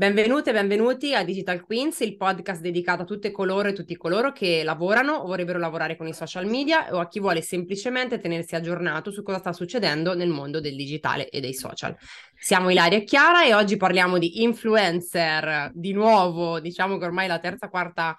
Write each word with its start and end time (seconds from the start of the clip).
Benvenute 0.00 0.48
e 0.48 0.52
benvenuti 0.54 1.14
a 1.14 1.22
Digital 1.24 1.60
Queens, 1.62 2.00
il 2.00 2.16
podcast 2.16 2.62
dedicato 2.62 3.02
a 3.02 3.04
tutte 3.04 3.30
coloro 3.30 3.68
e 3.68 3.74
tutti 3.74 3.96
coloro 3.98 4.32
che 4.32 4.62
lavorano 4.64 5.12
o 5.12 5.26
vorrebbero 5.26 5.58
lavorare 5.58 5.94
con 5.96 6.06
i 6.06 6.14
social 6.14 6.46
media 6.46 6.94
o 6.94 7.00
a 7.00 7.06
chi 7.08 7.20
vuole 7.20 7.42
semplicemente 7.42 8.18
tenersi 8.18 8.54
aggiornato 8.54 9.10
su 9.10 9.22
cosa 9.22 9.40
sta 9.40 9.52
succedendo 9.52 10.14
nel 10.14 10.30
mondo 10.30 10.58
del 10.58 10.74
digitale 10.74 11.28
e 11.28 11.40
dei 11.40 11.52
social. 11.52 11.94
Siamo 12.34 12.70
Ilaria 12.70 12.96
e 12.96 13.04
Chiara 13.04 13.44
e 13.44 13.52
oggi 13.52 13.76
parliamo 13.76 14.16
di 14.16 14.42
influencer, 14.42 15.70
di 15.74 15.92
nuovo, 15.92 16.60
diciamo 16.60 16.96
che 16.96 17.04
ormai 17.04 17.28
la 17.28 17.38
terza, 17.38 17.68
quarta 17.68 18.18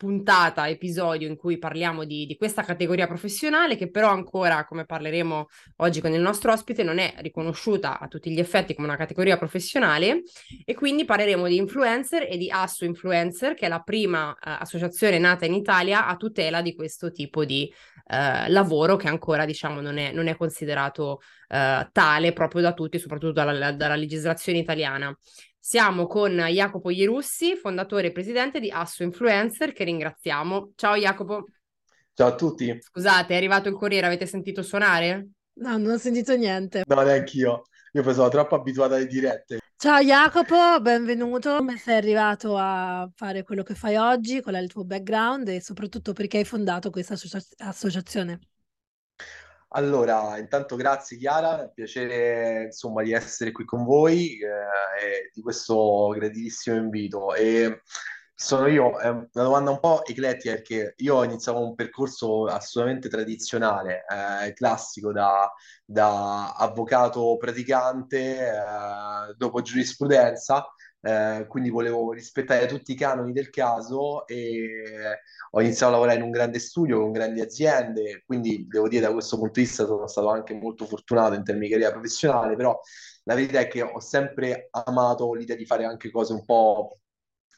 puntata, 0.00 0.66
episodio 0.66 1.28
in 1.28 1.36
cui 1.36 1.58
parliamo 1.58 2.04
di, 2.04 2.24
di, 2.24 2.38
questa 2.38 2.62
categoria 2.62 3.06
professionale 3.06 3.76
che 3.76 3.90
però 3.90 4.08
ancora, 4.08 4.64
come 4.64 4.86
parleremo 4.86 5.48
oggi 5.76 6.00
con 6.00 6.14
il 6.14 6.22
nostro 6.22 6.52
ospite, 6.52 6.82
non 6.82 6.96
è 6.96 7.12
riconosciuta 7.18 7.98
a 7.98 8.08
tutti 8.08 8.30
gli 8.30 8.38
effetti 8.38 8.72
come 8.74 8.86
una 8.86 8.96
categoria 8.96 9.36
professionale 9.36 10.22
e 10.64 10.72
quindi 10.72 11.04
parleremo 11.04 11.46
di 11.46 11.56
influencer 11.56 12.26
e 12.30 12.38
di 12.38 12.50
Asso 12.50 12.86
Influencer, 12.86 13.52
che 13.52 13.66
è 13.66 13.68
la 13.68 13.80
prima 13.80 14.32
eh, 14.32 14.56
associazione 14.60 15.18
nata 15.18 15.44
in 15.44 15.52
Italia 15.52 16.06
a 16.06 16.16
tutela 16.16 16.62
di 16.62 16.74
questo 16.74 17.12
tipo 17.12 17.44
di 17.44 17.70
eh, 18.06 18.48
lavoro 18.48 18.96
che 18.96 19.08
ancora 19.08 19.44
diciamo 19.44 19.82
non 19.82 19.98
è, 19.98 20.12
non 20.12 20.28
è 20.28 20.36
considerato 20.36 21.20
eh, 21.48 21.88
tale 21.92 22.32
proprio 22.32 22.62
da 22.62 22.72
tutti, 22.72 22.98
soprattutto 22.98 23.32
dalla, 23.32 23.72
dalla 23.72 23.96
legislazione 23.96 24.60
italiana. 24.60 25.14
Siamo 25.62 26.06
con 26.06 26.34
Jacopo 26.36 26.88
Ierussi, 26.88 27.54
fondatore 27.54 28.06
e 28.06 28.12
presidente 28.12 28.60
di 28.60 28.70
Asso 28.70 29.02
Influencer, 29.02 29.74
che 29.74 29.84
ringraziamo. 29.84 30.72
Ciao 30.74 30.96
Jacopo. 30.96 31.44
Ciao 32.14 32.28
a 32.28 32.34
tutti. 32.34 32.78
Scusate, 32.80 33.34
è 33.34 33.36
arrivato 33.36 33.68
il 33.68 33.74
corriere, 33.76 34.06
avete 34.06 34.24
sentito 34.24 34.62
suonare? 34.62 35.28
No, 35.52 35.76
non 35.76 35.92
ho 35.92 35.98
sentito 35.98 36.34
niente. 36.34 36.82
No, 36.86 37.02
neanche 37.02 37.36
io. 37.36 37.64
Io 37.92 38.12
sono 38.12 38.28
troppo 38.30 38.54
abituato 38.54 38.94
alle 38.94 39.06
dirette. 39.06 39.58
Ciao 39.76 40.00
Jacopo, 40.00 40.80
benvenuto. 40.80 41.58
Come 41.58 41.76
sei 41.76 41.96
arrivato 41.96 42.56
a 42.56 43.10
fare 43.14 43.42
quello 43.42 43.62
che 43.62 43.74
fai 43.74 43.96
oggi? 43.96 44.40
Qual 44.40 44.54
è 44.54 44.60
il 44.60 44.72
tuo 44.72 44.84
background 44.84 45.48
e 45.48 45.60
soprattutto 45.60 46.14
perché 46.14 46.38
hai 46.38 46.44
fondato 46.44 46.88
questa 46.88 47.14
associa- 47.14 47.42
associazione? 47.58 48.38
Allora, 49.72 50.36
intanto 50.38 50.74
grazie 50.74 51.16
Chiara, 51.16 51.60
è 51.60 51.62
un 51.62 51.72
piacere 51.72 52.64
insomma 52.64 53.02
di 53.04 53.12
essere 53.12 53.52
qui 53.52 53.64
con 53.64 53.84
voi 53.84 54.38
eh, 54.40 54.48
e 55.00 55.30
di 55.32 55.40
questo 55.42 56.08
graditissimo 56.08 56.76
invito. 56.76 57.34
E 57.34 57.82
sono 58.34 58.66
io, 58.66 58.98
è 58.98 59.08
una 59.08 59.28
domanda 59.32 59.70
un 59.70 59.78
po' 59.78 60.04
eclettica 60.04 60.54
perché 60.54 60.94
io 60.96 61.16
ho 61.16 61.24
iniziato 61.24 61.60
un 61.60 61.74
percorso 61.76 62.46
assolutamente 62.46 63.08
tradizionale, 63.08 64.04
eh, 64.08 64.52
classico 64.54 65.12
da, 65.12 65.48
da 65.84 66.52
avvocato 66.54 67.36
praticante, 67.36 68.48
eh, 68.48 69.34
dopo 69.36 69.62
giurisprudenza, 69.62 70.66
eh, 71.02 71.46
quindi 71.48 71.70
volevo 71.70 72.12
rispettare 72.12 72.66
tutti 72.66 72.92
i 72.92 72.94
canoni 72.96 73.32
del 73.32 73.50
caso 73.50 74.26
e 74.26 75.18
ho 75.52 75.60
iniziato 75.60 75.92
a 75.92 75.94
lavorare 75.96 76.18
in 76.18 76.24
un 76.24 76.30
grande 76.30 76.58
studio 76.58 77.00
con 77.00 77.12
grandi 77.12 77.40
aziende, 77.40 78.22
quindi 78.24 78.66
devo 78.68 78.88
dire 78.88 79.06
da 79.06 79.12
questo 79.12 79.36
punto 79.36 79.54
di 79.54 79.66
vista 79.66 79.84
sono 79.86 80.06
stato 80.06 80.28
anche 80.28 80.54
molto 80.54 80.86
fortunato 80.86 81.34
in 81.34 81.42
termini 81.42 81.66
di 81.66 81.72
carriera 81.72 81.92
professionale, 81.92 82.54
però 82.56 82.78
la 83.24 83.34
verità 83.34 83.60
è 83.60 83.68
che 83.68 83.82
ho 83.82 84.00
sempre 84.00 84.68
amato 84.70 85.34
l'idea 85.34 85.56
di 85.56 85.66
fare 85.66 85.84
anche 85.84 86.10
cose 86.10 86.32
un 86.32 86.44
po' 86.44 87.00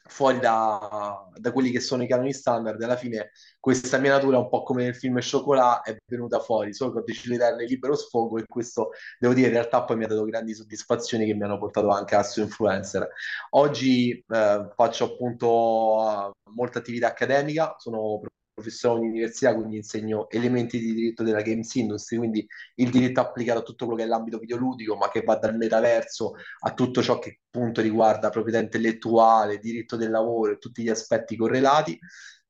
fuori 0.05 0.39
da, 0.39 1.27
da, 1.35 1.51
quelli 1.51 1.71
che 1.71 1.79
sono 1.79 2.03
i 2.03 2.07
canoni 2.07 2.33
standard. 2.33 2.81
Alla 2.81 2.95
fine 2.95 3.31
questa 3.59 3.97
mia 3.97 4.11
natura, 4.11 4.37
un 4.37 4.49
po' 4.49 4.63
come 4.63 4.83
nel 4.83 4.95
film 4.95 5.19
Chocolat, 5.19 5.85
è 5.85 5.97
venuta 6.05 6.39
fuori, 6.39 6.73
solo 6.73 6.93
che 6.93 6.99
ho 6.99 7.03
deciso 7.05 7.31
di 7.31 7.37
darle 7.37 7.65
libero 7.65 7.95
sfogo 7.95 8.37
e 8.37 8.45
questo, 8.47 8.91
devo 9.17 9.33
dire, 9.33 9.47
in 9.47 9.53
realtà 9.53 9.83
poi 9.83 9.97
mi 9.97 10.03
ha 10.03 10.07
dato 10.07 10.25
grandi 10.25 10.53
soddisfazioni 10.53 11.25
che 11.25 11.33
mi 11.33 11.43
hanno 11.43 11.57
portato 11.57 11.89
anche 11.89 12.15
a 12.15 12.23
su 12.23 12.41
influencer. 12.41 13.07
Oggi 13.51 14.23
eh, 14.27 14.69
faccio 14.75 15.05
appunto 15.05 16.31
molta 16.53 16.79
attività 16.79 17.07
accademica, 17.07 17.75
sono 17.77 18.21
professore 18.53 18.99
all'università, 18.99 19.53
quindi 19.55 19.77
insegno 19.77 20.29
elementi 20.29 20.79
di 20.79 20.93
diritto 20.93 21.23
della 21.23 21.41
games 21.41 21.73
industry, 21.75 22.17
quindi 22.17 22.47
il 22.75 22.89
diritto 22.89 23.19
applicato 23.19 23.59
a 23.59 23.63
tutto 23.63 23.85
quello 23.85 23.99
che 23.99 24.05
è 24.05 24.09
l'ambito 24.09 24.37
videoludico, 24.37 24.95
ma 24.95 25.09
che 25.09 25.21
va 25.21 25.35
dal 25.35 25.57
metaverso 25.57 26.33
a 26.61 26.73
tutto 26.73 27.01
ciò 27.01 27.19
che 27.19 27.39
appunto 27.51 27.81
riguarda 27.81 28.29
proprietà 28.29 28.59
intellettuale, 28.59 29.59
diritto 29.59 29.95
del 29.95 30.11
lavoro 30.11 30.53
e 30.53 30.57
tutti 30.57 30.83
gli 30.83 30.89
aspetti 30.89 31.35
correlati. 31.35 31.97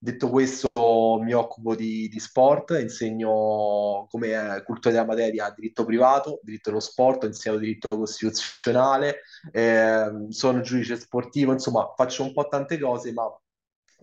Detto 0.03 0.29
questo, 0.29 0.67
mi 1.21 1.31
occupo 1.31 1.75
di, 1.75 2.09
di 2.09 2.19
sport, 2.19 2.77
insegno 2.77 4.05
come 4.09 4.61
cultura 4.65 4.93
della 4.93 5.05
materia 5.05 5.49
diritto 5.55 5.85
privato, 5.85 6.41
diritto 6.43 6.71
dello 6.71 6.81
sport, 6.81 7.23
insegno 7.23 7.55
diritto 7.55 7.87
costituzionale, 7.87 9.21
eh, 9.53 10.11
sono 10.27 10.59
giudice 10.59 10.97
sportivo, 10.97 11.53
insomma 11.53 11.93
faccio 11.95 12.23
un 12.23 12.33
po' 12.33 12.49
tante 12.49 12.77
cose, 12.79 13.13
ma 13.13 13.23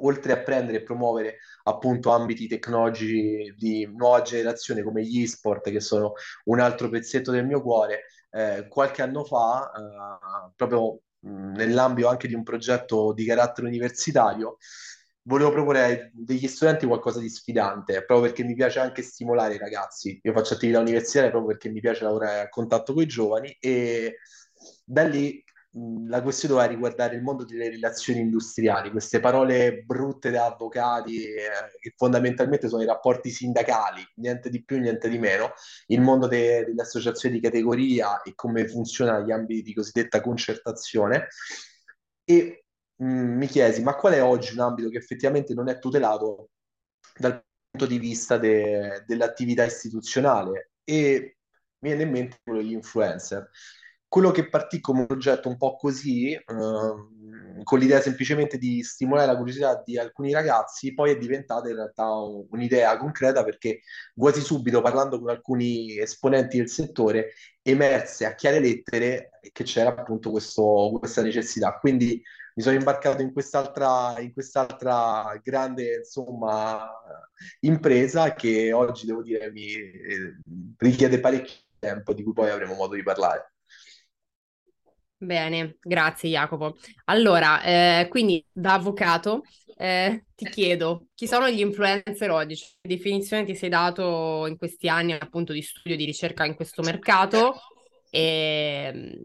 oltre 0.05 0.33
a 0.33 0.39
prendere 0.43 0.79
e 0.79 0.83
promuovere 0.83 1.39
appunto 1.65 2.11
ambiti 2.11 2.47
tecnologici 2.47 3.55
di 3.57 3.87
nuova 3.95 4.23
generazione 4.23 4.83
come 4.83 5.05
gli 5.05 5.23
e-sport, 5.23 5.71
che 5.71 5.81
sono 5.81 6.13
un 6.45 6.61
altro 6.61 6.89
pezzetto 6.89 7.31
del 7.31 7.47
mio 7.47 7.63
cuore, 7.63 8.05
eh, 8.31 8.67
qualche 8.69 9.03
anno 9.03 9.25
fa, 9.25 9.71
eh, 9.71 10.53
proprio 10.57 11.01
mh, 11.21 11.53
nell'ambito 11.53 12.09
anche 12.09 12.29
di 12.29 12.35
un 12.35 12.43
progetto 12.43 13.13
di 13.13 13.25
carattere 13.25 13.67
universitario, 13.67 14.57
volevo 15.23 15.51
proporre 15.51 16.11
degli 16.15 16.47
studenti 16.49 16.87
qualcosa 16.87 17.21
di 17.21 17.29
sfidante, 17.29 18.05
proprio 18.05 18.29
perché 18.29 18.43
mi 18.45 18.55
piace 18.55 18.81
anche 18.81 19.03
stimolare 19.03 19.55
i 19.55 19.59
ragazzi. 19.59 20.19
Io 20.23 20.33
faccio 20.33 20.55
attività 20.55 20.81
universitaria 20.81 21.31
proprio 21.31 21.53
perché 21.53 21.69
mi 21.71 21.81
piace 21.81 22.05
lavorare 22.05 22.41
a 22.41 22.49
contatto 22.49 22.95
con 22.95 23.03
i 23.03 23.07
giovani 23.07 23.57
e 23.61 24.17
da 24.85 25.05
lì 25.05 25.43
la 25.73 26.21
questione 26.21 26.55
doveva 26.55 26.73
riguardare 26.73 27.15
il 27.15 27.23
mondo 27.23 27.45
delle 27.45 27.71
relazioni 27.71 28.21
industriali, 28.21 28.91
queste 28.91 29.21
parole 29.21 29.83
brutte 29.83 30.31
da 30.31 30.47
avvocati 30.47 31.23
eh, 31.23 31.49
che 31.79 31.95
fondamentalmente 31.97 32.69
sono 32.69 32.83
i 32.83 32.87
rapporti 32.87 33.31
sindacali, 33.31 34.05
niente 34.17 34.51
di 34.51 34.65
più, 34.65 34.79
niente 34.81 35.09
di 35.09 35.19
meno, 35.19 35.53
il 35.87 36.01
mondo 36.01 36.27
de- 36.27 36.65
delle 36.65 36.83
associazioni 36.83 37.37
di 37.37 37.41
categoria 37.41 38.21
e 38.23 38.35
come 38.35 38.67
funzionano 38.67 39.25
gli 39.25 39.31
ambiti 39.31 39.63
di 39.63 39.75
cosiddetta 39.75 40.21
concertazione. 40.21 41.29
E 42.25 42.65
mh, 42.97 43.05
mi 43.07 43.47
chiesi, 43.47 43.83
ma 43.83 43.95
qual 43.95 44.15
è 44.15 44.23
oggi 44.23 44.53
un 44.55 44.61
ambito 44.61 44.89
che 44.89 44.99
effettivamente 44.99 45.55
non 45.55 45.69
è 45.69 45.79
tutelato 45.79 46.51
dal 47.17 47.43
punto 47.71 47.87
di 47.87 47.99
vista 47.99 48.39
de- 48.39 49.05
dell'attività 49.07 49.65
istituzionale? 49.65 50.73
E 50.85 51.37
mi 51.81 51.89
viene 51.91 52.03
in 52.03 52.11
mente 52.11 52.39
quello 52.43 52.61
degli 52.61 52.73
influencer 52.73 53.49
quello 54.11 54.33
che 54.33 54.49
partì 54.49 54.81
come 54.81 55.07
progetto 55.07 55.49
un 55.49 55.57
po' 55.57 55.77
così, 55.77 56.33
eh, 56.33 56.43
con 57.63 57.79
l'idea 57.79 58.01
semplicemente 58.01 58.59
di 58.59 58.83
stimolare 58.83 59.31
la 59.31 59.37
curiosità 59.37 59.81
di 59.85 59.97
alcuni 59.99 60.33
ragazzi, 60.33 60.95
poi 60.95 61.13
è 61.13 61.17
diventata 61.17 61.69
in 61.69 61.77
realtà 61.77 62.09
un'idea 62.11 62.97
concreta 62.97 63.45
perché 63.45 63.83
quasi 64.17 64.41
subito 64.41 64.81
parlando 64.81 65.21
con 65.21 65.31
alcuni 65.31 65.97
esponenti 65.97 66.57
del 66.57 66.69
settore 66.69 67.35
emerse 67.63 68.27
a 68.27 68.35
chiare 68.35 68.59
lettere 68.59 69.31
che 69.53 69.63
c'era 69.63 69.91
appunto 69.91 70.33
questo, 70.33 70.97
questa 70.99 71.23
necessità. 71.23 71.79
Quindi 71.79 72.21
mi 72.57 72.63
sono 72.65 72.77
imbarcato 72.77 73.23
in 73.23 73.33
quest'altra, 73.33 74.19
in 74.19 74.33
quest'altra 74.33 75.39
grande 75.41 75.99
insomma, 75.99 76.91
impresa 77.61 78.35
che 78.35 78.73
oggi 78.73 79.07
devo 79.07 79.23
dire 79.23 79.53
mi 79.53 79.73
eh, 79.73 80.37
richiede 80.79 81.21
parecchio 81.21 81.59
tempo 81.79 82.13
di 82.13 82.25
cui 82.25 82.33
poi 82.33 82.51
avremo 82.51 82.75
modo 82.75 82.97
di 82.97 83.05
parlare. 83.05 83.53
Bene, 85.23 85.77
grazie 85.83 86.31
Jacopo. 86.31 86.79
Allora, 87.05 87.63
eh, 87.63 88.07
quindi 88.09 88.43
da 88.51 88.73
avvocato 88.73 89.43
eh, 89.77 90.25
ti 90.35 90.47
chiedo, 90.49 91.09
chi 91.15 91.27
sono 91.27 91.47
gli 91.51 91.61
influencer 91.61 92.31
oggi? 92.31 92.55
Che 92.55 92.89
definizione 92.89 93.45
ti 93.45 93.55
sei 93.55 93.69
dato 93.69 94.47
in 94.47 94.57
questi 94.57 94.89
anni 94.89 95.13
appunto 95.13 95.53
di 95.53 95.61
studio, 95.61 95.95
di 95.95 96.07
ricerca 96.07 96.47
in 96.47 96.55
questo 96.55 96.81
mercato? 96.81 97.61
E 98.09 98.91
mm, 98.95 99.23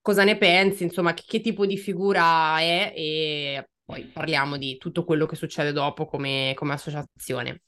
cosa 0.00 0.24
ne 0.24 0.36
pensi? 0.38 0.82
Insomma, 0.82 1.14
che, 1.14 1.22
che 1.24 1.40
tipo 1.40 1.66
di 1.66 1.78
figura 1.78 2.58
è? 2.58 2.92
E 2.96 3.68
poi 3.84 4.06
parliamo 4.06 4.56
di 4.56 4.76
tutto 4.76 5.04
quello 5.04 5.26
che 5.26 5.36
succede 5.36 5.70
dopo 5.70 6.06
come, 6.06 6.52
come 6.56 6.72
associazione. 6.72 7.62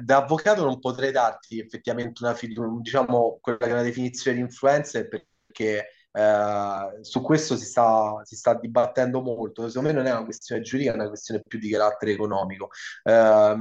Da 0.00 0.18
avvocato 0.18 0.66
non 0.66 0.80
potrei 0.80 1.12
darti 1.12 1.60
effettivamente 1.60 2.22
una, 2.22 2.36
diciamo, 2.82 3.38
quella 3.40 3.56
che 3.58 3.68
è 3.68 3.72
una 3.72 3.82
definizione 3.82 4.36
di 4.36 4.42
influencer 4.42 5.08
perché 5.08 5.88
eh, 6.16 6.98
su 7.02 7.20
questo 7.20 7.56
si 7.56 7.66
sta, 7.66 8.20
si 8.24 8.36
sta, 8.36 8.54
dibattendo 8.54 9.20
molto. 9.20 9.68
Secondo 9.68 9.88
me 9.88 9.94
non 9.94 10.06
è 10.06 10.12
una 10.12 10.24
questione 10.24 10.62
giuridica, 10.62 10.92
è 10.92 10.94
una 10.94 11.08
questione 11.08 11.42
più 11.46 11.58
di 11.58 11.68
carattere 11.68 12.12
economico. 12.12 12.70
Eh, 13.02 13.56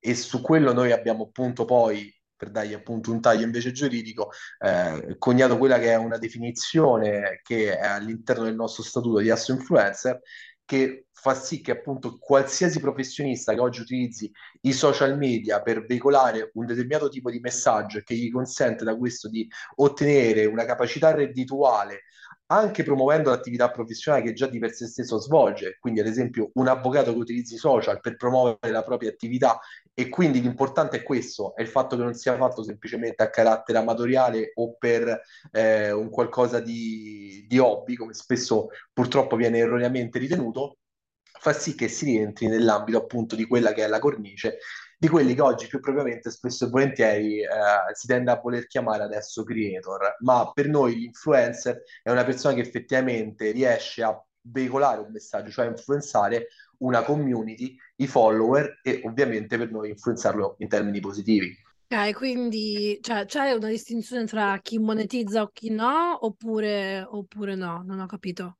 e 0.00 0.14
su 0.14 0.40
quello 0.40 0.72
noi 0.72 0.90
abbiamo 0.90 1.24
appunto 1.24 1.64
poi 1.64 2.12
per 2.36 2.50
dargli 2.50 2.74
appunto 2.74 3.12
un 3.12 3.20
taglio 3.20 3.44
invece 3.44 3.70
giuridico, 3.70 4.30
eh, 4.58 5.16
coniato 5.18 5.56
quella 5.56 5.78
che 5.78 5.92
è 5.92 5.96
una 5.96 6.18
definizione 6.18 7.40
che 7.44 7.78
è 7.78 7.86
all'interno 7.86 8.44
del 8.44 8.56
nostro 8.56 8.82
statuto 8.82 9.20
di 9.20 9.30
asso 9.30 9.52
influencer, 9.52 10.20
che 10.64 11.06
fa 11.12 11.34
sì 11.34 11.60
che 11.60 11.72
appunto 11.72 12.18
qualsiasi 12.18 12.80
professionista 12.80 13.54
che 13.54 13.60
oggi 13.60 13.80
utilizzi 13.80 14.30
i 14.62 14.72
social 14.72 15.16
media 15.16 15.62
per 15.62 15.84
veicolare 15.84 16.50
un 16.54 16.66
determinato 16.66 17.08
tipo 17.08 17.30
di 17.30 17.40
messaggio 17.40 17.98
e 17.98 18.02
che 18.02 18.14
gli 18.14 18.30
consente 18.30 18.84
da 18.84 18.96
questo 18.96 19.28
di 19.28 19.48
ottenere 19.76 20.46
una 20.46 20.64
capacità 20.64 21.12
reddituale 21.12 22.02
anche 22.46 22.82
promuovendo 22.82 23.30
l'attività 23.30 23.70
professionale 23.70 24.22
che 24.22 24.32
già 24.32 24.46
di 24.46 24.58
per 24.58 24.72
sé 24.72 24.86
stesso 24.86 25.18
svolge, 25.18 25.78
quindi 25.80 26.00
ad 26.00 26.06
esempio 26.06 26.50
un 26.54 26.68
avvocato 26.68 27.12
che 27.12 27.18
utilizzi 27.18 27.54
i 27.54 27.58
social 27.58 28.00
per 28.00 28.16
promuovere 28.16 28.70
la 28.70 28.82
propria 28.82 29.10
attività 29.10 29.58
e 29.94 30.08
quindi 30.08 30.40
l'importante 30.42 30.98
è 30.98 31.02
questo, 31.02 31.54
è 31.54 31.62
il 31.62 31.68
fatto 31.68 31.96
che 31.96 32.02
non 32.02 32.14
sia 32.14 32.36
fatto 32.36 32.62
semplicemente 32.62 33.22
a 33.22 33.30
carattere 33.30 33.78
amatoriale 33.78 34.52
o 34.54 34.74
per 34.76 35.22
eh, 35.52 35.92
un 35.92 36.10
qualcosa 36.10 36.60
di, 36.60 37.44
di 37.48 37.58
hobby, 37.58 37.94
come 37.94 38.12
spesso 38.12 38.68
purtroppo 38.92 39.36
viene 39.36 39.58
erroneamente 39.58 40.18
ritenuto, 40.18 40.78
fa 41.22 41.52
sì 41.52 41.74
che 41.74 41.88
si 41.88 42.06
rientri 42.06 42.46
nell'ambito 42.46 42.98
appunto 42.98 43.36
di 43.36 43.46
quella 43.46 43.72
che 43.72 43.84
è 43.84 43.86
la 43.86 43.98
cornice 43.98 44.58
di 44.98 45.08
quelli 45.08 45.34
che 45.34 45.42
oggi 45.42 45.66
più 45.66 45.80
propriamente 45.80 46.30
spesso 46.30 46.66
e 46.66 46.68
volentieri 46.68 47.40
eh, 47.40 47.46
si 47.92 48.06
tende 48.06 48.30
a 48.30 48.40
voler 48.42 48.66
chiamare 48.66 49.02
adesso 49.02 49.42
creator, 49.42 50.16
ma 50.20 50.50
per 50.52 50.68
noi 50.68 50.96
l'influencer 50.96 51.82
è 52.02 52.10
una 52.10 52.24
persona 52.24 52.54
che 52.54 52.60
effettivamente 52.60 53.50
riesce 53.50 54.02
a 54.02 54.24
veicolare 54.46 55.00
un 55.00 55.10
messaggio, 55.10 55.50
cioè 55.50 55.66
influenzare 55.66 56.48
una 56.78 57.02
community, 57.02 57.76
i 57.96 58.06
follower 58.06 58.80
e 58.82 59.00
ovviamente 59.04 59.56
per 59.56 59.70
noi 59.70 59.90
influenzarlo 59.90 60.56
in 60.58 60.68
termini 60.68 61.00
positivi. 61.00 61.54
Ok, 61.86 62.12
quindi 62.14 62.98
cioè, 63.00 63.24
c'è 63.24 63.52
una 63.52 63.68
distinzione 63.68 64.24
tra 64.24 64.58
chi 64.60 64.78
monetizza 64.78 65.42
o 65.42 65.50
chi 65.52 65.70
no, 65.70 66.24
oppure, 66.24 67.02
oppure 67.02 67.54
no? 67.54 67.82
Non 67.84 68.00
ho 68.00 68.06
capito. 68.06 68.58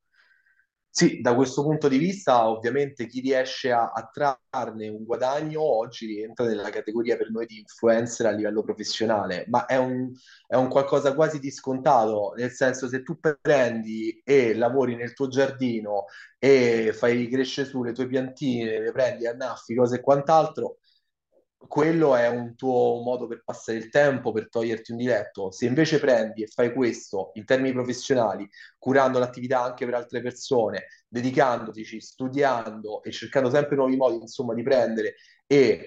Sì, 0.96 1.20
da 1.20 1.34
questo 1.34 1.62
punto 1.64 1.88
di 1.88 1.98
vista, 1.98 2.48
ovviamente 2.48 3.06
chi 3.08 3.18
riesce 3.18 3.72
a, 3.72 3.90
a 3.92 4.08
trarne 4.12 4.88
un 4.88 5.02
guadagno 5.04 5.60
oggi 5.60 6.06
rientra 6.06 6.46
nella 6.46 6.70
categoria 6.70 7.16
per 7.16 7.32
noi 7.32 7.46
di 7.46 7.58
influencer 7.58 8.26
a 8.26 8.30
livello 8.30 8.62
professionale, 8.62 9.44
ma 9.48 9.66
è 9.66 9.76
un, 9.76 10.12
è 10.46 10.54
un 10.54 10.68
qualcosa 10.68 11.12
quasi 11.14 11.40
di 11.40 11.50
scontato, 11.50 12.32
nel 12.36 12.52
senso 12.52 12.86
se 12.86 13.02
tu 13.02 13.18
prendi 13.18 14.22
e 14.24 14.54
lavori 14.54 14.94
nel 14.94 15.14
tuo 15.14 15.26
giardino 15.26 16.04
e 16.38 16.92
fai 16.94 17.28
crescere 17.28 17.66
su 17.66 17.82
le 17.82 17.90
tue 17.90 18.06
piantine, 18.06 18.78
le 18.78 18.92
prendi, 18.92 19.26
annaffi, 19.26 19.74
cose 19.74 19.96
e 19.96 20.00
quant'altro, 20.00 20.76
quello 21.66 22.14
è 22.16 22.28
un 22.28 22.54
tuo 22.54 23.02
modo 23.02 23.26
per 23.26 23.42
passare 23.44 23.78
il 23.78 23.88
tempo, 23.88 24.32
per 24.32 24.48
toglierti 24.48 24.92
un 24.92 24.98
diletto. 24.98 25.50
Se 25.50 25.66
invece 25.66 25.98
prendi 25.98 26.42
e 26.42 26.46
fai 26.46 26.72
questo 26.72 27.30
in 27.34 27.44
termini 27.44 27.72
professionali, 27.72 28.48
curando 28.78 29.18
l'attività 29.18 29.62
anche 29.62 29.84
per 29.84 29.94
altre 29.94 30.20
persone, 30.20 30.86
dedicandotici, 31.08 32.00
studiando 32.00 33.02
e 33.02 33.10
cercando 33.12 33.50
sempre 33.50 33.76
nuovi 33.76 33.96
modi, 33.96 34.16
insomma, 34.16 34.54
di 34.54 34.62
prendere 34.62 35.14
e 35.46 35.86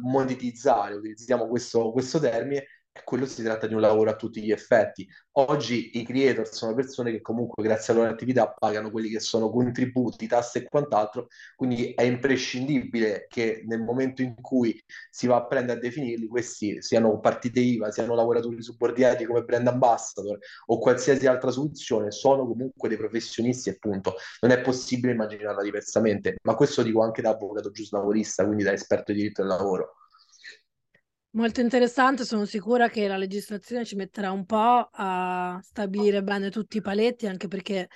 monetizzare, 0.00 0.94
utilizziamo 0.94 1.46
questo, 1.48 1.92
questo 1.92 2.18
termine, 2.18 2.66
quello 3.04 3.26
si 3.26 3.42
tratta 3.42 3.66
di 3.66 3.74
un 3.74 3.80
lavoro 3.80 4.10
a 4.10 4.16
tutti 4.16 4.42
gli 4.42 4.50
effetti. 4.50 5.08
Oggi 5.32 5.98
i 5.98 6.04
creator 6.04 6.46
sono 6.46 6.74
persone 6.74 7.10
che 7.10 7.22
comunque 7.22 7.62
grazie 7.62 7.92
alla 7.92 8.02
loro 8.02 8.14
attività 8.14 8.48
pagano 8.50 8.90
quelli 8.90 9.08
che 9.08 9.20
sono 9.20 9.50
contributi, 9.50 10.26
tasse 10.26 10.58
e 10.58 10.68
quant'altro, 10.68 11.28
quindi 11.56 11.92
è 11.94 12.02
imprescindibile 12.02 13.26
che 13.28 13.62
nel 13.66 13.80
momento 13.80 14.20
in 14.20 14.34
cui 14.40 14.78
si 15.10 15.26
va 15.26 15.36
a 15.36 15.46
prendere 15.46 15.78
a 15.78 15.80
definirli, 15.82 16.26
questi 16.26 16.82
siano 16.82 17.18
partite 17.18 17.60
IVA, 17.60 17.90
siano 17.90 18.14
lavoratori 18.14 18.62
subordinati 18.62 19.24
come 19.24 19.42
brand 19.42 19.66
ambassador 19.68 20.38
o 20.66 20.78
qualsiasi 20.78 21.26
altra 21.26 21.50
soluzione, 21.50 22.10
sono 22.10 22.46
comunque 22.46 22.88
dei 22.88 22.98
professionisti 22.98 23.70
e 23.70 23.78
punto. 23.78 24.16
Non 24.40 24.50
è 24.50 24.60
possibile 24.60 25.12
immaginarla 25.12 25.62
diversamente, 25.62 26.36
ma 26.42 26.54
questo 26.54 26.82
dico 26.82 27.02
anche 27.02 27.22
da 27.22 27.30
avvocato 27.30 27.70
giuslavorista, 27.70 28.44
quindi 28.44 28.64
da 28.64 28.72
esperto 28.72 29.12
di 29.12 29.18
diritto 29.18 29.42
del 29.42 29.50
lavoro. 29.50 30.01
Molto 31.34 31.62
interessante, 31.62 32.26
sono 32.26 32.44
sicura 32.44 32.90
che 32.90 33.08
la 33.08 33.16
legislazione 33.16 33.86
ci 33.86 33.96
metterà 33.96 34.32
un 34.32 34.44
po' 34.44 34.90
a 34.92 35.58
stabilire 35.62 36.22
bene 36.22 36.50
tutti 36.50 36.76
i 36.76 36.82
paletti, 36.82 37.26
anche 37.26 37.48
perché 37.48 37.88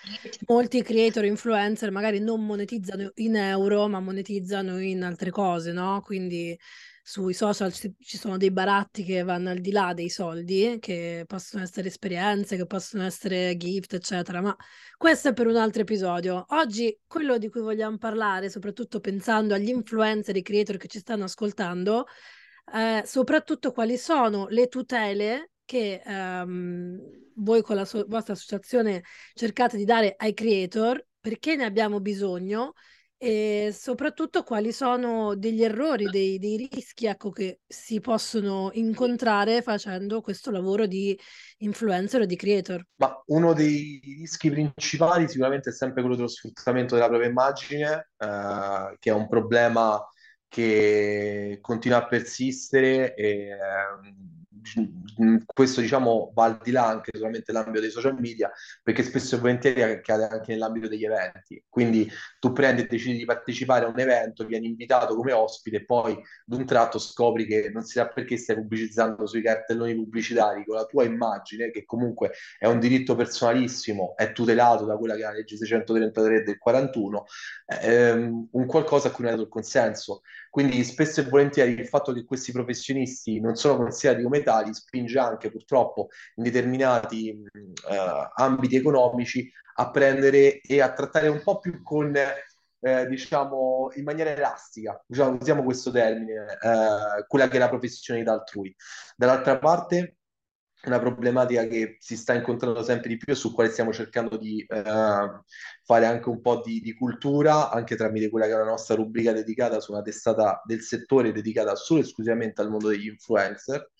molti 0.47 0.81
creator 0.83 1.27
influencer 1.27 1.91
magari 1.91 2.19
non 2.19 2.47
monetizzano 2.47 3.11
in 3.17 3.37
euro, 3.37 3.88
ma 3.88 4.00
monetizzano 4.00 4.79
in 4.79 5.03
altre 5.03 5.31
cose, 5.31 5.73
no? 5.73 6.00
Quindi 6.00 6.59
sui 7.03 7.35
social 7.35 7.75
ci, 7.75 7.94
sono 8.17 8.38
dei 8.38 8.50
baratti 8.50 9.05
che 9.05 9.23
vanno 9.23 9.50
al 9.50 9.59
di 9.59 9.71
là 9.71 9.93
dei 9.93 10.09
soldi, 10.09 10.79
che 10.81 11.25
possono 11.27 11.62
essere 11.62 11.89
esperienze, 11.89 12.56
che 12.56 12.65
possono 12.65 13.05
essere 13.05 13.55
gift, 13.59 13.93
eccetera, 13.93 14.41
ma 14.41 14.56
questo 14.97 15.29
è 15.29 15.32
per 15.35 15.47
un 15.47 15.56
altro 15.56 15.82
episodio. 15.82 16.47
Oggi 16.49 16.99
quello 17.06 17.37
di 17.37 17.50
cui 17.50 17.61
vogliamo 17.61 17.99
parlare, 17.99 18.49
soprattutto 18.49 18.99
pensando 18.99 19.53
agli 19.53 19.69
influencer, 19.69 20.35
i 20.37 20.43
creator 20.43 20.79
che 20.79 20.89
ci 20.89 21.00
stanno 21.00 21.25
ascoltando, 21.25 22.06
eh, 22.73 23.03
soprattutto 23.05 23.73
quali 23.73 23.97
sono 23.97 24.47
le 24.49 24.69
tutele 24.69 25.51
che 25.65 26.01
ehm, 26.05 26.99
voi 27.37 27.63
con 27.63 27.77
la 27.77 27.85
so- 27.85 28.07
vostra 28.09 28.33
associazione 28.35 29.03
cercate 29.35 29.77
di 29.77 29.85
dare 29.85 30.15
ai 30.17 30.33
creator, 30.33 31.05
perché 31.21 31.57
ne 31.57 31.65
abbiamo 31.65 32.01
bisogno 32.01 32.73
e 33.19 33.71
soprattutto 33.73 34.43
quali 34.43 34.73
sono 34.73 35.35
degli 35.35 35.63
errori, 35.63 36.05
dei, 36.11 36.39
dei 36.39 36.69
rischi 36.71 37.07
ecco, 37.07 37.31
che 37.31 37.61
si 37.67 37.99
possono 38.01 38.71
incontrare 38.75 39.63
facendo 39.63 40.21
questo 40.21 40.51
lavoro 40.51 40.87
di 40.87 41.19
influencer 41.59 42.21
o 42.21 42.27
di 42.27 42.37
creator. 42.37 42.85
Ma 42.97 43.23
uno 43.27 43.55
dei 43.55 44.01
rischi 44.03 44.51
principali 44.51 45.29
sicuramente 45.29 45.71
è 45.71 45.73
sempre 45.73 46.03
quello 46.03 46.17
dello 46.17 46.29
sfruttamento 46.29 46.95
della 46.95 47.09
propria 47.09 47.29
immagine, 47.29 48.11
eh, 48.19 48.97
che 48.99 49.11
è 49.11 49.15
un 49.15 49.29
problema 49.29 49.99
che 50.48 51.58
continua 51.60 51.98
a 51.98 52.06
persistere 52.06 53.14
e 53.14 53.48
ehm, 53.48 54.36
questo 55.47 55.81
diciamo 55.81 56.33
va 56.35 56.45
al 56.45 56.61
di 56.63 56.71
là 56.71 56.87
anche 56.87 57.11
solamente 57.15 57.53
dell'ambito 57.53 57.81
dei 57.81 57.91
social 57.91 58.19
media 58.19 58.51
perché 58.83 59.03
spesso 59.03 59.37
e 59.37 59.39
volentieri 59.39 59.83
accade 59.83 60.29
anche 60.29 60.53
nell'ambito 60.53 60.89
degli 60.89 61.05
eventi. 61.05 61.63
Quindi 61.69 62.11
tu 62.39 62.53
prendi 62.53 62.83
e 62.83 62.87
decidi 62.87 63.19
di 63.19 63.25
partecipare 63.25 63.85
a 63.85 63.89
un 63.89 63.99
evento 63.99 64.45
vieni 64.45 64.67
invitato 64.67 65.15
come 65.17 65.33
ospite 65.33 65.77
e 65.77 65.85
poi 65.85 66.17
d'un 66.45 66.65
tratto 66.65 66.99
scopri 66.99 67.47
che 67.47 67.71
non 67.73 67.83
si 67.83 67.93
sa 67.93 68.09
perché 68.09 68.37
stai 68.37 68.57
pubblicizzando 68.57 69.27
sui 69.27 69.43
cartelloni 69.43 69.95
pubblicitari 69.95 70.65
con 70.65 70.77
la 70.77 70.85
tua 70.85 71.05
immagine 71.05 71.71
che 71.71 71.85
comunque 71.85 72.33
è 72.59 72.67
un 72.67 72.79
diritto 72.79 73.15
personalissimo 73.15 74.15
è 74.17 74.33
tutelato 74.33 74.85
da 74.85 74.97
quella 74.97 75.15
che 75.15 75.21
è 75.21 75.25
la 75.25 75.33
legge 75.33 75.57
633 75.57 76.43
del 76.43 76.59
41 76.59 77.25
ehm, 77.81 78.49
un 78.53 78.67
qualcosa 78.67 79.09
a 79.09 79.11
cui 79.11 79.25
non 79.25 79.33
hai 79.33 79.39
dato 79.39 79.49
il 79.49 79.53
consenso 79.53 80.23
quindi 80.56 80.85
spesso 80.85 81.20
e 81.20 81.25
volentieri 81.25 81.73
il 81.73 81.87
fatto 81.87 82.14
che 82.14 82.25
questi 82.25 82.50
professionisti 82.50 83.41
non 83.41 83.56
sono 83.56 83.77
considerati 83.77 84.22
come 84.22 84.43
tali 84.43 84.72
spinge 84.72 85.19
anche 85.19 85.51
purtroppo 85.51 86.08
in 86.36 86.44
determinati 86.44 87.29
uh, 87.53 88.43
ambiti 88.43 88.77
economici 88.77 89.53
a 89.75 89.91
prendere 89.91 90.63
e 90.63 90.81
a 90.81 90.94
trattare 90.94 91.29
un 91.29 91.43
po' 91.43 91.58
più 91.58 91.82
con, 91.82 92.17
eh, 92.17 93.06
diciamo, 93.06 93.91
in 93.96 94.05
maniera 94.05 94.31
elastica, 94.31 94.98
diciamo, 95.06 95.36
usiamo 95.39 95.63
questo 95.63 95.91
termine, 95.91 96.46
eh, 96.58 97.27
quella 97.29 97.48
che 97.48 97.56
è 97.56 97.58
la 97.58 97.69
professionalità 97.69 98.32
altrui. 98.32 98.75
Dall'altra 99.15 99.58
parte 99.58 100.16
una 100.85 100.99
problematica 100.99 101.67
che 101.67 101.97
si 102.01 102.17
sta 102.17 102.35
incontrando 102.35 102.83
sempre 102.83 103.09
di 103.09 103.17
più 103.17 103.33
e 103.33 103.37
su 103.37 103.53
quale 103.53 103.71
stiamo 103.71 103.93
cercando 103.93 104.37
di 104.37 104.65
eh, 104.69 104.83
fare 105.85 106.06
anche 106.06 106.29
un 106.29 106.41
po' 106.41 106.61
di, 106.65 106.81
di, 106.81 106.95
cultura, 106.95 107.71
anche 107.71 107.97
tramite 107.97 108.29
quella 108.29 108.47
che 108.47 108.53
è 108.53 108.56
la 108.56 108.65
nostra 108.65 108.95
rubrica 108.95 109.33
dedicata 109.33 109.81
su 109.81 109.93
una 109.93 110.03
testata 110.03 110.63
del 110.65 110.83
settore 110.83 111.33
dedicata 111.33 111.75
solo 111.75 112.01
e 112.01 112.03
esclusivamente 112.05 112.61
al 112.61 112.71
mondo 112.71 112.89
degli 112.89 113.09
influencer. 113.09 113.91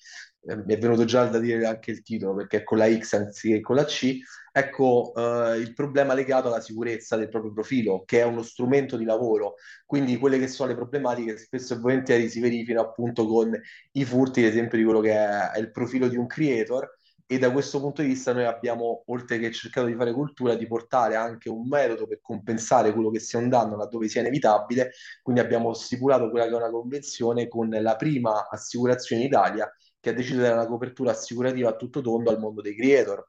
Mi 0.47 0.75
è 0.75 0.79
venuto 0.79 1.05
già 1.05 1.25
da 1.27 1.41
dire 1.41 1.67
anche 1.67 1.91
il 1.91 2.03
titolo 2.03 2.35
perché 2.35 2.59
è 2.59 2.63
con 2.63 2.79
la 2.79 2.89
X 2.89 3.15
anziché 3.15 3.61
con 3.61 3.75
la 3.75 3.85
C. 3.85 4.19
Ecco 4.53 5.13
eh, 5.17 5.59
il 5.59 5.75
problema 5.75 6.15
legato 6.15 6.47
alla 6.47 6.61
sicurezza 6.61 7.17
del 7.17 7.29
proprio 7.29 7.53
profilo, 7.53 8.05
che 8.05 8.21
è 8.21 8.25
uno 8.25 8.43
strumento 8.43 8.97
di 8.97 9.05
lavoro. 9.05 9.55
Quindi 9.85 10.17
quelle 10.19 10.39
che 10.39 10.47
sono 10.47 10.69
le 10.69 10.77
problematiche 10.77 11.37
spesso 11.37 11.75
e 11.75 11.79
volentieri 11.79 12.29
si 12.29 12.39
verificano 12.39 12.87
appunto 12.87 13.27
con 13.27 13.61
i 13.93 14.05
furti, 14.05 14.41
ad 14.45 14.47
esempio, 14.51 14.79
di 14.79 14.85
quello 14.85 15.01
che 15.01 15.13
è 15.15 15.59
il 15.59 15.73
profilo 15.73 16.07
di 16.07 16.17
un 16.17 16.27
creator. 16.29 16.97
E 17.29 17.39
da 17.39 17.51
questo 17.51 17.81
punto 17.81 18.03
di 18.03 18.09
vista 18.09 18.33
noi 18.33 18.45
abbiamo, 18.45 19.03
oltre 19.07 19.41
che 19.41 19.51
cercato 19.51 19.89
di 19.89 19.97
fare 19.97 20.13
cultura, 20.13 20.55
di 20.55 20.69
portare 20.69 21.17
anche 21.17 21.49
un 21.49 21.67
metodo 21.67 22.07
per 22.07 22.21
compensare 22.23 22.93
quello 22.93 23.11
che 23.11 23.19
sia 23.19 23.41
un 23.41 23.49
danno 23.49 23.77
laddove 23.77 24.07
sia 24.09 24.21
inevitabile. 24.21 24.93
Quindi 25.23 25.41
abbiamo 25.41 25.75
stipulato 25.75 26.31
quella 26.31 26.47
che 26.47 26.53
è 26.53 26.57
una 26.57 26.71
convenzione 26.71 27.49
con 27.49 27.69
la 27.69 27.97
prima 27.97 28.49
assicurazione 28.49 29.23
in 29.23 29.27
Italia 29.29 29.69
che 30.07 30.13
ha 30.13 30.15
deciso 30.15 30.37
di 30.37 30.43
dare 30.43 30.55
una 30.55 30.67
copertura 30.67 31.11
assicurativa 31.11 31.71
a 31.71 31.77
tutto 31.77 32.01
tondo 32.01 32.31
al 32.31 32.39
mondo 32.39 32.61
dei 32.61 32.77
creator. 32.77 33.29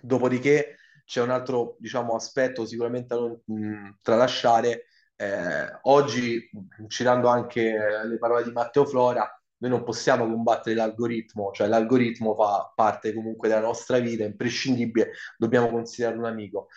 Dopodiché 0.00 0.76
c'è 1.04 1.20
un 1.20 1.30
altro 1.30 1.76
diciamo, 1.78 2.14
aspetto 2.14 2.64
sicuramente 2.64 3.14
da 3.14 3.20
non 3.20 3.40
mh, 3.44 3.98
tralasciare. 4.00 4.86
Eh, 5.16 5.78
oggi, 5.82 6.48
citando 6.86 7.28
anche 7.28 7.76
le 8.04 8.18
parole 8.18 8.44
di 8.44 8.52
Matteo 8.52 8.86
Flora, 8.86 9.30
noi 9.58 9.70
non 9.70 9.84
possiamo 9.84 10.24
combattere 10.24 10.76
l'algoritmo, 10.76 11.50
cioè 11.52 11.66
l'algoritmo 11.66 12.34
fa 12.34 12.72
parte 12.74 13.12
comunque 13.12 13.48
della 13.48 13.60
nostra 13.60 13.98
vita, 13.98 14.24
imprescindibile, 14.24 15.12
dobbiamo 15.36 15.68
considerarlo 15.68 16.20
un 16.20 16.28
amico. 16.28 16.68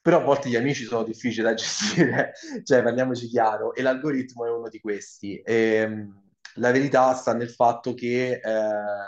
però 0.00 0.18
a 0.18 0.24
volte 0.24 0.48
gli 0.48 0.56
amici 0.56 0.84
sono 0.84 1.04
difficili 1.04 1.44
da 1.44 1.54
gestire, 1.54 2.32
cioè 2.64 2.82
parliamoci 2.82 3.26
chiaro, 3.28 3.74
e 3.74 3.82
l'algoritmo 3.82 4.46
è 4.46 4.50
uno 4.50 4.68
di 4.68 4.80
questi. 4.80 5.40
E, 5.40 5.54
ehm, 5.54 6.31
la 6.56 6.70
verità 6.70 7.14
sta 7.14 7.34
nel 7.34 7.50
fatto 7.50 7.94
che 7.94 8.40
eh, 8.42 8.60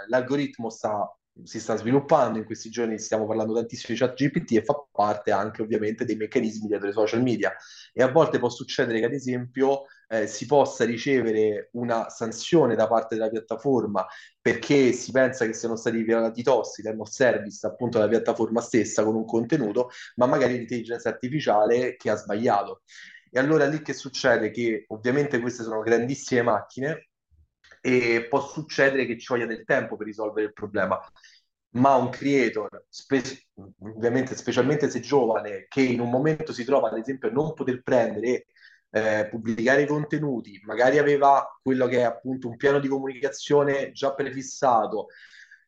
l'algoritmo 0.07 0.71
sta, 0.71 1.09
si 1.43 1.61
sta 1.61 1.77
sviluppando, 1.77 2.39
in 2.39 2.45
questi 2.45 2.71
giorni 2.71 2.99
stiamo 2.99 3.27
parlando 3.27 3.55
tantissimo 3.55 3.93
di 3.93 4.01
chat 4.01 4.15
GPT 4.15 4.53
e 4.53 4.65
fa 4.65 4.87
parte 4.91 5.31
anche 5.33 5.63
ovviamente 5.63 6.05
dei 6.05 6.17
meccanismi 6.17 6.69
dietro 6.69 6.89
i 6.89 6.93
social 6.93 7.23
media 7.23 7.53
e 7.93 8.03
a 8.03 8.11
volte 8.11 8.39
può 8.39 8.49
succedere 8.49 9.01
che 9.01 9.07
ad 9.07 9.13
esempio 9.13 9.85
eh, 10.09 10.27
si 10.27 10.47
possa 10.47 10.85
ricevere 10.85 11.71
una 11.73 12.09
sanzione 12.09 12.75
da 12.75 12.87
parte 12.87 13.17
della 13.17 13.31
piattaforma 13.31 14.07
perché 14.41 14.93
si 14.93 15.11
pensa 15.11 15.47
che 15.47 15.55
siano 15.55 15.77
stati 15.77 16.03
violati 16.03 16.41
i 16.41 16.43
TOS, 16.43 16.79
i 16.79 16.83
term 16.83 17.01
of 17.01 17.09
service, 17.09 17.67
appunto 17.67 17.99
della 17.99 18.11
piattaforma 18.11 18.61
stessa 18.61 19.03
con 19.03 19.15
un 19.17 19.25
contenuto, 19.25 19.91
ma 20.17 20.27
magari 20.27 20.57
l'intelligenza 20.57 21.09
artificiale 21.09 21.97
che 21.97 22.11
ha 22.11 22.17
sbagliato. 22.17 22.83
E 23.31 23.39
allora 23.39 23.67
lì 23.67 23.83
che 23.83 23.95
succede? 23.95 24.51
Che 24.51 24.85
ovviamente 24.89 25.41
queste 25.41 25.63
sono 25.65 25.81
grandissime 25.81 26.43
macchine 26.43 27.09
e 27.87 28.29
può 28.31 28.41
succedere 28.41 29.05
che 29.05 29.19
ci 29.19 29.27
voglia 29.29 29.45
del 29.45 29.65
tempo 29.65 29.97
per 29.97 30.07
risolvere 30.07 30.47
il 30.47 30.53
problema. 30.55 30.99
Ma 31.73 31.97
un 31.97 32.09
creator, 32.09 32.87
spe- 32.89 33.49
ovviamente 33.81 34.35
specialmente 34.37 34.89
se 34.89 35.01
giovane, 35.01 35.67
che 35.69 35.83
in 35.83 36.01
un 36.01 36.09
momento 36.09 36.55
si 36.55 36.65
trova 36.65 36.89
ad 36.89 36.97
esempio 36.97 37.29
a 37.29 37.33
non 37.33 37.53
poter 37.53 37.83
prendere 37.83 38.47
eh, 38.91 39.27
pubblicare 39.29 39.83
i 39.83 39.87
contenuti, 39.87 40.59
magari 40.65 40.97
aveva 40.99 41.47
quello 41.61 41.87
che 41.87 41.99
è 41.99 42.03
appunto 42.03 42.49
un 42.49 42.57
piano 42.57 42.79
di 42.79 42.89
comunicazione 42.89 43.93
già 43.93 44.15
prefissato, 44.15 45.09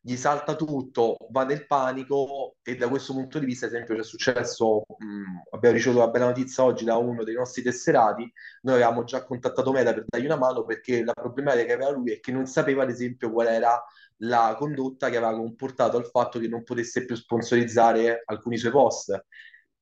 gli 0.01 0.15
salta 0.15 0.55
tutto, 0.55 1.17
va 1.31 1.43
nel 1.43 1.65
panico 1.67 2.57
e 2.63 2.75
da 2.75 2.87
questo 2.87 3.13
punto 3.13 3.39
di 3.39 3.45
vista, 3.45 3.65
ad 3.65 3.73
esempio, 3.73 3.95
ci 3.95 4.01
è 4.01 4.03
successo, 4.03 4.85
mh, 4.87 5.53
abbiamo 5.55 5.75
ricevuto 5.75 6.01
una 6.03 6.11
bella 6.11 6.25
notizia 6.27 6.63
oggi 6.63 6.85
da 6.85 6.95
uno 6.97 7.23
dei 7.23 7.35
nostri 7.35 7.61
tesserati, 7.61 8.31
noi 8.61 8.75
avevamo 8.75 9.03
già 9.03 9.23
contattato 9.25 9.71
Meta 9.71 9.93
per 9.93 10.05
dargli 10.07 10.25
una 10.25 10.37
mano 10.37 10.63
perché 10.63 11.03
la 11.03 11.13
problematica 11.13 11.65
che 11.65 11.73
aveva 11.73 11.91
lui 11.91 12.13
è 12.13 12.19
che 12.19 12.31
non 12.31 12.45
sapeva, 12.45 12.83
ad 12.83 12.89
esempio, 12.89 13.31
qual 13.31 13.47
era 13.47 13.83
la 14.21 14.55
condotta 14.57 15.09
che 15.09 15.17
aveva 15.17 15.35
comportato 15.35 15.97
al 15.97 16.05
fatto 16.05 16.39
che 16.39 16.47
non 16.47 16.63
potesse 16.63 17.05
più 17.05 17.15
sponsorizzare 17.15 18.23
alcuni 18.25 18.57
suoi 18.57 18.71
post. 18.71 19.25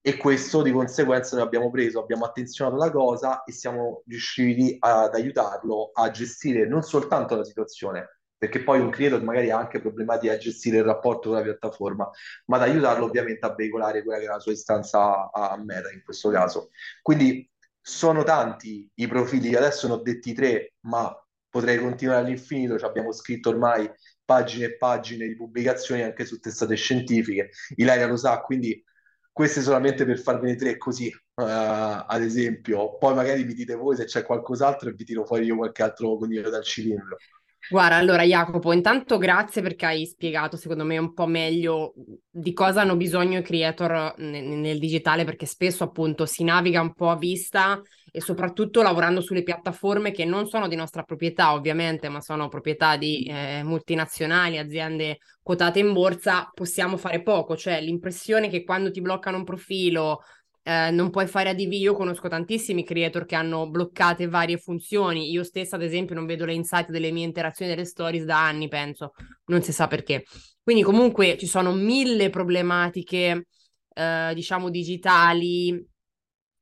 E 0.01 0.17
questo 0.17 0.62
di 0.62 0.72
conseguenza 0.72 1.36
noi 1.36 1.45
abbiamo 1.45 1.72
preso, 1.72 2.00
abbiamo 2.00 2.25
attenzionato 2.25 2.77
la 2.77 2.91
cosa 2.91 3.43
e 3.43 3.51
siamo 3.51 4.03
riusciti 4.05 4.75
ad 4.79 5.15
aiutarlo 5.15 5.89
a 5.93 6.12
gestire 6.12 6.67
non 6.67 6.84
soltanto 6.84 7.36
la 7.36 7.43
situazione, 7.43 8.14
perché 8.38 8.63
poi 8.63 8.80
un 8.80 8.89
creator 8.89 9.24
magari 9.24 9.50
ha 9.50 9.58
anche 9.58 9.80
problematiche 9.80 10.34
a 10.34 10.38
gestire 10.38 10.77
il 10.77 10.84
rapporto 10.84 11.30
con 11.30 11.38
la 11.38 11.44
piattaforma, 11.44 12.10
ma 12.46 12.58
ad 12.58 12.63
aiutarlo 12.63 13.06
ovviamente 13.06 13.46
a 13.46 13.54
veicolare 13.54 14.04
quella 14.04 14.20
che 14.20 14.25
è 14.25 14.27
la 14.27 14.39
sua 14.39 14.51
istanza 14.51 15.32
a 15.32 15.58
meta 15.58 15.92
in 15.92 16.04
questo 16.04 16.30
caso. 16.30 16.70
Quindi 17.01 17.50
sono 17.80 18.24
tanti 18.24 18.89
i 18.96 19.08
profili, 19.08 19.56
adesso 19.56 19.88
ne 19.88 19.94
ho 19.94 19.98
detti 19.98 20.34
tre, 20.34 20.74
ma 20.82 21.15
potrei 21.50 21.80
continuare 21.80 22.25
all'infinito, 22.25 22.77
ci 22.77 22.86
abbiamo 22.86 23.12
scritto 23.12 23.50
ormai 23.50 23.89
pagine 24.25 24.65
e 24.65 24.77
pagine 24.77 25.27
di 25.27 25.36
pubblicazioni 25.36 26.01
anche 26.01 26.25
su 26.25 26.39
testate 26.39 26.75
scientifiche, 26.75 27.51
Ilaria 27.75 28.08
lo 28.08 28.18
sa, 28.18 28.42
quindi 28.42 28.84
queste 29.32 29.62
solamente 29.62 30.06
per 30.06 30.20
farvene 30.20 30.56
tre 30.56 30.77
così, 30.77 31.08
uh, 31.08 31.44
ad 31.44 32.22
esempio, 32.22 32.98
poi 32.98 33.13
magari 33.13 33.44
mi 33.44 33.54
dite 33.54 33.75
voi 33.75 33.96
se 33.96 34.06
c'è 34.06 34.24
qualcos'altro 34.24 34.89
e 34.89 34.94
vi 34.94 35.04
tiro 35.04 35.25
fuori 35.25 35.46
io 35.46 35.58
qualche 35.58 35.84
altro 35.84 36.18
coniglio 36.18 36.50
dal 36.50 36.63
cilindro. 36.63 37.18
Guarda, 37.67 37.95
allora 37.95 38.22
Jacopo, 38.24 38.74
intanto 38.74 39.17
grazie 39.17 39.63
perché 39.63 39.88
hai 39.88 40.05
spiegato 40.05 40.55
secondo 40.55 40.84
me 40.84 41.00
un 41.00 41.13
po' 41.13 41.25
meglio 41.25 41.93
di 42.29 42.53
cosa 42.53 42.81
hanno 42.81 42.95
bisogno 42.95 43.39
i 43.39 43.41
creator 43.41 44.13
nel, 44.17 44.43
nel, 44.43 44.77
digitale, 44.77 45.24
perché 45.24 45.48
spesso 45.48 45.84
appunto 45.84 46.27
si 46.27 46.43
naviga 46.43 46.81
un 46.81 46.93
po' 46.93 47.10
a 47.10 47.17
vista 47.17 47.81
e 48.12 48.22
soprattutto 48.22 48.84
lavorando 48.84 49.19
sulle 49.19 49.41
piattaforme 49.41 50.12
che 50.12 50.25
non 50.25 50.45
sono 50.48 50.67
di 50.67 50.75
nostra 50.75 51.01
proprietà 51.01 51.53
ovviamente, 51.53 52.07
ma 52.07 52.22
sono 52.22 52.50
proprietà 52.50 52.98
di 52.98 53.24
eh, 53.24 53.63
multinazionali, 53.63 54.60
aziende 54.60 55.17
quotate 55.41 55.79
in 55.79 55.91
borsa, 55.91 56.50
possiamo 56.53 56.98
fare 56.98 57.24
poco, 57.24 57.57
cioè 57.57 57.81
l'impressione 57.81 58.48
che 58.48 58.63
quando 58.63 58.91
ti 58.91 59.01
bloccano 59.01 59.38
un 59.38 59.43
profilo 59.43 60.19
eh, 60.67 60.89
non 60.89 61.12
puoi 61.12 61.27
fare 61.27 61.50
ADV. 61.50 61.74
Io 61.74 61.93
conosco 61.93 62.27
tantissimi 62.27 62.84
creator 62.84 63.25
che 63.25 63.36
hanno 63.36 63.69
bloccate 63.69 64.27
varie 64.27 64.57
funzioni. 64.57 65.29
Io 65.29 65.43
stessa, 65.43 65.75
ad 65.75 65.84
esempio, 65.84 66.15
non 66.15 66.25
vedo 66.25 66.43
le 66.43 66.53
insight 66.53 66.89
delle 66.89 67.12
mie 67.12 67.24
interazioni 67.24 67.69
delle 67.69 67.86
stories 67.86 68.24
da 68.25 68.43
anni, 68.43 68.67
penso, 68.67 69.13
non 69.45 69.62
si 69.62 69.72
sa 69.72 69.86
perché. 69.86 70.25
Quindi, 70.63 70.81
comunque, 70.81 71.38
ci 71.38 71.45
sono 71.45 71.72
mille 71.72 72.31
problematiche, 72.31 73.45
eh, 73.93 74.31
diciamo, 74.34 74.72
digitali. 74.72 75.88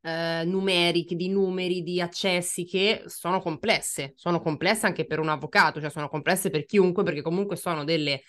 Eh, 0.06 0.44
numeriche, 0.44 1.16
di 1.16 1.30
numeri, 1.30 1.82
di 1.82 2.02
accessi 2.02 2.66
che 2.66 3.04
sono 3.06 3.40
complesse, 3.40 4.12
sono 4.18 4.42
complesse 4.42 4.86
anche 4.86 5.06
per 5.06 5.20
un 5.20 5.30
avvocato, 5.30 5.80
cioè 5.80 5.90
sono 5.90 6.10
complesse 6.10 6.50
per 6.50 6.66
chiunque 6.66 7.04
perché 7.04 7.22
comunque 7.22 7.56
sono 7.56 7.86
delle 7.86 8.22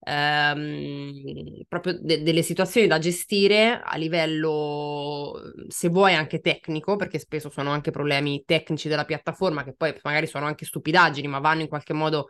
ehm, 0.00 1.62
proprio 1.68 1.98
de- 2.00 2.22
delle 2.22 2.42
situazioni 2.42 2.86
da 2.86 2.98
gestire 2.98 3.80
a 3.82 3.96
livello, 3.96 5.52
se 5.68 5.88
vuoi, 5.88 6.14
anche 6.14 6.40
tecnico, 6.40 6.96
perché 6.96 7.18
spesso 7.18 7.50
sono 7.50 7.70
anche 7.70 7.90
problemi 7.90 8.42
tecnici 8.44 8.88
della 8.88 9.04
piattaforma 9.04 9.64
che 9.64 9.74
poi 9.74 9.94
magari 10.02 10.26
sono 10.26 10.46
anche 10.46 10.64
stupidaggini, 10.64 11.28
ma 11.28 11.38
vanno 11.38 11.62
in 11.62 11.68
qualche 11.68 11.92
modo 11.92 12.28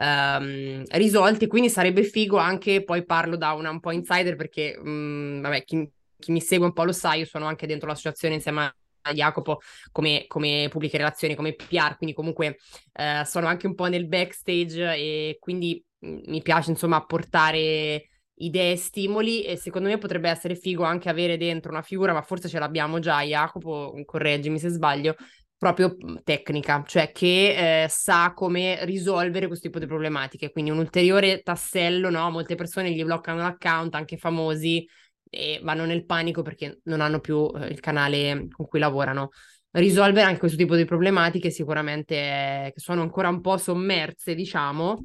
ehm, 0.00 0.84
risolti. 0.90 1.46
Quindi 1.46 1.70
sarebbe 1.70 2.02
figo 2.02 2.36
anche, 2.38 2.84
poi 2.84 3.04
parlo 3.04 3.36
da 3.36 3.52
una 3.52 3.70
un 3.70 3.80
po' 3.80 3.92
insider 3.92 4.36
perché, 4.36 4.78
mh, 4.78 4.90
mm, 4.90 5.42
vabbè, 5.42 5.64
chi, 5.64 5.90
chi 6.18 6.32
mi 6.32 6.40
segue 6.40 6.66
un 6.66 6.72
po' 6.72 6.84
lo 6.84 6.92
sa, 6.92 7.14
io 7.14 7.24
sono 7.26 7.46
anche 7.46 7.66
dentro 7.66 7.88
l'associazione 7.88 8.34
insieme 8.34 8.74
a 9.02 9.12
Jacopo 9.12 9.60
come, 9.92 10.24
come, 10.26 10.68
pubbliche 10.70 10.98
relazioni, 10.98 11.34
come 11.34 11.54
PR, 11.54 11.96
quindi 11.96 12.14
comunque 12.14 12.58
eh, 12.92 13.22
sono 13.24 13.46
anche 13.46 13.66
un 13.66 13.74
po' 13.74 13.86
nel 13.86 14.06
backstage 14.06 14.94
e 14.94 15.36
quindi 15.40 15.82
mi 16.00 16.42
piace 16.42 16.70
insomma 16.70 16.96
apportare 16.96 18.08
idee 18.40 18.72
e 18.72 18.76
stimoli 18.76 19.44
e 19.44 19.56
secondo 19.56 19.88
me 19.88 19.98
potrebbe 19.98 20.30
essere 20.30 20.54
figo 20.54 20.82
anche 20.82 21.08
avere 21.08 21.36
dentro 21.36 21.70
una 21.70 21.82
figura, 21.82 22.12
ma 22.12 22.22
forse 22.22 22.48
ce 22.48 22.58
l'abbiamo 22.58 22.98
già, 22.98 23.22
Jacopo, 23.22 23.94
correggimi 24.04 24.58
se 24.58 24.68
sbaglio, 24.68 25.14
proprio 25.58 25.94
tecnica, 26.24 26.82
cioè 26.86 27.12
che 27.12 27.82
eh, 27.84 27.88
sa 27.88 28.32
come 28.34 28.82
risolvere 28.86 29.46
questo 29.46 29.66
tipo 29.66 29.78
di 29.78 29.86
problematiche. 29.86 30.50
Quindi 30.50 30.70
un 30.70 30.78
ulteriore 30.78 31.42
tassello, 31.42 32.08
no? 32.08 32.30
Molte 32.30 32.54
persone 32.54 32.92
gli 32.92 33.04
bloccano 33.04 33.42
l'account, 33.42 33.94
anche 33.94 34.16
famosi, 34.16 34.88
e 35.28 35.60
vanno 35.62 35.84
nel 35.84 36.06
panico 36.06 36.42
perché 36.42 36.80
non 36.84 37.00
hanno 37.00 37.20
più 37.20 37.50
eh, 37.54 37.66
il 37.66 37.80
canale 37.80 38.48
con 38.50 38.66
cui 38.66 38.78
lavorano. 38.78 39.30
Risolvere 39.72 40.26
anche 40.26 40.40
questo 40.40 40.56
tipo 40.56 40.74
di 40.74 40.84
problematiche 40.84 41.50
sicuramente 41.50 42.14
eh, 42.16 42.72
che 42.74 42.80
sono 42.80 43.02
ancora 43.02 43.28
un 43.28 43.40
po' 43.40 43.56
sommerse, 43.58 44.34
diciamo, 44.34 44.98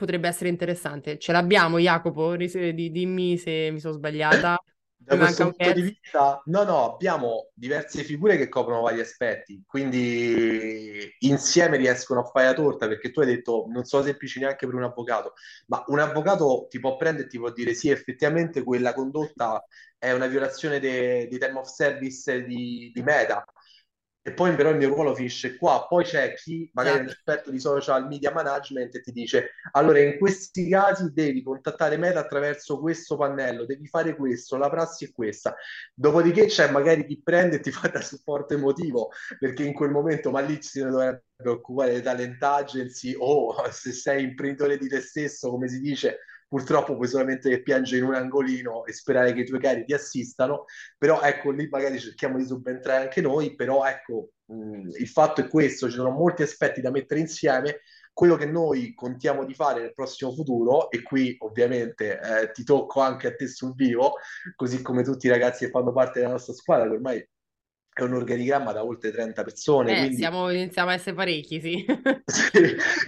potrebbe 0.00 0.28
essere 0.28 0.48
interessante. 0.48 1.18
Ce 1.18 1.30
l'abbiamo, 1.30 1.78
Jacopo? 1.78 2.34
Dimmi 2.36 3.36
se 3.36 3.70
mi 3.70 3.80
sono 3.80 3.94
sbagliata. 3.94 4.56
Da 5.02 5.14
mi 5.14 5.22
questo 5.22 5.44
punto 5.44 5.72
di 5.72 5.80
vista, 5.80 6.42
no, 6.44 6.62
no, 6.62 6.92
abbiamo 6.92 7.48
diverse 7.54 8.04
figure 8.04 8.36
che 8.36 8.50
coprono 8.50 8.82
vari 8.82 9.00
aspetti, 9.00 9.62
quindi 9.66 11.10
insieme 11.20 11.78
riescono 11.78 12.20
a 12.20 12.24
fare 12.24 12.46
la 12.48 12.52
torta, 12.52 12.86
perché 12.86 13.10
tu 13.10 13.20
hai 13.20 13.26
detto 13.26 13.64
non 13.70 13.84
sono 13.84 14.04
semplici 14.04 14.38
neanche 14.40 14.66
per 14.66 14.74
un 14.74 14.82
avvocato, 14.84 15.32
ma 15.68 15.82
un 15.86 16.00
avvocato 16.00 16.66
ti 16.68 16.78
può 16.78 16.96
prendere 16.96 17.24
e 17.26 17.30
ti 17.30 17.38
può 17.38 17.50
dire 17.50 17.72
sì, 17.72 17.88
effettivamente 17.88 18.62
quella 18.62 18.92
condotta 18.92 19.64
è 19.96 20.12
una 20.12 20.26
violazione 20.26 20.78
dei 20.80 21.26
de 21.28 21.38
term 21.38 21.56
of 21.56 21.66
service 21.66 22.44
di, 22.44 22.90
di 22.92 23.02
Meta, 23.02 23.42
e 24.22 24.34
poi 24.34 24.54
però 24.54 24.70
il 24.70 24.76
mio 24.76 24.88
ruolo 24.88 25.14
finisce 25.14 25.56
qua. 25.56 25.86
Poi 25.88 26.04
c'è 26.04 26.34
chi 26.34 26.70
magari 26.74 26.98
è 26.98 27.00
un 27.00 27.06
certo. 27.06 27.20
esperto 27.20 27.50
di 27.50 27.58
social 27.58 28.06
media 28.06 28.32
management 28.32 28.94
e 28.94 29.00
ti 29.00 29.12
dice: 29.12 29.52
allora, 29.72 30.00
in 30.00 30.18
questi 30.18 30.68
casi 30.68 31.10
devi 31.12 31.42
contattare 31.42 31.96
Meta 31.96 32.20
attraverso 32.20 32.78
questo 32.80 33.16
pannello, 33.16 33.64
devi 33.64 33.86
fare 33.86 34.14
questo, 34.14 34.56
la 34.56 34.68
prassi 34.68 35.06
è 35.06 35.12
questa. 35.12 35.54
Dopodiché 35.94 36.46
c'è 36.46 36.70
magari 36.70 37.06
chi 37.06 37.20
prende 37.22 37.56
e 37.56 37.60
ti 37.60 37.70
fa 37.72 37.88
da 37.88 38.02
supporto 38.02 38.54
emotivo, 38.54 39.10
perché 39.38 39.64
in 39.64 39.72
quel 39.72 39.90
momento, 39.90 40.30
ma 40.30 40.40
lì 40.40 40.60
si 40.60 40.80
dovrebbe 40.80 41.24
occupare 41.44 41.92
le 41.92 42.02
talent 42.02 42.42
agency 42.42 43.14
o 43.18 43.54
se 43.72 43.92
sei 43.92 44.24
imprenditore 44.24 44.76
di 44.76 44.88
te 44.88 45.00
stesso, 45.00 45.50
come 45.50 45.68
si 45.68 45.80
dice, 45.80 46.18
purtroppo 46.50 46.96
puoi 46.96 47.06
solamente 47.06 47.62
piangere 47.62 48.02
in 48.02 48.08
un 48.08 48.14
angolino 48.14 48.84
e 48.84 48.92
sperare 48.92 49.32
che 49.32 49.42
i 49.42 49.46
tuoi 49.46 49.60
cari 49.60 49.84
ti 49.84 49.94
assistano, 49.94 50.64
però 50.98 51.20
ecco 51.22 51.52
lì 51.52 51.68
magari 51.68 52.00
cerchiamo 52.00 52.38
di 52.38 52.44
subentrare 52.44 53.04
anche 53.04 53.20
noi, 53.20 53.54
però 53.54 53.84
ecco 53.86 54.32
mh, 54.46 54.88
il 54.98 55.06
fatto 55.06 55.42
è 55.42 55.48
questo, 55.48 55.88
ci 55.88 55.94
sono 55.94 56.10
molti 56.10 56.42
aspetti 56.42 56.80
da 56.80 56.90
mettere 56.90 57.20
insieme, 57.20 57.82
quello 58.12 58.34
che 58.34 58.46
noi 58.46 58.94
contiamo 58.94 59.44
di 59.44 59.54
fare 59.54 59.80
nel 59.80 59.94
prossimo 59.94 60.34
futuro, 60.34 60.90
e 60.90 61.02
qui 61.02 61.36
ovviamente 61.38 62.18
eh, 62.20 62.50
ti 62.50 62.64
tocco 62.64 63.00
anche 63.00 63.28
a 63.28 63.34
te 63.36 63.46
sul 63.46 63.72
vivo, 63.76 64.14
così 64.56 64.82
come 64.82 65.04
tutti 65.04 65.26
i 65.26 65.30
ragazzi 65.30 65.66
che 65.66 65.70
fanno 65.70 65.92
parte 65.92 66.18
della 66.18 66.32
nostra 66.32 66.52
squadra, 66.52 66.88
che 66.88 66.94
ormai 66.94 67.28
è 68.04 68.06
un 68.06 68.14
organigramma 68.14 68.72
da 68.72 68.84
oltre 68.84 69.10
30 69.10 69.42
persone, 69.42 69.94
Eh, 69.94 69.96
quindi 69.96 70.16
siamo, 70.16 70.50
iniziamo 70.50 70.90
a 70.90 70.94
essere 70.94 71.14
parecchi, 71.16 71.60
sì. 71.60 71.84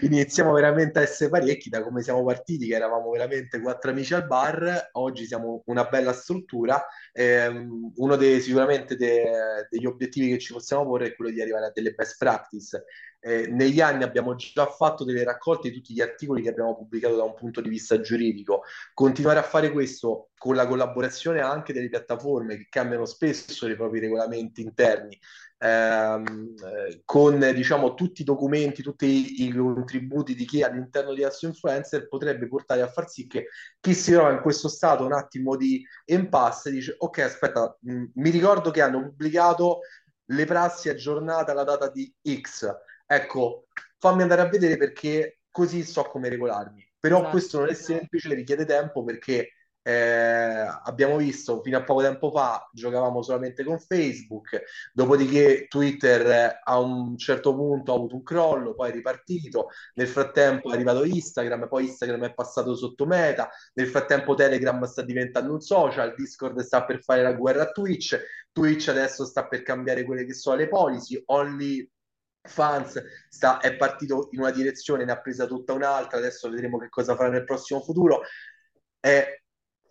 iniziamo 0.03 0.53
veramente 0.53 0.99
a 0.99 1.03
essere 1.03 1.31
parecchi 1.31 1.69
da 1.69 1.83
come 1.83 2.03
siamo 2.03 2.25
partiti, 2.25 2.67
che 2.67 2.75
eravamo 2.75 3.11
veramente 3.11 3.61
quattro 3.61 3.91
amici 3.91 4.15
al 4.15 4.27
bar, 4.27 4.91
oggi 4.93 5.27
siamo 5.27 5.63
una 5.67 5.85
bella 5.85 6.13
struttura. 6.13 6.85
Ehm, 7.13 7.93
uno 7.97 8.17
dei, 8.17 8.41
sicuramente 8.41 8.97
de- 8.97 9.67
degli 9.71 9.87
obiettivi 9.87 10.31
che 10.31 10.39
ci 10.39 10.53
possiamo 10.53 10.85
porre 10.87 11.09
è 11.09 11.15
quello 11.15 11.31
di 11.31 11.41
arrivare 11.41 11.67
a 11.67 11.73
delle 11.73 11.93
best 11.93 12.17
practice. 12.19 12.85
Eh, 13.25 13.47
negli 13.47 13.81
anni 13.81 14.03
abbiamo 14.03 14.35
già 14.35 14.67
fatto 14.67 15.05
delle 15.05 15.23
raccolte 15.23 15.71
di 15.71 15.77
tutti 15.77 15.95
gli 15.95 16.01
articoli 16.01 16.43
che 16.43 16.49
abbiamo 16.49 16.75
pubblicato 16.75 17.15
da 17.15 17.23
un 17.23 17.35
punto 17.35 17.61
di 17.61 17.69
vista 17.69 18.01
giuridico. 18.01 18.65
Continuare 18.95 19.39
a 19.39 19.45
fare 19.45 19.71
questo 19.71 20.31
con 20.37 20.57
la 20.57 20.67
collaborazione 20.67 21.41
anche 21.41 21.73
delle 21.73 21.89
piattaforme 21.89 22.57
che 22.57 22.67
cambiano 22.69 23.05
spesso 23.05 23.69
i 23.69 23.77
propri 23.77 24.01
regolamenti 24.01 24.61
interni, 24.63 25.17
ehm, 25.59 26.55
eh, 26.65 27.03
con 27.05 27.39
diciamo 27.55 27.95
tutti 27.95 28.23
i 28.23 28.25
documenti, 28.25 28.83
tutti 28.83 29.45
i, 29.45 29.53
contributi 29.53 30.35
di 30.35 30.45
chi 30.45 30.65
all'interno 30.65 31.15
di 31.15 31.23
Asso 31.23 31.47
Influencer 31.47 32.09
potrebbe 32.09 32.49
portare 32.49 32.83
a 32.83 32.89
far 32.89 33.09
sì 33.09 33.29
che 33.29 33.47
chi 33.79 33.95
si 33.95 34.11
trova 34.11 34.33
in 34.33 34.41
questo 34.41 34.67
stato 34.67 35.05
un 35.05 35.13
attimo 35.13 35.55
di 35.55 35.87
impasse 36.07 36.73
dice 36.73 36.97
ok 36.99 37.19
aspetta 37.19 37.77
mh, 37.81 38.05
mi 38.15 38.31
ricordo 38.31 38.73
che 38.73 38.83
hanno 38.83 39.01
pubblicato 39.01 39.83
le 40.27 40.45
prassi 40.45 40.89
aggiornate 40.89 41.53
alla 41.53 41.65
data 41.65 41.89
di 41.89 42.13
X 42.41 42.69
ecco 43.15 43.67
fammi 43.99 44.23
andare 44.23 44.43
a 44.43 44.49
vedere 44.49 44.77
perché 44.77 45.39
così 45.51 45.85
so 45.85 46.03
come 46.05 46.29
regolarmi. 46.29 46.85
Però 46.99 47.17
Esatto. 47.17 47.31
questo 47.31 47.59
non 47.59 47.69
è 47.69 47.75
semplice 47.75 48.35
richiede 48.35 48.65
tempo 48.65 49.05
perché 49.05 49.51
eh, 49.85 50.65
abbiamo 50.85 51.17
visto 51.17 51.61
fino 51.61 51.77
a 51.77 51.83
poco 51.83 52.03
tempo 52.03 52.31
fa 52.31 52.69
giocavamo 52.73 53.21
solamente 53.23 53.65
con 53.65 53.79
Facebook, 53.81 54.63
dopodiché 54.93 55.67
Twitter 55.69 56.27
eh, 56.27 56.61
a 56.63 56.79
un 56.79 57.17
certo 57.19 57.55
punto 57.55 57.93
ha 57.93 57.97
avuto 57.97 58.15
un 58.15 58.23
crollo, 58.23 58.75
poi 58.75 58.91
è 58.91 58.93
ripartito, 58.93 59.69
nel 59.95 60.07
frattempo 60.07 60.71
è 60.71 60.75
arrivato 60.75 61.05
Instagram, 61.05 61.67
poi 61.69 61.87
Instagram 61.87 62.27
è 62.27 62.35
passato 62.35 62.75
sotto 62.77 63.07
Meta, 63.07 63.51
nel 63.75 63.89
frattempo 63.89 64.35
Telegram 64.35 64.83
sta 64.85 65.03
diventando 65.03 65.53
un 65.53 65.61
social, 65.61 66.15
Discord 66.15 66.61
sta 66.61 66.85
per 66.85 67.03
fare 67.03 67.23
la 67.23 67.33
guerra 67.33 67.63
a 67.63 67.71
Twitch, 67.73 68.21
Twitch 68.53 68.89
adesso 68.89 69.25
sta 69.25 69.49
per 69.49 69.63
cambiare 69.63 70.05
quelle 70.05 70.25
che 70.25 70.35
sono 70.35 70.57
le 70.57 70.69
policy, 70.69 71.21
Only 71.27 71.91
Fans 72.43 73.03
sta, 73.29 73.61
è 73.61 73.77
partito 73.77 74.29
in 74.33 74.41
una 74.41 74.51
direzione, 74.51 75.05
ne 75.05 75.13
ha 75.13 75.21
presa 75.21 75.47
tutta 75.47 75.73
un'altra, 75.73 76.19
adesso 76.19 76.51
vedremo 76.51 76.79
che 76.79 76.89
cosa 76.89 77.15
farà 77.15 77.31
nel 77.31 77.45
prossimo 77.45 77.81
futuro. 77.81 78.23
È 78.99 79.43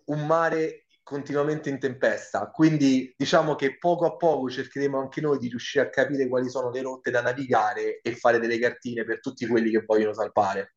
un 0.06 0.26
mare 0.26 0.86
continuamente 1.02 1.68
in 1.68 1.78
tempesta, 1.78 2.48
quindi 2.50 3.12
diciamo 3.16 3.54
che 3.54 3.76
poco 3.76 4.06
a 4.06 4.16
poco 4.16 4.48
cercheremo 4.48 4.98
anche 4.98 5.20
noi 5.20 5.38
di 5.38 5.48
riuscire 5.48 5.84
a 5.84 5.90
capire 5.90 6.28
quali 6.28 6.48
sono 6.48 6.70
le 6.70 6.80
rotte 6.80 7.10
da 7.10 7.20
navigare 7.20 8.00
e 8.00 8.14
fare 8.14 8.38
delle 8.38 8.58
cartine 8.58 9.04
per 9.04 9.20
tutti 9.20 9.46
quelli 9.46 9.70
che 9.70 9.82
vogliono 9.84 10.14
salpare. 10.14 10.74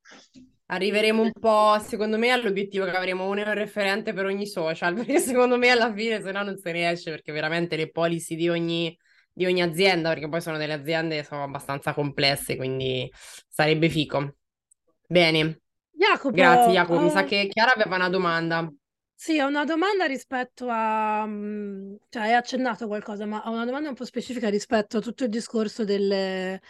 Arriveremo 0.68 1.22
un 1.22 1.32
po', 1.32 1.78
secondo 1.80 2.18
me, 2.18 2.32
all'obiettivo 2.32 2.86
che 2.86 2.98
avremo 2.98 3.28
un 3.30 3.54
referente 3.54 4.14
per 4.14 4.26
ogni 4.26 4.48
social, 4.48 4.96
perché 4.96 5.20
secondo 5.20 5.58
me 5.58 5.70
alla 5.70 5.94
fine 5.94 6.22
se 6.22 6.32
no 6.32 6.44
non 6.44 6.58
se 6.58 6.72
ne 6.72 6.90
esce, 6.90 7.12
perché 7.12 7.32
veramente 7.32 7.76
le 7.76 7.92
policy 7.92 8.36
di 8.36 8.50
ogni, 8.50 8.98
di 9.36 9.46
ogni 9.46 9.62
azienda, 9.62 10.10
perché 10.10 10.30
poi 10.30 10.42
sono 10.42 10.58
delle 10.58 10.74
aziende 10.74 11.24
sono 11.24 11.44
abbastanza 11.44 11.94
complesse, 11.94 12.56
quindi 12.56 13.12
sarebbe 13.50 13.90
fico. 13.90 14.36
Bene, 15.08 15.62
Jacopo, 15.94 16.38
grazie 16.38 16.72
Jacopo. 16.72 17.00
Mi 17.02 17.10
sa 17.10 17.24
ho- 17.24 17.26
che 17.26 17.48
Chiara 17.52 17.74
aveva 17.74 17.96
una 17.96 18.10
domanda. 18.10 18.72
sì, 19.14 19.40
ho 19.40 19.48
una 19.48 19.64
domanda 19.66 20.06
rispetto 20.06 20.68
a... 20.70 21.26
mm, 21.26 21.96
cioè 22.10 22.24
hai 22.24 22.34
accennato 22.34 22.88
qualcosa, 22.88 23.26
ma 23.26 23.42
ho 23.46 23.52
una 23.52 23.66
domanda 23.66 23.90
un 23.90 23.96
po' 23.96 24.06
specifica 24.06 24.50
rispetto 24.50 24.98
a 24.98 25.02
tutto 25.02 25.24
il 25.24 25.30
discorso 25.30 25.84
delle 25.84 26.62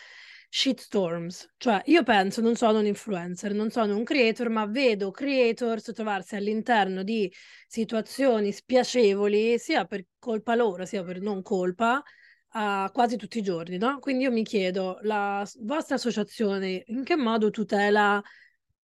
shitstorms. 0.50 1.54
Cioè, 1.58 1.82
io 1.88 2.04
penso, 2.04 2.42
non 2.42 2.56
sono 2.56 2.80
un 2.80 2.86
influencer, 2.86 3.54
non 3.54 3.72
sono 3.72 3.98
un 3.98 4.04
creator, 4.04 4.50
ma 4.50 4.66
vedo 4.68 5.12
creators 5.12 5.92
trovarsi 5.94 6.36
all'interno 6.36 7.04
di 7.04 7.32
situazioni 7.68 8.52
spiacevoli, 8.52 9.58
sia 9.60 9.86
per 9.86 10.06
colpa 10.20 10.56
loro, 10.56 10.86
sia 10.86 11.04
per 11.04 11.20
non 11.20 11.42
colpa, 11.42 12.02
ah, 12.56 12.90
quasi 12.94 13.18
tutti 13.18 13.40
i 13.40 13.42
giorni, 13.42 13.78
no? 13.78 14.00
Quindi 14.00 14.24
io 14.24 14.32
mi 14.32 14.44
chiedo, 14.44 15.00
la 15.02 15.46
vostra 15.62 15.96
associazione 15.96 16.84
in 16.88 17.04
che 17.04 17.16
modo 17.16 17.50
tutela 17.50 18.22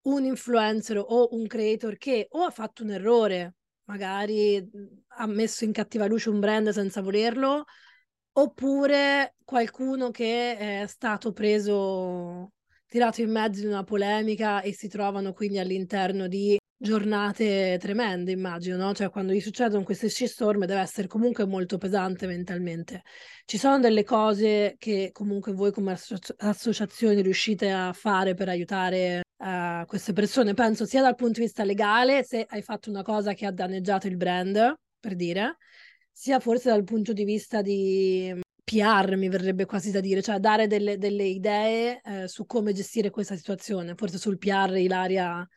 un 0.04 0.26
influencer 0.26 0.98
o 0.98 1.30
un 1.36 1.48
creator 1.48 1.98
che 1.98 2.28
o 2.32 2.44
ha 2.46 2.52
fatto 2.52 2.84
un 2.84 2.92
errore, 2.92 3.56
magari 3.86 4.62
mh, 4.62 4.88
ha 5.20 5.28
messo 5.28 5.64
in 5.64 5.72
cattiva 5.72 6.08
luce 6.08 6.30
un 6.30 6.40
brand 6.40 6.70
senza 6.70 7.02
volerlo, 7.02 7.66
oppure 8.34 9.36
qualcuno 9.44 10.12
che 10.12 10.58
è 10.84 10.88
stato 10.88 11.34
preso, 11.34 12.52
tirato 12.88 13.22
in 13.22 13.32
mezzo 13.32 13.62
in 13.62 13.68
una 13.70 13.84
polemica 13.84 14.62
e 14.62 14.74
si 14.74 14.88
trovano 14.88 15.34
quindi 15.34 15.60
all'interno 15.60 16.28
di 16.28 16.58
giornate 16.82 17.78
tremende, 17.80 18.32
immagino, 18.32 18.76
no? 18.76 18.94
Cioè 18.94 19.12
quando 19.12 19.34
gli 19.34 19.40
succedono 19.40 19.84
queste 19.84 20.10
shitstorm 20.10 20.66
deve 20.66 20.82
essere 20.82 21.08
comunque 21.08 21.46
molto 21.46 21.78
pesante 21.78 22.26
mentalmente. 22.26 23.04
Ci 23.46 23.58
sono 23.60 23.80
delle 23.80 24.04
cose 24.04 24.76
che 24.80 25.12
comunque 25.14 25.54
voi 25.54 25.72
come 25.72 25.92
associ- 25.92 26.34
associazioni 26.38 27.22
riuscite 27.22 27.70
a 27.70 27.94
fare 27.94 28.34
per 28.34 28.50
aiutare 28.50 29.22
eh, 29.38 29.84
queste 29.86 30.12
persone? 30.14 30.56
Penso 30.56 30.86
sia 30.86 31.02
dal 31.04 31.16
punto 31.16 31.40
di 31.40 31.46
vista 31.46 31.64
legale, 31.64 32.24
se 32.24 32.46
hai 32.50 32.64
fatto 32.64 32.90
una 32.90 33.04
cosa 33.04 33.34
che 33.34 33.46
ha 33.46 33.52
danneggiato 33.52 34.08
il 34.08 34.18
brand, 34.18 34.74
per 35.00 35.16
dire, 35.16 35.58
sia 36.12 36.40
forse 36.40 36.70
dal 36.70 36.84
punto 36.84 37.14
di 37.14 37.24
vista 37.24 37.62
di 37.62 38.34
PR, 38.64 39.18
mi 39.18 39.30
verrebbe 39.30 39.66
quasi 39.66 39.92
da 39.92 40.00
dire, 40.00 40.22
cioè 40.24 40.40
dare 40.40 40.66
delle, 40.66 40.98
delle 40.98 41.26
idee 41.26 42.02
eh, 42.04 42.28
su 42.28 42.46
come 42.48 42.74
gestire 42.74 43.12
questa 43.12 43.36
situazione. 43.36 43.94
Forse 43.96 44.18
sul 44.18 44.38
PR, 44.40 44.78
Ilaria, 44.78 45.48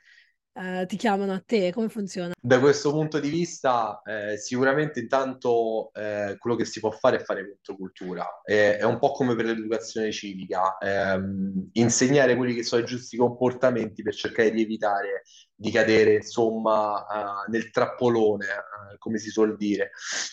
eh, 0.54 0.86
ti 0.86 0.96
chiamano 0.96 1.32
a 1.32 1.42
te, 1.44 1.72
come 1.72 1.88
funziona? 1.88 2.32
Da 2.40 2.60
questo 2.60 2.92
punto 2.92 3.18
di 3.18 3.28
vista, 3.28 4.00
eh, 4.04 4.36
sicuramente 4.36 5.00
intanto 5.00 5.90
eh, 5.92 6.36
quello 6.38 6.56
che 6.56 6.64
si 6.64 6.78
può 6.78 6.90
fare 6.92 7.16
è 7.16 7.24
fare 7.24 7.44
controcultura. 7.48 8.40
Eh, 8.44 8.76
è 8.76 8.84
un 8.84 8.98
po' 8.98 9.10
come 9.10 9.34
per 9.34 9.46
l'educazione 9.46 10.12
civica, 10.12 10.78
ehm, 10.78 11.70
insegnare 11.72 12.36
quelli 12.36 12.54
che 12.54 12.62
sono 12.62 12.82
i 12.82 12.86
giusti 12.86 13.16
comportamenti 13.16 14.02
per 14.02 14.14
cercare 14.14 14.52
di 14.52 14.62
evitare 14.62 15.24
di 15.56 15.70
cadere, 15.70 16.14
insomma, 16.16 17.44
eh, 17.46 17.50
nel 17.50 17.70
trappolone, 17.70 18.46
eh, 18.46 18.98
come 18.98 19.18
si 19.18 19.30
suol 19.30 19.56
dire, 19.56 19.90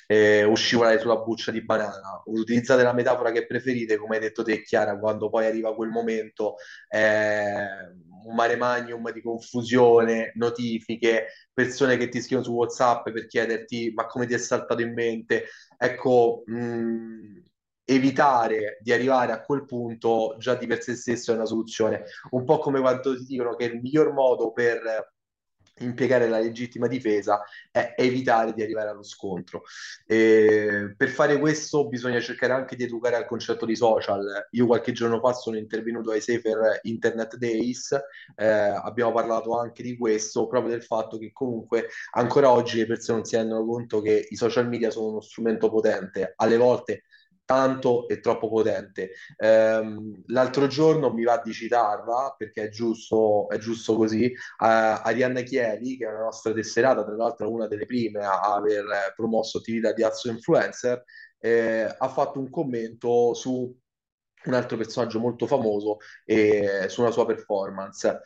eh, 0.08 0.44
o 0.44 0.56
sulla 0.56 1.18
buccia 1.18 1.52
di 1.52 1.64
banana. 1.64 2.22
Utilizzate 2.26 2.84
la 2.84 2.94
metafora 2.94 3.32
che 3.32 3.46
preferite, 3.46 3.98
come 3.98 4.16
hai 4.16 4.22
detto 4.22 4.44
te, 4.44 4.62
Chiara, 4.64 4.98
quando 4.98 5.30
poi 5.30 5.46
arriva 5.46 5.76
quel 5.76 5.90
momento, 5.90 6.56
eh, 6.90 7.66
un 8.24 8.36
mare 8.36 8.56
magnum 8.56 9.12
di 9.12 9.22
confusione, 9.22 10.32
notifiche 10.36 11.28
persone 11.54 11.98
che 11.98 12.08
ti 12.10 12.22
scrivono 12.22 12.46
su 12.46 12.54
WhatsApp 12.54 13.10
per 13.10 13.26
chiederti 13.28 13.92
ma 13.96 14.06
come 14.06 14.26
ti 14.28 14.34
è 14.34 14.38
saltato 14.38 14.82
in 14.82 14.94
mente. 14.94 15.46
Ecco, 15.78 16.44
mh, 16.46 17.44
evitare 17.94 18.78
di 18.82 18.92
arrivare 18.92 19.32
a 19.32 19.42
quel 19.42 19.66
punto 19.66 20.36
già 20.38 20.56
di 20.56 20.68
per 20.68 20.82
sé 20.82 20.96
stesso 20.96 21.32
è 21.32 21.36
una 21.36 21.46
soluzione. 21.46 22.04
Un 22.32 22.46
po' 22.46 22.60
come 22.60 22.80
quando 22.80 23.18
ti 23.18 23.26
dicono 23.26 23.56
che 23.56 23.66
il 23.66 23.80
miglior 23.82 24.14
modo 24.14 24.52
per 24.52 25.10
impiegare 25.80 26.28
la 26.30 26.40
legittima 26.40 26.88
difesa 26.88 27.42
è 27.72 27.96
evitare 27.98 28.54
di 28.54 28.62
arrivare 28.62 28.90
allo 28.90 29.04
scontro. 29.04 29.64
E 30.06 30.94
per 30.96 31.10
fare 31.10 31.40
questo 31.40 31.88
bisogna 31.88 32.20
cercare 32.20 32.54
anche 32.54 32.76
di 32.76 32.84
educare 32.84 33.16
al 33.16 33.26
concetto 33.26 33.66
di 33.66 33.76
social. 33.76 34.48
Io 34.52 34.66
qualche 34.66 34.92
giorno 34.92 35.20
fa 35.20 35.34
sono 35.34 35.58
intervenuto 35.58 36.12
ai 36.12 36.22
Safer 36.22 36.80
Internet 36.84 37.38
Days, 37.38 37.98
eh, 38.36 38.46
abbiamo 38.46 39.12
parlato 39.12 39.58
anche 39.58 39.84
di 39.84 39.98
questo, 39.98 40.48
proprio 40.48 40.72
del 40.72 40.84
fatto 40.84 41.18
che 41.18 41.32
comunque 41.34 41.88
ancora 42.12 42.52
oggi 42.52 42.78
le 42.78 42.86
persone 42.86 43.20
non 43.20 43.26
si 43.26 43.36
rendono 43.36 43.66
conto 43.66 44.02
che 44.02 44.28
i 44.30 44.36
social 44.36 44.68
media 44.68 44.92
sono 44.92 45.08
uno 45.08 45.22
strumento 45.22 45.70
potente, 45.70 46.34
alle 46.36 46.58
volte 46.58 47.04
tanto 47.52 48.08
e 48.08 48.22
troppo 48.22 48.48
potente. 48.48 49.12
Ehm, 49.38 50.24
l'altro 50.28 50.68
giorno 50.68 51.12
mi 51.12 51.24
va 51.26 51.42
di 51.44 51.52
citarla, 51.52 52.34
perché 52.38 52.64
è 52.64 52.70
giusto, 52.70 53.50
è 53.50 53.58
giusto 53.58 53.96
così, 53.98 54.24
eh, 54.24 54.36
Arianna 54.58 55.42
Chieli, 55.42 55.98
che 55.98 56.06
è 56.06 56.10
una 56.10 56.24
nostra 56.24 56.54
tesserata, 56.54 57.04
tra 57.04 57.16
l'altro 57.16 57.52
una 57.52 57.68
delle 57.68 57.86
prime 57.86 58.24
a 58.24 58.54
aver 58.54 59.14
promosso 59.18 59.58
attività 59.58 59.92
di 59.92 60.02
Azzo 60.02 60.30
Influencer, 60.30 61.04
eh, 61.40 61.94
ha 61.98 62.08
fatto 62.08 62.40
un 62.40 62.50
commento 62.50 63.34
su 63.34 63.78
un 64.44 64.54
altro 64.54 64.78
personaggio 64.78 65.20
molto 65.20 65.46
famoso 65.46 65.98
e 66.26 66.86
su 66.88 67.02
una 67.02 67.12
sua 67.12 67.26
performance. 67.26 68.22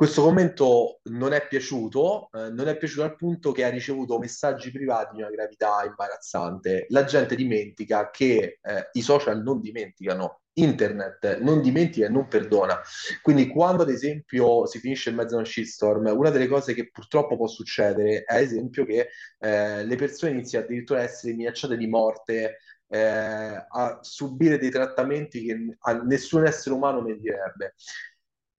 Questo 0.00 0.22
commento 0.22 1.00
non 1.10 1.34
è 1.34 1.46
piaciuto, 1.46 2.30
eh, 2.32 2.48
non 2.48 2.68
è 2.68 2.78
piaciuto 2.78 3.02
al 3.02 3.16
punto 3.16 3.52
che 3.52 3.66
ha 3.66 3.68
ricevuto 3.68 4.18
messaggi 4.18 4.70
privati 4.70 5.16
di 5.16 5.20
una 5.20 5.30
gravità 5.30 5.84
imbarazzante. 5.84 6.86
La 6.88 7.04
gente 7.04 7.36
dimentica 7.36 8.08
che 8.08 8.60
eh, 8.62 8.88
i 8.92 9.02
social 9.02 9.42
non 9.42 9.60
dimenticano, 9.60 10.40
internet 10.54 11.40
non 11.40 11.60
dimentica 11.60 12.06
e 12.06 12.08
non 12.08 12.28
perdona. 12.28 12.80
Quindi 13.20 13.48
quando 13.48 13.82
ad 13.82 13.90
esempio 13.90 14.64
si 14.64 14.78
finisce 14.78 15.10
in 15.10 15.16
mezzo 15.16 15.34
a 15.34 15.40
una 15.40 15.46
shitstorm, 15.46 16.06
una 16.16 16.30
delle 16.30 16.48
cose 16.48 16.72
che 16.72 16.88
purtroppo 16.88 17.36
può 17.36 17.46
succedere 17.46 18.24
è 18.24 18.36
ad 18.36 18.40
esempio 18.40 18.86
che 18.86 19.08
eh, 19.38 19.84
le 19.84 19.96
persone 19.96 20.32
iniziano 20.32 20.64
addirittura 20.64 21.00
a 21.00 21.02
essere 21.02 21.34
minacciate 21.34 21.76
di 21.76 21.86
morte 21.86 22.56
eh, 22.88 23.66
a 23.68 23.98
subire 24.00 24.58
dei 24.58 24.70
trattamenti 24.70 25.44
che 25.44 25.76
a 25.78 25.92
nessun 26.02 26.46
essere 26.46 26.74
umano 26.74 27.02
meriterebbe. 27.02 27.74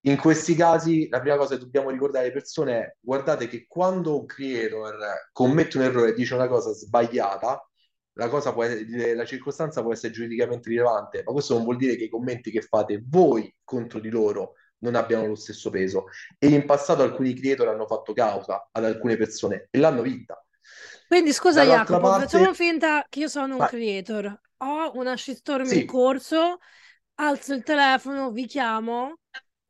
In 0.04 0.16
questi 0.16 0.54
casi, 0.54 1.08
la 1.08 1.20
prima 1.20 1.36
cosa 1.36 1.54
che 1.54 1.60
dobbiamo 1.60 1.90
ricordare 1.90 2.24
alle 2.24 2.34
persone 2.34 2.78
è: 2.78 2.96
guardate 3.00 3.46
che 3.46 3.66
quando 3.68 4.18
un 4.18 4.26
creator 4.26 4.96
commette 5.32 5.76
un 5.76 5.84
errore 5.84 6.10
e 6.10 6.14
dice 6.14 6.34
una 6.34 6.48
cosa 6.48 6.72
sbagliata, 6.72 7.64
la, 8.14 8.28
cosa 8.28 8.52
può 8.52 8.64
essere, 8.64 9.14
la 9.14 9.24
circostanza 9.24 9.82
può 9.82 9.92
essere 9.92 10.12
giuridicamente 10.12 10.68
rilevante, 10.68 11.22
ma 11.24 11.32
questo 11.32 11.54
non 11.54 11.64
vuol 11.64 11.76
dire 11.76 11.96
che 11.96 12.04
i 12.04 12.08
commenti 12.08 12.50
che 12.50 12.62
fate 12.62 13.02
voi 13.06 13.54
contro 13.62 14.00
di 14.00 14.10
loro 14.10 14.54
non 14.78 14.96
abbiano 14.96 15.26
lo 15.26 15.36
stesso 15.36 15.70
peso. 15.70 16.06
E 16.38 16.48
in 16.48 16.66
passato 16.66 17.02
alcuni 17.02 17.34
creator 17.34 17.68
hanno 17.68 17.86
fatto 17.86 18.12
causa 18.12 18.68
ad 18.72 18.84
alcune 18.84 19.16
persone 19.16 19.68
e 19.70 19.78
l'hanno 19.78 20.02
vinta. 20.02 20.44
Quindi 21.06 21.32
scusa 21.32 21.62
Jacopo, 21.64 22.00
parte... 22.00 22.26
facciamo 22.26 22.54
finta 22.54 23.06
che 23.08 23.20
io 23.20 23.28
sono 23.28 23.54
un 23.54 23.60
Ma... 23.60 23.66
creator, 23.68 24.40
ho 24.58 24.90
una 24.94 25.16
shitstorm 25.16 25.64
sì. 25.64 25.80
in 25.82 25.86
corso, 25.86 26.58
alzo 27.16 27.54
il 27.54 27.62
telefono, 27.62 28.30
vi 28.30 28.46
chiamo, 28.46 29.18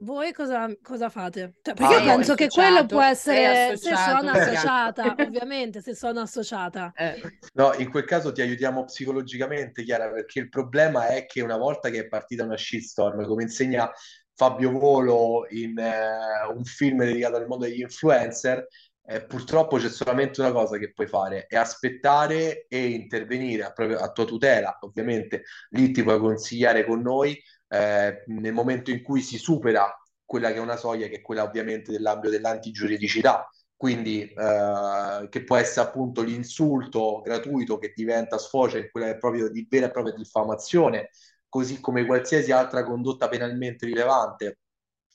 voi 0.02 0.32
cosa, 0.32 0.68
cosa 0.82 1.08
fate? 1.08 1.54
Cioè, 1.62 1.74
perché 1.74 1.94
ah, 1.94 1.98
io 1.98 2.14
penso 2.14 2.34
che 2.34 2.48
quello 2.48 2.86
può 2.86 3.02
essere 3.02 3.76
se 3.76 3.94
sono 3.94 4.30
associata, 4.30 5.14
ovviamente, 5.18 5.80
se 5.80 5.94
sono 5.94 6.20
associata. 6.20 6.92
Eh. 6.94 7.20
No, 7.54 7.72
in 7.74 7.90
quel 7.90 8.04
caso 8.04 8.32
ti 8.32 8.40
aiutiamo 8.40 8.84
psicologicamente, 8.84 9.82
Chiara, 9.84 10.10
perché 10.10 10.40
il 10.40 10.48
problema 10.48 11.08
è 11.08 11.26
che 11.26 11.40
una 11.40 11.56
volta 11.56 11.88
che 11.90 12.00
è 12.00 12.08
partita 12.08 12.44
una 12.44 12.56
shitstorm, 12.56 13.24
come 13.26 13.44
insegna 13.44 13.90
Fabio 14.34 14.70
Volo 14.70 15.46
in 15.50 15.78
eh, 15.78 16.52
un 16.52 16.64
film 16.64 16.98
dedicato 16.98 17.36
al 17.36 17.46
mondo 17.46 17.66
degli 17.66 17.80
influencer, 17.80 18.66
eh, 19.04 19.24
purtroppo 19.24 19.78
c'è 19.78 19.88
solamente 19.88 20.40
una 20.40 20.52
cosa 20.52 20.78
che 20.78 20.92
puoi 20.92 21.06
fare, 21.06 21.46
è 21.46 21.56
aspettare 21.56 22.66
e 22.68 22.86
intervenire 22.86 23.64
a, 23.64 23.72
proprio, 23.72 23.98
a 23.98 24.10
tua 24.10 24.24
tutela, 24.24 24.78
ovviamente 24.80 25.42
lì 25.70 25.90
ti 25.90 26.02
puoi 26.02 26.18
consigliare 26.18 26.84
con 26.84 27.00
noi 27.00 27.40
eh, 27.72 28.24
nel 28.26 28.52
momento 28.52 28.90
in 28.90 29.02
cui 29.02 29.22
si 29.22 29.38
supera 29.38 29.90
quella 30.24 30.50
che 30.50 30.56
è 30.56 30.60
una 30.60 30.76
soglia, 30.76 31.08
che 31.08 31.16
è 31.16 31.20
quella 31.22 31.42
ovviamente 31.42 31.90
dell'ambito 31.90 32.30
dell'antigiuridicità, 32.30 33.48
quindi 33.74 34.22
eh, 34.24 35.26
che 35.30 35.44
può 35.44 35.56
essere 35.56 35.88
appunto 35.88 36.22
l'insulto 36.22 37.20
gratuito 37.24 37.78
che 37.78 37.92
diventa 37.94 38.38
sfocia 38.38 38.78
in 38.78 38.88
quella 38.90 39.06
che 39.06 39.12
è 39.14 39.18
proprio 39.18 39.48
di 39.50 39.66
vera 39.68 39.86
e 39.86 39.90
propria 39.90 40.14
diffamazione, 40.14 41.10
così 41.48 41.80
come 41.80 42.04
qualsiasi 42.04 42.52
altra 42.52 42.84
condotta 42.84 43.28
penalmente 43.28 43.86
rilevante. 43.86 44.58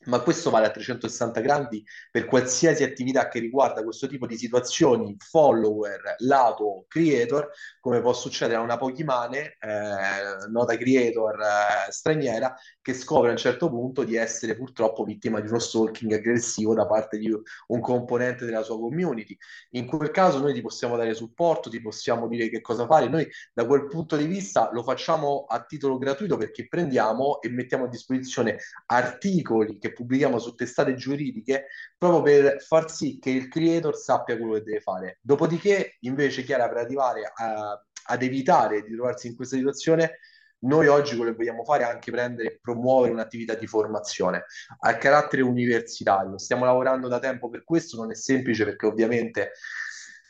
Ma 0.05 0.21
questo 0.21 0.49
vale 0.49 0.67
a 0.67 0.71
360 0.71 1.41
gradi 1.41 1.83
per 2.11 2.25
qualsiasi 2.25 2.83
attività 2.83 3.27
che 3.27 3.39
riguarda 3.39 3.83
questo 3.83 4.07
tipo 4.07 4.25
di 4.25 4.37
situazioni, 4.37 5.15
follower, 5.17 6.15
lato 6.19 6.85
creator, 6.87 7.49
come 7.87 8.01
può 8.01 8.11
succedere 8.11 8.59
a 8.59 8.61
una 8.61 8.75
Pokimane, 8.75 9.55
eh, 9.61 10.49
nota 10.49 10.75
creator 10.75 11.39
eh, 11.39 11.89
straniera, 11.89 12.53
che 12.81 12.93
scopre 12.93 13.29
a 13.29 13.31
un 13.31 13.37
certo 13.37 13.69
punto 13.69 14.03
di 14.03 14.17
essere 14.17 14.57
purtroppo 14.57 15.05
vittima 15.05 15.39
di 15.39 15.47
uno 15.47 15.57
stalking 15.57 16.11
aggressivo 16.11 16.73
da 16.73 16.85
parte 16.85 17.17
di 17.17 17.31
un 17.67 17.79
componente 17.79 18.43
della 18.43 18.61
sua 18.61 18.77
community. 18.77 19.37
In 19.71 19.85
quel 19.85 20.11
caso 20.11 20.39
noi 20.39 20.53
ti 20.53 20.59
possiamo 20.59 20.97
dare 20.97 21.13
supporto, 21.13 21.69
ti 21.69 21.79
possiamo 21.79 22.27
dire 22.27 22.49
che 22.49 22.59
cosa 22.59 22.85
fare. 22.85 23.07
Noi 23.07 23.25
da 23.53 23.65
quel 23.65 23.87
punto 23.87 24.17
di 24.17 24.25
vista 24.25 24.69
lo 24.73 24.83
facciamo 24.83 25.45
a 25.47 25.63
titolo 25.63 25.97
gratuito 25.97 26.35
perché 26.35 26.67
prendiamo 26.67 27.39
e 27.39 27.47
mettiamo 27.49 27.85
a 27.85 27.87
disposizione 27.87 28.57
articoli 28.87 29.77
che 29.77 29.93
pubblichiamo 29.93 30.39
su 30.39 30.55
testate 30.55 30.93
giuridiche 30.95 31.67
proprio 31.97 32.21
per 32.21 32.61
far 32.61 32.91
sì 32.91 33.17
che 33.19 33.29
il 33.29 33.47
creator 33.47 33.95
sappia 33.95 34.37
quello 34.37 34.53
che 34.53 34.63
deve 34.63 34.81
fare. 34.81 35.19
Dopodiché, 35.21 35.97
invece, 36.01 36.43
Chiara, 36.43 36.67
per 36.67 36.77
arrivare 36.77 37.31
a, 37.33 37.81
ad 38.09 38.21
evitare 38.21 38.83
di 38.83 38.93
trovarsi 38.93 39.27
in 39.27 39.35
questa 39.35 39.55
situazione, 39.55 40.19
noi 40.59 40.87
oggi 40.87 41.15
quello 41.15 41.31
che 41.31 41.37
vogliamo 41.37 41.63
fare 41.63 41.83
è 41.83 41.87
anche 41.87 42.11
prendere 42.11 42.47
e 42.47 42.59
promuovere 42.59 43.13
un'attività 43.13 43.53
di 43.53 43.67
formazione 43.67 44.45
a 44.79 44.97
carattere 44.97 45.43
universitario. 45.43 46.37
Stiamo 46.37 46.65
lavorando 46.65 47.07
da 47.07 47.19
tempo 47.19 47.49
per 47.49 47.63
questo, 47.63 47.97
non 47.97 48.11
è 48.11 48.15
semplice 48.15 48.63
perché 48.63 48.85
ovviamente 48.85 49.51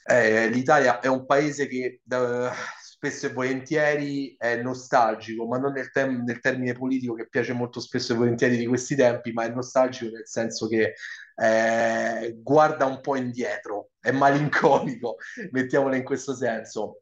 eh, 0.03 0.49
l'Italia 0.49 0.99
è 0.99 1.07
un 1.07 1.25
paese 1.25 1.67
che 1.67 2.01
eh, 2.09 2.49
spesso 2.81 3.27
e 3.27 3.33
volentieri 3.33 4.35
è 4.37 4.55
nostalgico, 4.61 5.45
ma 5.45 5.57
non 5.57 5.73
nel, 5.73 5.91
tem- 5.91 6.23
nel, 6.23 6.39
termine 6.39 6.73
politico 6.73 7.13
che 7.13 7.29
piace 7.29 7.53
molto 7.53 7.79
spesso 7.79 8.13
e 8.13 8.15
volentieri 8.15 8.57
di 8.57 8.65
questi 8.65 8.95
tempi, 8.95 9.31
ma 9.31 9.43
è 9.43 9.49
nostalgico 9.49 10.11
nel 10.11 10.27
senso 10.27 10.67
che 10.67 10.95
eh, 11.39 12.35
guarda 12.41 12.85
un 12.85 12.99
po' 13.01 13.15
indietro, 13.15 13.91
è 13.99 14.11
malinconico, 14.11 15.17
mettiamola 15.51 15.95
in 15.95 16.03
questo 16.03 16.35
senso 16.35 17.01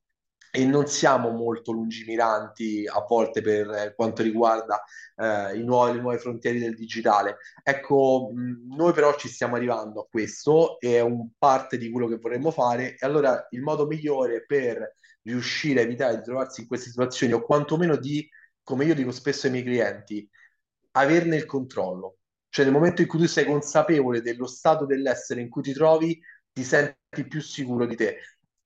e 0.52 0.66
non 0.66 0.88
siamo 0.88 1.32
molto 1.32 1.74
lungimiranti 1.74 2.88
a 2.88 3.04
volte 3.06 3.42
per 3.42 3.94
quanto 3.96 4.24
riguarda 4.24 4.82
eh, 5.18 5.58
nuovi, 5.58 5.96
le 5.96 6.02
nuove 6.02 6.18
frontiere 6.18 6.60
del 6.60 6.76
digitale. 6.76 7.38
Ecco, 7.62 8.32
noi 8.34 8.94
però 8.94 9.16
ci 9.18 9.28
stiamo 9.28 9.56
arrivando 9.56 10.02
a 10.02 10.08
questo, 10.10 10.80
è 10.80 11.02
un 11.02 11.30
parte 11.38 11.78
di 11.78 11.92
quello 11.92 12.08
che 12.08 12.18
vorremmo 12.18 12.52
fare 12.52 12.96
e 12.96 13.06
allora 13.06 13.48
il 13.52 13.62
modo 13.62 13.86
migliore 13.86 14.46
per 14.46 14.94
riuscire 15.24 15.82
a 15.82 15.84
evitare 15.84 16.18
di 16.18 16.24
trovarsi 16.24 16.62
in 16.62 16.68
queste 16.68 16.90
situazioni 16.90 17.34
o 17.34 17.42
quantomeno 17.42 17.98
di, 17.98 18.28
come 18.64 18.86
io 18.86 18.96
dico 18.96 19.12
spesso 19.12 19.48
ai 19.48 19.52
miei 19.52 19.64
clienti, 19.66 20.30
averne 20.92 21.36
il 21.36 21.46
controllo. 21.46 22.18
Cioè 22.56 22.64
nel 22.64 22.74
momento 22.74 23.02
in 23.02 23.08
cui 23.10 23.20
tu 23.20 23.28
sei 23.28 23.44
consapevole 23.44 24.22
dello 24.22 24.48
stato 24.48 24.86
dell'essere 24.86 25.42
in 25.42 25.50
cui 25.50 25.62
ti 25.62 25.74
trovi, 25.74 26.18
ti 26.54 26.64
senti 26.64 27.28
più 27.28 27.42
sicuro 27.42 27.86
di 27.86 27.98
te 27.98 28.18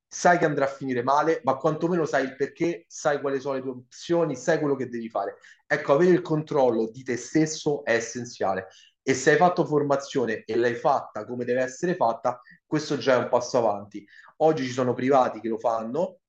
sai 0.07 0.37
che 0.37 0.45
andrà 0.45 0.65
a 0.65 0.67
finire 0.67 1.01
male, 1.01 1.41
ma 1.43 1.55
quantomeno 1.55 2.05
sai 2.05 2.25
il 2.25 2.35
perché, 2.35 2.85
sai 2.87 3.19
quali 3.19 3.39
sono 3.39 3.55
le 3.55 3.61
tue 3.61 3.71
opzioni, 3.71 4.35
sai 4.35 4.59
quello 4.59 4.75
che 4.75 4.89
devi 4.89 5.09
fare. 5.09 5.37
Ecco, 5.65 5.93
avere 5.93 6.11
il 6.11 6.21
controllo 6.21 6.91
di 6.91 7.01
te 7.01 7.17
stesso 7.17 7.83
è 7.83 7.93
essenziale. 7.93 8.67
E 9.01 9.15
se 9.15 9.31
hai 9.31 9.37
fatto 9.37 9.65
formazione 9.65 10.43
e 10.45 10.55
l'hai 10.55 10.75
fatta 10.75 11.25
come 11.25 11.43
deve 11.43 11.61
essere 11.61 11.95
fatta, 11.95 12.39
questo 12.67 12.97
già 12.97 13.15
è 13.15 13.17
un 13.17 13.29
passo 13.29 13.57
avanti. 13.57 14.05
Oggi 14.37 14.65
ci 14.65 14.71
sono 14.71 14.93
privati 14.93 15.39
che 15.39 15.47
lo 15.47 15.57
fanno, 15.57 16.19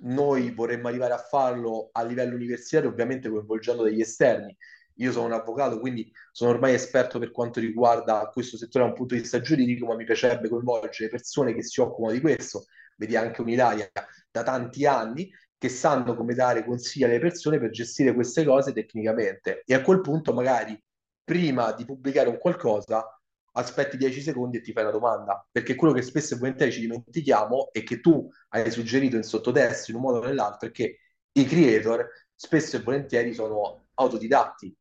noi 0.00 0.52
vorremmo 0.52 0.88
arrivare 0.88 1.12
a 1.12 1.18
farlo 1.18 1.90
a 1.92 2.02
livello 2.02 2.34
universitario, 2.34 2.88
ovviamente 2.88 3.28
coinvolgendo 3.28 3.82
degli 3.82 4.00
esterni. 4.00 4.56
Io 5.00 5.12
sono 5.12 5.26
un 5.26 5.32
avvocato, 5.32 5.78
quindi 5.80 6.10
sono 6.32 6.50
ormai 6.50 6.74
esperto 6.74 7.18
per 7.18 7.30
quanto 7.30 7.60
riguarda 7.60 8.28
questo 8.32 8.56
settore 8.56 8.84
da 8.84 8.90
un 8.90 8.96
punto 8.96 9.14
di 9.14 9.20
vista 9.20 9.40
giuridico, 9.40 9.86
ma 9.86 9.94
mi 9.94 10.04
piacerebbe 10.04 10.48
coinvolgere 10.48 11.08
persone 11.08 11.54
che 11.54 11.62
si 11.62 11.80
occupano 11.80 12.12
di 12.12 12.20
questo, 12.20 12.66
vedi 12.96 13.16
anche 13.16 13.40
un'Italia 13.40 13.90
da 14.30 14.42
tanti 14.42 14.86
anni, 14.86 15.30
che 15.56 15.68
sanno 15.68 16.14
come 16.14 16.34
dare 16.34 16.64
consigli 16.64 17.04
alle 17.04 17.18
persone 17.18 17.58
per 17.58 17.70
gestire 17.70 18.14
queste 18.14 18.44
cose 18.44 18.72
tecnicamente. 18.72 19.62
E 19.66 19.74
a 19.74 19.82
quel 19.82 20.00
punto, 20.00 20.32
magari 20.32 20.80
prima 21.24 21.72
di 21.72 21.84
pubblicare 21.84 22.28
un 22.28 22.38
qualcosa, 22.38 23.04
aspetti 23.52 23.96
10 23.96 24.20
secondi 24.20 24.58
e 24.58 24.60
ti 24.60 24.72
fai 24.72 24.84
una 24.84 24.92
domanda. 24.92 25.46
Perché 25.50 25.74
quello 25.74 25.92
che 25.92 26.02
spesso 26.02 26.34
e 26.34 26.38
volentieri 26.38 26.72
ci 26.72 26.80
dimentichiamo 26.80 27.70
e 27.72 27.82
che 27.82 28.00
tu 28.00 28.28
hai 28.50 28.70
suggerito 28.70 29.16
in 29.16 29.24
sottotesto 29.24 29.90
in 29.90 29.96
un 29.96 30.02
modo 30.02 30.18
o 30.18 30.24
nell'altro 30.24 30.68
è 30.68 30.72
che 30.72 30.98
i 31.32 31.44
creator 31.44 32.08
spesso 32.34 32.76
e 32.76 32.80
volentieri 32.80 33.34
sono 33.34 33.88
autodidatti, 33.94 34.74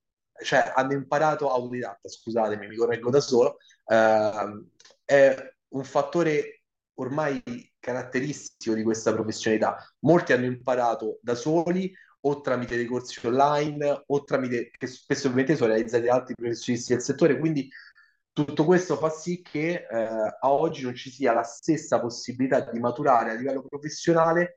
cioè 0.43 0.71
hanno 0.75 0.93
imparato 0.93 1.51
autodidatta, 1.51 2.09
scusatemi, 2.09 2.67
mi 2.67 2.75
correggo 2.75 3.09
da 3.09 3.19
solo, 3.19 3.57
eh, 3.85 4.65
è 5.05 5.53
un 5.69 5.83
fattore 5.83 6.63
ormai 6.95 7.41
caratteristico 7.79 8.75
di 8.75 8.83
questa 8.83 9.13
professionalità. 9.13 9.77
Molti 9.99 10.33
hanno 10.33 10.45
imparato 10.45 11.19
da 11.21 11.35
soli 11.35 11.93
o 12.21 12.41
tramite 12.41 12.75
dei 12.75 12.85
corsi 12.85 13.25
online 13.25 14.03
o 14.05 14.23
tramite, 14.23 14.69
che 14.71 14.87
spesso 14.87 15.27
ovviamente 15.27 15.55
sono 15.55 15.73
realizzati 15.73 16.05
da 16.05 16.13
altri 16.13 16.35
professionisti 16.35 16.93
del 16.93 17.01
settore, 17.01 17.37
quindi 17.39 17.69
tutto 18.33 18.65
questo 18.65 18.97
fa 18.97 19.09
sì 19.09 19.41
che 19.41 19.87
eh, 19.89 19.97
a 19.97 20.51
oggi 20.51 20.83
non 20.83 20.93
ci 20.93 21.09
sia 21.09 21.33
la 21.33 21.43
stessa 21.43 21.99
possibilità 21.99 22.69
di 22.69 22.79
maturare 22.79 23.31
a 23.31 23.33
livello 23.33 23.63
professionale 23.63 24.56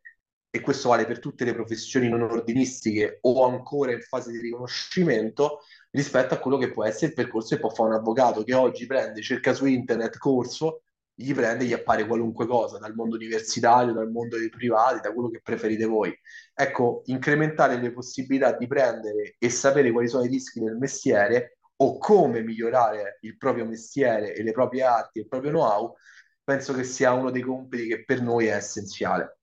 e 0.50 0.60
questo 0.60 0.88
vale 0.88 1.06
per 1.06 1.20
tutte 1.20 1.44
le 1.44 1.54
professioni 1.54 2.08
non 2.08 2.22
ordinistiche 2.22 3.18
o 3.22 3.46
ancora 3.46 3.92
in 3.92 4.00
fase 4.00 4.32
di 4.32 4.38
riconoscimento 4.38 5.60
rispetto 5.90 6.34
a 6.34 6.38
quello 6.38 6.58
che 6.58 6.72
può 6.72 6.84
essere 6.84 7.06
il 7.08 7.14
percorso 7.14 7.54
che 7.54 7.60
può 7.60 7.70
fare 7.70 7.90
un 7.90 7.94
avvocato 7.96 8.42
che 8.42 8.54
oggi 8.54 8.86
prende, 8.86 9.22
cerca 9.22 9.52
su 9.52 9.66
internet 9.66 10.18
corso 10.18 10.82
gli 11.20 11.34
prende 11.34 11.64
e 11.64 11.66
gli 11.68 11.72
appare 11.72 12.06
qualunque 12.06 12.46
cosa, 12.46 12.78
dal 12.78 12.94
mondo 12.94 13.16
universitario, 13.16 13.92
dal 13.92 14.10
mondo 14.10 14.38
dei 14.38 14.48
privati, 14.48 15.00
da 15.00 15.12
quello 15.12 15.28
che 15.28 15.42
preferite 15.42 15.84
voi. 15.84 16.16
Ecco, 16.54 17.02
incrementare 17.06 17.78
le 17.78 17.92
possibilità 17.92 18.56
di 18.56 18.66
prendere 18.66 19.36
e 19.38 19.50
sapere 19.50 19.90
quali 19.92 20.08
sono 20.08 20.24
i 20.24 20.28
rischi 20.28 20.60
del 20.60 20.76
mestiere 20.76 21.58
o 21.76 21.98
come 21.98 22.42
migliorare 22.42 23.18
il 23.22 23.36
proprio 23.36 23.66
mestiere 23.66 24.34
e 24.34 24.42
le 24.42 24.52
proprie 24.52 24.82
arti 24.82 25.18
e 25.18 25.22
il 25.22 25.28
proprio 25.28 25.50
know-how, 25.50 25.94
penso 26.42 26.74
che 26.74 26.84
sia 26.84 27.12
uno 27.12 27.30
dei 27.30 27.42
compiti 27.42 27.86
che 27.86 28.04
per 28.04 28.22
noi 28.22 28.46
è 28.46 28.54
essenziale. 28.54 29.40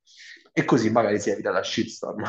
E 0.57 0.65
così 0.65 0.89
magari 0.89 1.19
si 1.19 1.29
evita 1.29 1.51
la 1.51 1.61
shitstorm. 1.61 2.23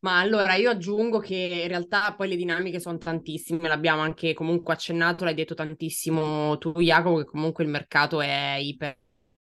Ma 0.00 0.18
allora 0.18 0.56
io 0.56 0.70
aggiungo 0.70 1.20
che 1.20 1.36
in 1.36 1.68
realtà 1.68 2.12
poi 2.16 2.26
le 2.26 2.34
dinamiche 2.34 2.80
sono 2.80 2.98
tantissime, 2.98 3.68
l'abbiamo 3.68 4.02
anche 4.02 4.34
comunque 4.34 4.74
accennato, 4.74 5.22
l'hai 5.22 5.34
detto 5.34 5.54
tantissimo 5.54 6.58
tu 6.58 6.72
Jacopo, 6.72 7.18
che 7.18 7.24
comunque 7.26 7.62
il 7.62 7.70
mercato 7.70 8.20
è 8.20 8.56
iper 8.58 8.98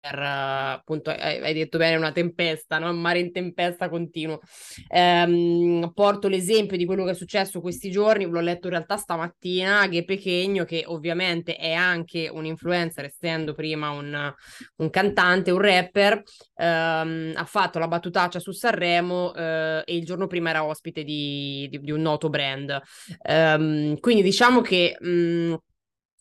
appunto 0.09 1.11
hai, 1.11 1.55
detto 1.55 1.79
bene 1.79 1.97
una 1.97 2.12
tempesta, 2.12 2.79
no? 2.79 2.90
un 2.90 3.01
mare 3.01 3.19
in 3.19 3.33
tempesta 3.33 3.88
continuo. 3.88 4.40
Ehm, 4.88 5.90
porto 5.95 6.29
l'esempio 6.29 6.77
di 6.77 6.85
quello 6.85 7.05
che 7.05 7.11
è 7.11 7.14
successo 7.14 7.61
questi 7.61 7.90
giorni, 7.90 8.25
l'ho 8.25 8.40
letto 8.40 8.66
in 8.66 8.75
realtà 8.75 8.97
stamattina, 8.97 9.87
Ghe 9.87 10.05
Pechegno, 10.05 10.64
che 10.64 10.85
ovviamente 10.87 11.57
è 11.57 11.73
anche 11.73 12.29
un 12.33 12.45
influencer, 12.45 13.05
essendo 13.05 13.55
prima 13.55 13.90
un, 13.90 14.35
un 14.77 14.90
cantante, 14.90 15.51
un 15.51 15.61
rapper, 15.61 16.23
ehm, 16.57 17.33
ha 17.35 17.45
fatto 17.45 17.79
la 17.79 17.88
battutaccia 17.88 18.38
su 18.40 18.53
Sanremo 18.53 19.35
eh, 19.35 19.83
e 19.85 19.97
il 19.97 20.05
giorno 20.05 20.27
prima 20.27 20.51
era 20.51 20.64
ospite 20.64 21.05
di, 21.05 21.66
di, 21.71 21.81
di 21.81 21.90
un 21.90 22.01
noto 22.01 22.29
brand. 22.29 22.81
Ehm, 23.23 23.99
quindi 24.01 24.23
diciamo 24.23 24.61
che... 24.61 24.97
Mh, 24.99 25.55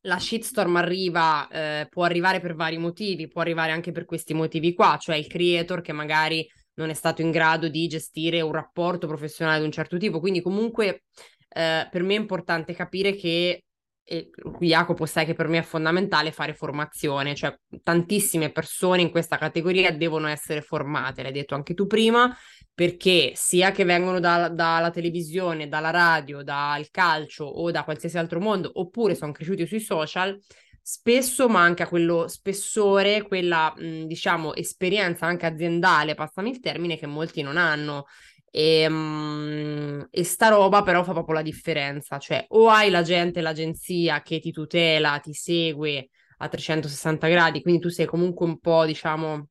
la 0.05 0.19
shitstorm 0.19 0.75
arriva, 0.75 1.47
eh, 1.47 1.87
può 1.89 2.03
arrivare 2.03 2.39
per 2.39 2.55
vari 2.55 2.77
motivi, 2.77 3.27
può 3.27 3.41
arrivare 3.41 3.71
anche 3.71 3.91
per 3.91 4.05
questi 4.05 4.33
motivi 4.33 4.73
qua, 4.73 4.97
cioè 4.99 5.15
il 5.15 5.27
creator 5.27 5.81
che 5.81 5.93
magari 5.93 6.47
non 6.75 6.89
è 6.89 6.93
stato 6.93 7.21
in 7.21 7.31
grado 7.31 7.67
di 7.67 7.87
gestire 7.87 8.41
un 8.41 8.51
rapporto 8.51 9.07
professionale 9.07 9.59
di 9.59 9.65
un 9.65 9.71
certo 9.71 9.97
tipo, 9.97 10.19
quindi 10.19 10.41
comunque 10.41 11.03
eh, 11.49 11.87
per 11.89 12.03
me 12.03 12.15
è 12.15 12.19
importante 12.19 12.73
capire 12.73 13.15
che 13.15 13.61
e 14.07 14.29
qui 14.29 14.67
Jacopo 14.67 15.07
sai 15.07 15.25
che 15.25 15.33
per 15.33 15.47
me 15.47 15.57
è 15.57 15.63
fondamentale 15.63 16.31
fare 16.31 16.53
formazione, 16.53 17.33
cioè 17.33 17.57
tantissime 17.81 18.51
persone 18.51 19.01
in 19.01 19.09
questa 19.09 19.37
categoria 19.37 19.91
devono 19.91 20.27
essere 20.27 20.61
formate, 20.61 21.23
l'hai 21.23 21.31
detto 21.31 21.55
anche 21.55 21.73
tu 21.73 21.87
prima, 21.87 22.31
perché 22.75 23.31
sia 23.35 23.71
che 23.71 23.85
vengono 23.85 24.19
da, 24.19 24.49
dalla 24.49 24.91
televisione, 24.91 25.69
dalla 25.69 25.91
radio, 25.91 26.43
dal 26.43 26.89
calcio 26.91 27.45
o 27.45 27.71
da 27.71 27.85
qualsiasi 27.85 28.17
altro 28.17 28.41
mondo, 28.41 28.69
oppure 28.73 29.15
sono 29.15 29.31
cresciuti 29.31 29.65
sui 29.65 29.79
social, 29.79 30.37
spesso 30.81 31.47
manca 31.47 31.87
quello 31.87 32.27
spessore, 32.27 33.23
quella 33.23 33.73
mh, 33.75 34.03
diciamo 34.07 34.53
esperienza 34.53 35.25
anche 35.25 35.45
aziendale, 35.45 36.15
passami 36.15 36.49
il 36.49 36.59
termine, 36.59 36.97
che 36.97 37.07
molti 37.07 37.41
non 37.41 37.55
hanno. 37.55 38.07
E, 38.51 38.85
um, 38.87 40.05
e, 40.09 40.23
sta 40.23 40.49
roba 40.49 40.81
però 40.83 41.03
fa 41.03 41.13
proprio 41.13 41.35
la 41.35 41.41
differenza, 41.41 42.17
cioè 42.19 42.45
o 42.49 42.69
hai 42.69 42.89
la 42.89 43.01
gente, 43.03 43.41
l'agenzia 43.41 44.21
che 44.21 44.39
ti 44.39 44.51
tutela, 44.51 45.19
ti 45.19 45.33
segue 45.33 46.09
a 46.37 46.47
360 46.49 47.27
gradi, 47.27 47.61
quindi 47.61 47.81
tu 47.81 47.89
sei 47.89 48.05
comunque 48.05 48.45
un 48.45 48.59
po', 48.59 48.85
diciamo, 48.85 49.47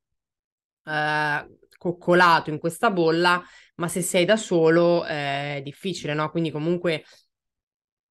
eh, 0.84 1.46
coccolato 1.85 2.49
in 2.49 2.59
questa 2.59 2.90
bolla, 2.90 3.42
ma 3.77 3.88
se 3.88 4.01
sei 4.01 4.25
da 4.25 4.37
solo 4.37 5.05
eh, 5.05 5.57
è 5.57 5.61
difficile, 5.62 6.14
no? 6.14 6.31
Quindi 6.31 6.51
comunque 6.51 7.05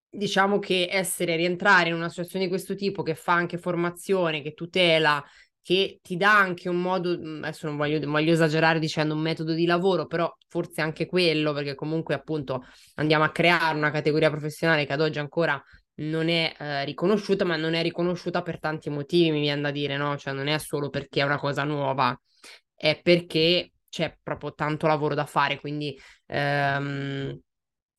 diciamo 0.09 0.59
che 0.59 0.87
essere, 0.91 1.35
rientrare 1.35 1.89
in 1.89 1.95
una 1.95 2.09
situazione 2.09 2.45
di 2.45 2.51
questo 2.51 2.75
tipo 2.75 3.01
che 3.01 3.15
fa 3.15 3.33
anche 3.33 3.57
formazione, 3.57 4.43
che 4.43 4.53
tutela, 4.53 5.23
che 5.61 5.99
ti 6.03 6.17
dà 6.17 6.37
anche 6.37 6.69
un 6.69 6.81
modo, 6.81 7.17
mm, 7.17 7.43
adesso 7.43 7.65
non 7.65 7.77
voglio, 7.77 7.99
voglio, 8.07 8.31
esagerare 8.33 8.77
dicendo 8.77 9.15
un 9.15 9.21
metodo 9.21 9.53
di 9.53 9.65
lavoro, 9.65 10.05
però 10.05 10.31
forse 10.47 10.81
anche 10.81 11.07
quello, 11.07 11.51
perché 11.53 11.73
comunque 11.73 12.13
appunto 12.13 12.63
andiamo 12.95 13.23
a 13.23 13.31
creare 13.31 13.75
una 13.75 13.89
categoria 13.89 14.29
professionale 14.29 14.85
che 14.85 14.93
ad 14.93 15.01
oggi 15.01 15.17
ancora 15.17 15.61
non 15.95 16.29
è 16.29 16.53
eh, 16.59 16.85
riconosciuta, 16.85 17.43
ma 17.45 17.55
non 17.55 17.73
è 17.73 17.81
riconosciuta 17.81 18.41
per 18.43 18.59
tanti 18.59 18.89
motivi, 18.91 19.31
mi 19.31 19.41
viene 19.41 19.61
da 19.61 19.71
dire, 19.71 19.97
no? 19.97 20.15
Cioè 20.17 20.33
non 20.33 20.47
è 20.47 20.57
solo 20.59 20.89
perché 20.89 21.21
è 21.21 21.23
una 21.23 21.39
cosa 21.39 21.63
nuova, 21.63 22.15
è 22.75 22.99
perché 23.01 23.73
c'è 23.89 24.17
proprio 24.21 24.53
tanto 24.53 24.87
lavoro 24.87 25.13
da 25.15 25.25
fare, 25.25 25.59
quindi 25.59 25.97
ehm, 26.27 27.39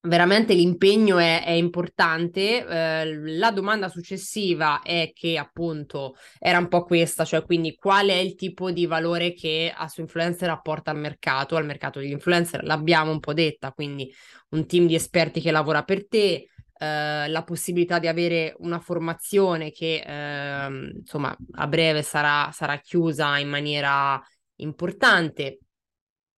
veramente 0.04 0.54
l'impegno 0.54 1.18
è, 1.18 1.44
è 1.44 1.50
importante. 1.50 2.66
Eh, 2.66 3.36
la 3.36 3.50
domanda 3.50 3.88
successiva 3.88 4.82
è 4.82 5.12
che 5.14 5.38
appunto 5.38 6.16
era 6.38 6.58
un 6.58 6.68
po' 6.68 6.84
questa, 6.84 7.24
cioè 7.24 7.44
quindi 7.44 7.74
qual 7.74 8.08
è 8.08 8.14
il 8.14 8.34
tipo 8.34 8.70
di 8.70 8.86
valore 8.86 9.34
che 9.34 9.72
a 9.74 9.88
su 9.88 10.00
influencer 10.00 10.50
apporta 10.50 10.90
al 10.90 10.98
mercato, 10.98 11.56
al 11.56 11.64
mercato 11.64 12.00
degli 12.00 12.10
influencer, 12.10 12.64
l'abbiamo 12.64 13.10
un 13.10 13.20
po' 13.20 13.34
detta, 13.34 13.72
quindi 13.72 14.12
un 14.50 14.66
team 14.66 14.86
di 14.86 14.94
esperti 14.94 15.40
che 15.40 15.50
lavora 15.50 15.82
per 15.82 16.06
te, 16.08 16.48
Uh, 16.76 17.30
la 17.30 17.44
possibilità 17.46 18.00
di 18.00 18.08
avere 18.08 18.52
una 18.58 18.80
formazione 18.80 19.70
che 19.70 20.02
uh, 20.04 20.96
insomma 20.98 21.34
a 21.52 21.68
breve 21.68 22.02
sarà, 22.02 22.50
sarà, 22.52 22.78
chiusa 22.80 23.38
in 23.38 23.48
maniera 23.48 24.20
importante. 24.56 25.58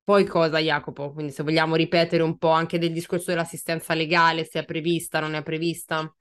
Poi 0.02 0.24
cosa, 0.24 0.58
Jacopo? 0.58 1.12
Quindi 1.12 1.32
se 1.32 1.42
vogliamo 1.42 1.74
ripetere 1.74 2.22
un 2.22 2.38
po' 2.38 2.50
anche 2.50 2.78
del 2.78 2.92
discorso 2.92 3.30
dell'assistenza 3.30 3.92
legale, 3.94 4.44
se 4.44 4.60
è 4.60 4.64
prevista, 4.64 5.18
non 5.18 5.34
è 5.34 5.42
prevista? 5.42 6.14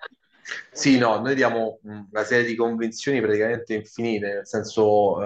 Sì, 0.71 0.97
no, 0.97 1.19
noi 1.19 1.35
diamo 1.35 1.79
una 1.83 2.23
serie 2.23 2.45
di 2.45 2.55
convenzioni 2.55 3.21
praticamente 3.21 3.73
infinite, 3.73 4.27
nel 4.27 4.47
senso 4.47 5.17
uh, 5.17 5.23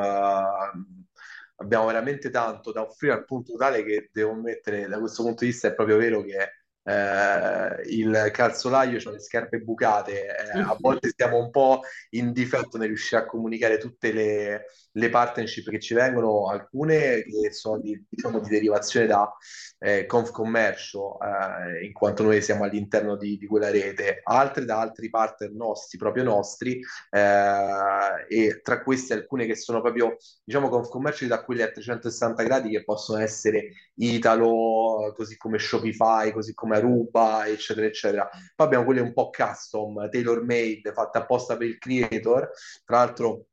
abbiamo 1.55 1.86
veramente 1.86 2.29
tanto 2.29 2.71
da 2.71 2.82
offrire 2.82 3.13
al 3.13 3.25
punto 3.25 3.55
tale 3.55 3.84
che 3.84 4.10
devo 4.12 4.34
mettere, 4.34 4.88
da 4.88 4.99
questo 4.99 5.23
punto 5.23 5.43
di 5.43 5.51
vista 5.51 5.67
è 5.67 5.73
proprio 5.73 5.97
vero 5.97 6.21
che 6.23 6.60
eh, 6.84 7.82
il 7.89 8.29
calzolaio 8.32 8.99
ha 9.03 9.12
le 9.12 9.19
scarpe 9.19 9.60
bucate, 9.60 10.25
eh, 10.25 10.60
a 10.60 10.75
volte 10.79 11.12
siamo 11.15 11.38
un 11.38 11.51
po' 11.51 11.82
in 12.12 12.32
difetto 12.32 12.77
nel 12.77 12.88
riuscire 12.88 13.21
a 13.21 13.25
comunicare 13.25 13.77
tutte 13.77 14.12
le, 14.12 14.65
le 14.93 15.10
partnership 15.10 15.69
che 15.69 15.80
ci 15.80 15.93
vengono, 15.93 16.49
alcune 16.49 17.23
che 17.23 17.52
sono 17.52 17.80
di, 17.80 18.04
diciamo, 18.10 18.39
di 18.39 18.49
derivazione 18.49 19.06
da 19.06 19.32
eh, 19.80 20.06
Confcommercio, 20.06 21.17
eh, 21.19 21.86
in 21.86 21.93
quanto 21.93 22.23
noi 22.23 22.41
siamo 22.41 22.63
all'interno 22.63 23.15
di, 23.15 23.38
di, 23.38 23.45
quella 23.45 23.69
rete, 23.69 24.21
altre 24.23 24.65
da 24.65 24.80
altri 24.80 25.10
partner 25.10 25.52
nostri, 25.52 25.97
proprio 25.97 26.23
nostri, 26.23 26.80
eh, 27.12 28.25
e 28.28 28.62
tra 28.62 28.84
queste 28.84 29.13
alcune 29.13 29.45
che 29.45 29.56
sono 29.56 29.82
proprio, 29.82 30.17
diciamo, 30.43 30.69
Confcommercio 30.69 31.28
da 31.28 31.43
quelli 31.43 31.62
a 31.62 31.69
360 31.69 32.43
gradi 32.43 32.69
che 32.69 32.84
possono 32.84 33.19
essere 33.19 33.71
Italo, 33.95 35.13
così 35.15 35.38
come 35.38 35.60
Shopify, 35.60 36.32
così 36.32 36.54
come 36.54 36.78
Aruba, 36.78 37.45
eccetera, 37.47 37.86
eccetera. 37.86 38.30
Poi 38.56 38.65
abbiamo 38.65 38.86
quelle 38.86 39.02
un 39.02 39.13
po' 39.13 39.30
custom, 39.30 40.10
tailor 40.10 40.43
made, 40.43 40.91
fatte 40.93 41.17
apposta 41.17 41.58
per 41.58 41.67
il 41.67 41.78
creator. 41.78 42.49
Tra 42.86 42.97
l'altro, 42.97 43.48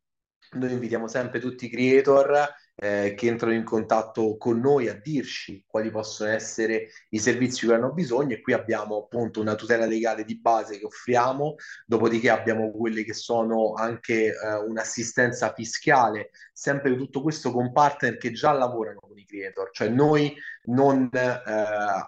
noi 0.56 0.72
invitiamo 0.72 1.08
sempre 1.08 1.40
tutti 1.40 1.66
i 1.66 1.70
creator 1.70 2.54
eh, 2.78 3.14
che 3.16 3.26
entrano 3.26 3.54
in 3.54 3.64
contatto 3.64 4.36
con 4.36 4.60
noi 4.60 4.88
a 4.88 4.94
dirci 4.94 5.64
quali 5.66 5.90
possono 5.90 6.30
essere 6.30 6.88
i 7.10 7.18
servizi 7.18 7.66
che 7.66 7.72
hanno 7.72 7.92
bisogno 7.92 8.34
e 8.34 8.40
qui 8.40 8.52
abbiamo 8.52 8.96
appunto 8.98 9.40
una 9.40 9.54
tutela 9.54 9.86
legale 9.86 10.24
di 10.24 10.38
base 10.38 10.78
che 10.78 10.84
offriamo, 10.84 11.54
dopodiché 11.86 12.28
abbiamo 12.28 12.70
quelle 12.70 13.02
che 13.02 13.14
sono 13.14 13.72
anche 13.72 14.26
eh, 14.26 14.54
un'assistenza 14.66 15.52
fiscale, 15.54 16.30
sempre 16.52 16.96
tutto 16.96 17.22
questo 17.22 17.50
con 17.50 17.72
partner 17.72 18.18
che 18.18 18.32
già 18.32 18.52
lavorano 18.52 19.00
con 19.00 19.18
i 19.18 19.24
creator, 19.24 19.70
cioè 19.72 19.88
noi 19.88 20.34
non 20.64 21.08
eh, 21.12 21.42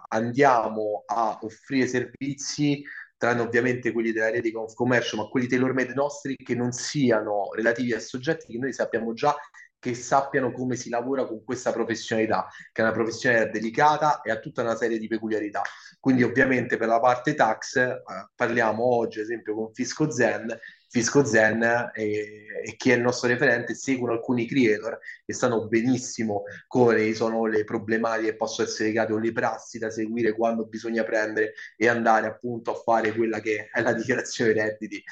andiamo 0.09 1.05
a 1.07 1.39
offrire 1.41 1.87
servizi 1.87 2.85
tranne 3.19 3.43
ovviamente 3.43 3.93
quelli 3.93 4.13
della 4.13 4.31
rete 4.31 4.41
di 4.41 4.53
Confcommercio, 4.53 5.17
ma 5.17 5.29
quelli 5.29 5.49
tailor-made 5.49 5.93
nostri 5.93 6.37
che 6.37 6.55
non 6.55 6.73
siano 6.73 7.51
relativi 7.53 7.93
a 7.93 8.01
soggetti 8.01 8.53
che 8.53 8.59
noi 8.59 8.73
sappiamo 8.73 9.13
già 9.13 9.37
che 9.81 9.95
sappiano 9.95 10.51
come 10.51 10.77
si 10.77 10.89
lavora 10.89 11.25
con 11.25 11.45
questa 11.45 11.73
professionalità, 11.73 12.49
che 12.73 12.83
è 12.83 12.85
una 12.85 12.93
professionalità 12.93 13.51
delicata 13.51 14.23
e 14.23 14.31
ha 14.31 14.39
tutta 14.39 14.63
una 14.63 14.75
serie 14.75 14.99
di 14.99 15.07
peculiarità. 15.07 15.63
Quindi 16.01 16.23
ovviamente 16.23 16.77
per 16.77 16.89
la 16.89 17.01
parte 17.01 17.35
tax 17.35 17.77
eh, 17.77 18.03
parliamo 18.35 18.83
oggi, 18.83 19.19
ad 19.19 19.25
esempio, 19.25 19.55
con 19.55 19.73
Fisco 19.73 20.11
Zen 20.11 20.49
Fisco 20.91 21.23
Zen 21.23 21.91
e, 21.95 22.47
e, 22.65 22.77
chi 22.77 22.91
è 22.91 22.95
il 22.95 23.03
nostro 23.03 23.29
referente 23.29 23.75
seguono 23.75 24.15
alcuni 24.15 24.47
creator 24.47 24.99
che 25.25 25.35
sanno 25.35 25.67
benissimo 25.69 26.45
quali 26.67 27.15
sono 27.15 27.45
le 27.45 27.65
problematiche 27.65 28.31
che 28.31 28.37
possono 28.37 28.67
essere 28.67 28.89
legate 28.89 29.13
o 29.13 29.19
le 29.19 29.33
prassi 29.33 29.79
da 29.79 29.91
seguire 29.91 30.33
quando 30.33 30.65
bisogna 30.65 31.05
prendere 31.05 31.53
e 31.77 31.89
andare 31.89 32.27
appunto 32.27 32.71
a 32.71 32.75
fare 32.75 33.13
quella 33.13 33.41
che 33.41 33.69
è 33.71 33.83
la 33.83 33.93
dichiarazione 33.93 34.55
redditi 34.55 35.03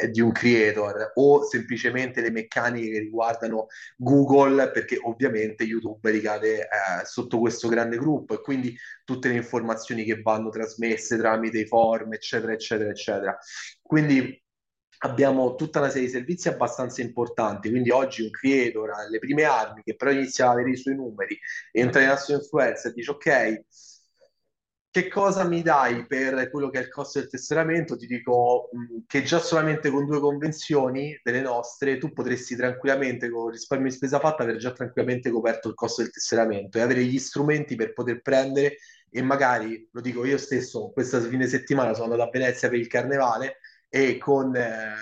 eh, 0.00 0.08
di 0.08 0.22
un 0.22 0.32
creator 0.32 1.12
o 1.16 1.44
semplicemente 1.44 2.22
le 2.22 2.30
meccaniche 2.30 2.90
che 2.90 2.98
riguardano 3.00 3.66
Google 3.96 4.70
perché 4.70 4.98
ovviamente 5.02 5.64
YouTube 5.64 6.10
ricade 6.10 6.60
eh, 6.60 6.66
sotto 7.04 7.38
questo 7.38 7.68
grande 7.68 7.98
gruppo 7.98 8.34
e 8.34 8.40
quindi 8.40 8.74
tutte 9.04 9.28
le 9.28 9.34
informazioni 9.34 10.04
che 10.04 10.22
vanno 10.22 10.48
trasmesse 10.48 11.18
tramite 11.18 11.60
i 11.60 11.66
forum 11.66 12.14
eccetera 12.14 12.52
eccetera 12.52 12.90
eccetera. 12.90 13.38
Quindi 13.82 14.44
abbiamo 15.06 15.54
tutta 15.54 15.78
una 15.78 15.88
serie 15.88 16.06
di 16.06 16.12
servizi 16.12 16.48
abbastanza 16.48 17.00
importanti, 17.02 17.70
quindi 17.70 17.90
oggi 17.90 18.22
un 18.22 18.30
creator 18.30 18.90
le 19.10 19.18
prime 19.18 19.44
armi 19.44 19.82
che 19.82 19.96
però 19.96 20.10
inizia 20.10 20.48
a 20.48 20.52
avere 20.52 20.70
i 20.70 20.76
suoi 20.76 20.94
numeri, 20.96 21.38
entra 21.72 22.00
nella 22.00 22.16
sua 22.16 22.34
influenza 22.34 22.88
e 22.88 22.92
dice 22.92 23.10
ok, 23.10 23.64
che 24.90 25.08
cosa 25.08 25.44
mi 25.44 25.60
dai 25.60 26.06
per 26.06 26.48
quello 26.50 26.70
che 26.70 26.78
è 26.78 26.82
il 26.82 26.88
costo 26.88 27.18
del 27.18 27.28
tesseramento? 27.28 27.96
Ti 27.98 28.06
dico 28.06 28.70
mh, 28.72 29.04
che 29.06 29.22
già 29.24 29.38
solamente 29.40 29.90
con 29.90 30.06
due 30.06 30.20
convenzioni 30.20 31.20
delle 31.22 31.42
nostre 31.42 31.98
tu 31.98 32.12
potresti 32.14 32.56
tranquillamente, 32.56 33.28
con 33.28 33.50
risparmio 33.50 33.90
di 33.90 33.94
spesa 33.94 34.18
fatta, 34.18 34.42
aver 34.42 34.56
già 34.56 34.72
tranquillamente 34.72 35.30
coperto 35.30 35.68
il 35.68 35.74
costo 35.74 36.00
del 36.00 36.10
tesseramento 36.10 36.78
e 36.78 36.80
avere 36.80 37.04
gli 37.04 37.18
strumenti 37.18 37.74
per 37.76 37.92
poter 37.92 38.22
prendere 38.22 38.78
e 39.10 39.22
magari, 39.22 39.86
lo 39.92 40.00
dico 40.00 40.24
io 40.24 40.38
stesso, 40.38 40.90
questa 40.92 41.20
fine 41.20 41.46
settimana 41.46 41.92
sono 41.92 42.04
andato 42.12 42.22
a 42.28 42.30
Venezia 42.32 42.68
per 42.70 42.78
il 42.78 42.86
carnevale 42.86 43.58
e 43.88 44.18
con 44.18 44.54
eh, 44.54 44.94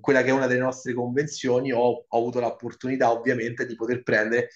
quella 0.00 0.22
che 0.22 0.28
è 0.28 0.32
una 0.32 0.46
delle 0.46 0.60
nostre 0.60 0.94
convenzioni 0.94 1.72
ho, 1.72 2.06
ho 2.08 2.18
avuto 2.18 2.40
l'opportunità 2.40 3.10
ovviamente 3.10 3.66
di 3.66 3.74
poter 3.74 4.02
prendere 4.02 4.48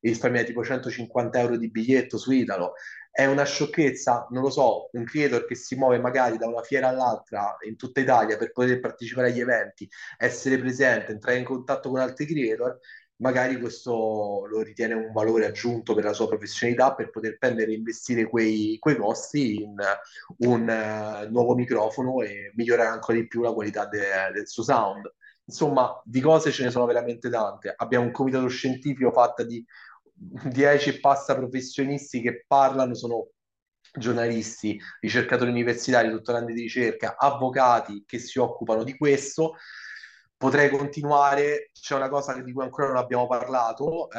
e 0.00 0.08
risparmiare 0.08 0.46
tipo 0.46 0.64
150 0.64 1.38
euro 1.38 1.56
di 1.56 1.70
biglietto 1.70 2.18
su 2.18 2.30
Italo. 2.32 2.74
È 3.10 3.24
una 3.26 3.44
sciocchezza, 3.44 4.28
non 4.30 4.42
lo 4.42 4.50
so, 4.50 4.90
un 4.92 5.04
creator 5.04 5.44
che 5.44 5.56
si 5.56 5.74
muove 5.74 5.98
magari 5.98 6.38
da 6.38 6.46
una 6.46 6.62
fiera 6.62 6.88
all'altra 6.88 7.56
in 7.66 7.76
tutta 7.76 8.00
Italia 8.00 8.36
per 8.36 8.52
poter 8.52 8.78
partecipare 8.78 9.28
agli 9.30 9.40
eventi, 9.40 9.88
essere 10.16 10.58
presente, 10.58 11.12
entrare 11.12 11.38
in 11.38 11.44
contatto 11.44 11.90
con 11.90 11.98
altri 11.98 12.26
creator, 12.26 12.78
magari 13.18 13.58
questo 13.58 14.46
lo 14.48 14.62
ritiene 14.62 14.94
un 14.94 15.12
valore 15.12 15.46
aggiunto 15.46 15.94
per 15.94 16.04
la 16.04 16.12
sua 16.12 16.28
professionalità 16.28 16.94
per 16.94 17.10
poter 17.10 17.38
prendere 17.38 17.72
e 17.72 17.76
investire 17.76 18.28
quei, 18.28 18.76
quei 18.78 18.96
costi 18.96 19.62
in 19.62 19.76
un 20.38 20.60
uh, 20.68 21.30
nuovo 21.30 21.54
microfono 21.54 22.20
e 22.22 22.52
migliorare 22.54 22.90
ancora 22.90 23.18
di 23.18 23.26
più 23.26 23.42
la 23.42 23.52
qualità 23.52 23.86
de, 23.86 24.00
del 24.32 24.48
suo 24.48 24.62
sound. 24.62 25.12
Insomma, 25.44 26.00
di 26.04 26.20
cose 26.20 26.52
ce 26.52 26.64
ne 26.64 26.70
sono 26.70 26.84
veramente 26.84 27.30
tante. 27.30 27.72
Abbiamo 27.74 28.04
un 28.04 28.12
comitato 28.12 28.46
scientifico 28.48 29.10
fatto 29.10 29.44
di 29.44 29.64
10 30.12 30.88
e 30.90 31.00
passa 31.00 31.34
professionisti 31.34 32.20
che 32.20 32.44
parlano, 32.46 32.94
sono 32.94 33.30
giornalisti, 33.92 34.78
ricercatori 35.00 35.50
universitari, 35.50 36.10
dottorandi 36.10 36.52
di 36.52 36.62
ricerca, 36.62 37.16
avvocati 37.16 38.04
che 38.06 38.18
si 38.18 38.38
occupano 38.38 38.84
di 38.84 38.96
questo. 38.96 39.54
Potrei 40.38 40.70
continuare, 40.70 41.70
c'è 41.72 41.96
una 41.96 42.08
cosa 42.08 42.40
di 42.40 42.52
cui 42.52 42.62
ancora 42.62 42.86
non 42.86 42.96
abbiamo 42.96 43.26
parlato, 43.26 44.08
eh, 44.10 44.18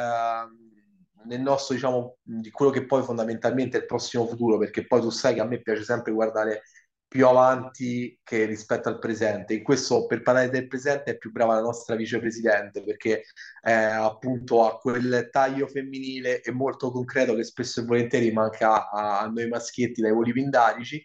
nel 1.25 1.41
nostro, 1.41 1.75
diciamo, 1.75 2.17
di 2.21 2.51
quello 2.51 2.71
che 2.71 2.85
poi 2.85 3.03
fondamentalmente 3.03 3.77
è 3.77 3.79
il 3.81 3.85
prossimo 3.85 4.27
futuro, 4.27 4.57
perché 4.57 4.85
poi 4.85 5.01
tu 5.01 5.09
sai 5.09 5.33
che 5.33 5.41
a 5.41 5.45
me 5.45 5.61
piace 5.61 5.83
sempre 5.83 6.11
guardare 6.11 6.63
più 7.09 7.27
avanti 7.27 8.19
che 8.23 8.45
rispetto 8.45 8.87
al 8.87 8.99
presente. 8.99 9.55
In 9.55 9.63
questo, 9.63 10.05
per 10.05 10.21
parlare 10.21 10.49
del 10.49 10.67
presente, 10.67 11.11
è 11.11 11.17
più 11.17 11.31
brava 11.31 11.55
la 11.55 11.61
nostra 11.61 11.95
vicepresidente 11.95 12.83
perché 12.83 13.23
eh, 13.63 13.71
appunto 13.73 14.65
ha 14.65 14.77
quel 14.77 15.29
taglio 15.31 15.67
femminile 15.67 16.41
e 16.41 16.51
molto 16.51 16.91
concreto 16.91 17.33
che 17.33 17.43
spesso 17.43 17.81
e 17.81 17.85
volentieri 17.85 18.31
manca 18.31 18.89
a, 18.89 19.21
a 19.21 19.27
noi 19.27 19.47
maschietti 19.47 20.01
dai 20.01 20.11
voli 20.11 20.33
pindarici. 20.33 21.03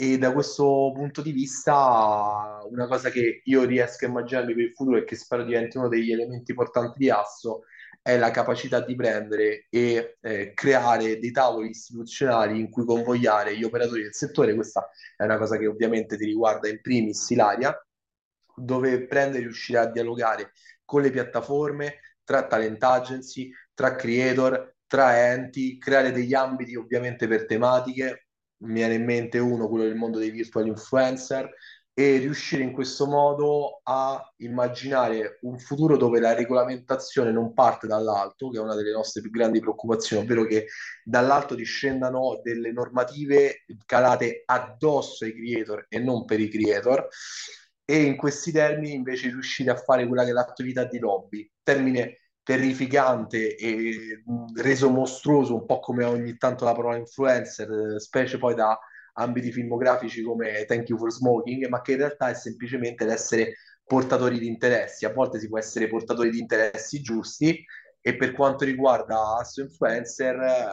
E 0.00 0.16
da 0.16 0.32
questo 0.32 0.92
punto 0.94 1.22
di 1.22 1.32
vista, 1.32 2.60
una 2.70 2.86
cosa 2.86 3.10
che 3.10 3.42
io 3.42 3.64
riesco 3.64 4.04
a 4.04 4.08
immaginarmi 4.08 4.54
per 4.54 4.62
il 4.62 4.72
futuro 4.72 4.96
e 4.98 5.02
che 5.04 5.16
spero 5.16 5.42
diventi 5.42 5.76
uno 5.76 5.88
degli 5.88 6.12
elementi 6.12 6.54
portanti 6.54 6.98
di 6.98 7.10
Asso 7.10 7.64
è 8.00 8.16
la 8.16 8.30
capacità 8.30 8.80
di 8.80 8.94
prendere 8.94 9.66
e 9.68 10.16
eh, 10.20 10.52
creare 10.54 11.18
dei 11.18 11.32
tavoli 11.32 11.70
istituzionali 11.70 12.60
in 12.60 12.70
cui 12.70 12.84
convogliare 12.84 13.56
gli 13.58 13.64
operatori 13.64 14.02
del 14.02 14.14
settore. 14.14 14.54
Questa 14.54 14.88
è 15.16 15.24
una 15.24 15.36
cosa 15.36 15.56
che 15.56 15.66
ovviamente 15.66 16.16
ti 16.16 16.26
riguarda 16.26 16.68
in 16.68 16.80
primis 16.80 17.28
Ilaria, 17.30 17.76
dove 18.54 19.04
prendere 19.04 19.40
e 19.40 19.46
riuscire 19.46 19.80
a 19.80 19.90
dialogare 19.90 20.52
con 20.84 21.02
le 21.02 21.10
piattaforme, 21.10 21.98
tra 22.22 22.46
talent 22.46 22.82
agency, 22.84 23.50
tra 23.74 23.96
creator, 23.96 24.76
tra 24.86 25.32
enti, 25.32 25.76
creare 25.76 26.12
degli 26.12 26.34
ambiti 26.34 26.76
ovviamente 26.76 27.26
per 27.26 27.46
tematiche. 27.46 28.27
Mi 28.60 28.74
viene 28.74 28.94
in 28.94 29.04
mente 29.04 29.38
uno, 29.38 29.68
quello 29.68 29.84
del 29.84 29.94
mondo 29.94 30.18
dei 30.18 30.30
virtual 30.30 30.66
influencer, 30.66 31.48
e 31.98 32.18
riuscire 32.18 32.62
in 32.62 32.70
questo 32.70 33.06
modo 33.06 33.80
a 33.82 34.22
immaginare 34.36 35.38
un 35.42 35.58
futuro 35.58 35.96
dove 35.96 36.20
la 36.20 36.32
regolamentazione 36.32 37.32
non 37.32 37.52
parte 37.52 37.88
dall'alto, 37.88 38.50
che 38.50 38.58
è 38.58 38.60
una 38.60 38.76
delle 38.76 38.92
nostre 38.92 39.20
più 39.20 39.30
grandi 39.30 39.58
preoccupazioni, 39.58 40.22
ovvero 40.22 40.44
che 40.44 40.66
dall'alto 41.02 41.56
discendano 41.56 42.40
delle 42.40 42.70
normative 42.70 43.64
calate 43.84 44.42
addosso 44.44 45.24
ai 45.24 45.34
creator 45.34 45.86
e 45.88 45.98
non 45.98 46.24
per 46.24 46.38
i 46.38 46.48
creator, 46.48 47.08
e 47.84 48.02
in 48.02 48.16
questi 48.16 48.52
termini 48.52 48.94
invece 48.94 49.28
riuscire 49.30 49.72
a 49.72 49.76
fare 49.76 50.06
quella 50.06 50.22
che 50.22 50.30
è 50.30 50.32
l'attività 50.34 50.84
di 50.84 51.00
lobby, 51.00 51.50
termine 51.64 52.27
terrificante 52.48 53.56
e 53.56 54.22
reso 54.54 54.88
mostruoso, 54.88 55.54
un 55.54 55.66
po' 55.66 55.80
come 55.80 56.04
ogni 56.04 56.38
tanto 56.38 56.64
la 56.64 56.72
parola 56.72 56.96
influencer, 56.96 58.00
specie 58.00 58.38
poi 58.38 58.54
da 58.54 58.78
ambiti 59.16 59.52
filmografici 59.52 60.22
come 60.22 60.64
Thank 60.64 60.88
You 60.88 60.98
for 60.98 61.12
Smoking, 61.12 61.66
ma 61.66 61.82
che 61.82 61.92
in 61.92 61.98
realtà 61.98 62.30
è 62.30 62.34
semplicemente 62.34 63.04
l'essere 63.04 63.56
portatori 63.84 64.38
di 64.38 64.46
interessi. 64.46 65.04
A 65.04 65.12
volte 65.12 65.38
si 65.38 65.46
può 65.46 65.58
essere 65.58 65.88
portatori 65.88 66.30
di 66.30 66.38
interessi 66.38 67.02
giusti 67.02 67.62
e 68.00 68.16
per 68.16 68.32
quanto 68.32 68.64
riguarda 68.64 69.36
Asso 69.36 69.60
Influencer, 69.60 70.40
eh, 70.40 70.66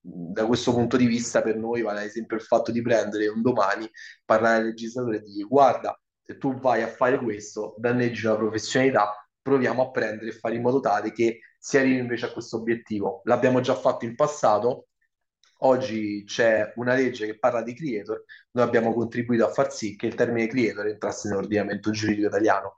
da 0.00 0.44
questo 0.44 0.72
punto 0.72 0.96
di 0.96 1.06
vista 1.06 1.40
per 1.40 1.56
noi 1.56 1.82
vale 1.82 2.00
ad 2.00 2.06
esempio 2.06 2.34
il 2.34 2.42
fatto 2.42 2.72
di 2.72 2.82
prendere 2.82 3.28
un 3.28 3.42
domani, 3.42 3.88
parlare 4.24 4.56
al 4.56 4.64
legislatore 4.64 5.18
e 5.18 5.22
dire 5.22 5.46
guarda, 5.46 5.96
se 6.20 6.36
tu 6.36 6.58
vai 6.58 6.82
a 6.82 6.88
fare 6.88 7.16
questo, 7.18 7.76
danneggi 7.78 8.24
la 8.24 8.36
professionalità, 8.36 9.25
proviamo 9.46 9.82
a 9.82 9.90
prendere 9.92 10.30
e 10.30 10.32
fare 10.32 10.56
in 10.56 10.62
modo 10.62 10.80
tale 10.80 11.12
che 11.12 11.38
si 11.56 11.78
arrivi 11.78 11.98
invece 11.98 12.26
a 12.26 12.32
questo 12.32 12.56
obiettivo. 12.56 13.20
L'abbiamo 13.26 13.60
già 13.60 13.76
fatto 13.76 14.04
in 14.04 14.16
passato, 14.16 14.88
Oggi 15.60 16.22
c'è 16.26 16.74
una 16.76 16.92
legge 16.92 17.24
che 17.24 17.38
parla 17.38 17.62
di 17.62 17.72
creator, 17.74 18.22
noi 18.50 18.64
abbiamo 18.64 18.92
contribuito 18.92 19.46
a 19.46 19.50
far 19.50 19.72
sì 19.72 19.96
che 19.96 20.06
il 20.06 20.14
termine 20.14 20.48
creator 20.48 20.86
entrasse 20.86 21.28
nell'ordinamento 21.28 21.90
giuridico 21.92 22.26
italiano. 22.26 22.76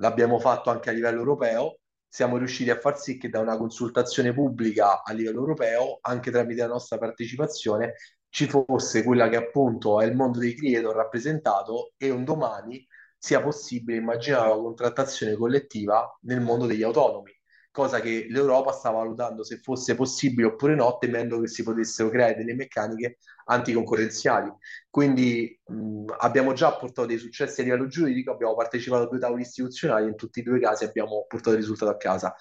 L'abbiamo 0.00 0.40
fatto 0.40 0.70
anche 0.70 0.90
a 0.90 0.92
livello 0.92 1.20
europeo, 1.20 1.78
siamo 2.08 2.36
riusciti 2.36 2.70
a 2.70 2.80
far 2.80 2.98
sì 2.98 3.18
che 3.18 3.28
da 3.28 3.38
una 3.38 3.56
consultazione 3.56 4.34
pubblica 4.34 5.04
a 5.04 5.12
livello 5.12 5.38
europeo, 5.38 5.98
anche 6.00 6.32
tramite 6.32 6.62
la 6.62 6.66
nostra 6.66 6.98
partecipazione, 6.98 7.94
ci 8.28 8.48
fosse 8.48 9.04
quella 9.04 9.28
che 9.28 9.36
appunto 9.36 10.00
è 10.00 10.06
il 10.06 10.16
mondo 10.16 10.40
dei 10.40 10.56
creator 10.56 10.96
rappresentato 10.96 11.92
e 11.96 12.10
un 12.10 12.24
domani 12.24 12.84
sia 13.18 13.42
possibile 13.42 13.98
immaginare 13.98 14.48
la 14.48 14.56
contrattazione 14.56 15.36
collettiva 15.36 16.18
nel 16.22 16.40
mondo 16.40 16.66
degli 16.66 16.82
autonomi 16.82 17.38
cosa 17.78 18.00
che 18.00 18.26
l'Europa 18.28 18.72
sta 18.72 18.90
valutando 18.90 19.44
se 19.44 19.58
fosse 19.58 19.94
possibile 19.94 20.48
oppure 20.48 20.74
no, 20.74 20.98
temendo 20.98 21.40
che 21.40 21.46
si 21.46 21.62
potessero 21.62 22.08
creare 22.08 22.34
delle 22.34 22.54
meccaniche 22.54 23.18
anticoncorrenziali. 23.44 24.52
Quindi 24.90 25.58
mh, 25.64 26.06
abbiamo 26.18 26.52
già 26.54 26.74
portato 26.76 27.06
dei 27.06 27.18
successi 27.18 27.60
a 27.60 27.64
livello 27.64 27.86
giuridico, 27.86 28.32
abbiamo 28.32 28.56
partecipato 28.56 29.04
a 29.04 29.08
due 29.08 29.20
tavoli 29.20 29.42
istituzionali 29.42 30.06
e 30.06 30.08
in 30.08 30.16
tutti 30.16 30.40
e 30.40 30.42
due 30.42 30.58
i 30.58 30.60
casi 30.60 30.84
abbiamo 30.84 31.24
portato 31.28 31.50
il 31.52 31.58
risultato 31.58 31.90
a 31.92 31.96
casa. 31.96 32.34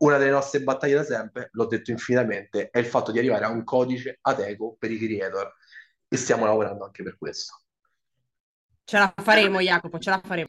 Una 0.00 0.18
delle 0.18 0.30
nostre 0.30 0.60
battaglie 0.62 0.96
da 0.96 1.04
sempre, 1.04 1.48
l'ho 1.52 1.66
detto 1.66 1.90
infinitamente, 1.90 2.68
è 2.70 2.78
il 2.78 2.86
fatto 2.86 3.12
di 3.12 3.18
arrivare 3.18 3.44
a 3.46 3.50
un 3.50 3.64
codice 3.64 4.18
adeguo 4.20 4.76
per 4.78 4.90
i 4.90 4.98
creator 4.98 5.54
e 6.08 6.16
stiamo 6.16 6.44
lavorando 6.44 6.84
anche 6.84 7.02
per 7.02 7.16
questo. 7.16 7.61
Ce 8.84 8.98
la 8.98 9.12
faremo, 9.16 9.60
Jacopo, 9.60 9.98
ce 9.98 10.10
la 10.10 10.20
faremo. 10.24 10.48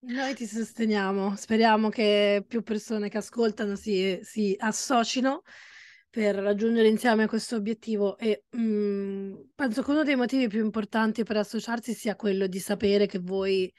Noi 0.00 0.34
ti 0.34 0.46
sosteniamo, 0.46 1.34
speriamo 1.34 1.88
che 1.88 2.44
più 2.46 2.62
persone 2.62 3.08
che 3.08 3.18
ascoltano 3.18 3.74
si, 3.74 4.18
si 4.22 4.54
associno 4.58 5.42
per 6.08 6.36
raggiungere 6.36 6.88
insieme 6.88 7.26
questo 7.26 7.56
obiettivo 7.56 8.16
e 8.16 8.44
mh, 8.48 8.60
mm, 8.60 9.34
penso 9.54 9.82
che 9.82 9.90
uno 9.90 10.04
dei 10.04 10.16
motivi 10.16 10.48
più 10.48 10.64
importanti 10.64 11.24
per 11.24 11.36
associarsi 11.36 11.94
sia 11.94 12.16
quello 12.16 12.46
di 12.46 12.60
sapere 12.60 13.06
che 13.06 13.18
voi 13.18 13.72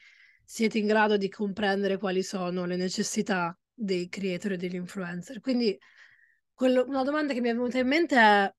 siete 0.44 0.78
in 0.78 0.86
grado 0.86 1.16
di 1.16 1.28
comprendere 1.28 1.96
quali 1.96 2.22
sono 2.22 2.66
le 2.66 2.76
necessità 2.76 3.56
dei 3.72 4.08
creator 4.08 4.52
e 4.52 4.56
degli 4.56 4.74
influencer. 4.74 5.40
Quindi 5.40 5.78
quello, 6.52 6.84
una 6.86 7.02
domanda 7.02 7.32
che 7.32 7.40
mi 7.40 7.48
è 7.48 7.52
venuta 7.52 7.78
in 7.78 7.86
mente 7.86 8.16
è, 8.16 8.54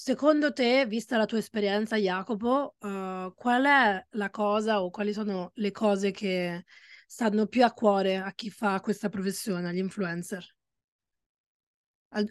secondo 0.00 0.52
te, 0.52 0.86
vista 0.86 1.16
la 1.16 1.26
tua 1.26 1.38
esperienza, 1.38 1.96
Jacopo, 1.96 2.76
uh, 2.78 3.34
qual 3.34 3.64
è 3.64 4.06
la 4.10 4.30
cosa 4.30 4.82
o 4.82 4.90
quali 4.90 5.12
sono 5.12 5.50
le 5.54 5.70
cose 5.72 6.12
che 6.12 6.64
stanno 7.06 7.46
più 7.46 7.64
a 7.64 7.72
cuore 7.72 8.16
a 8.16 8.32
chi 8.32 8.48
fa 8.48 8.80
questa 8.80 9.08
professione, 9.08 9.68
agli 9.68 9.78
influencer? 9.78 10.46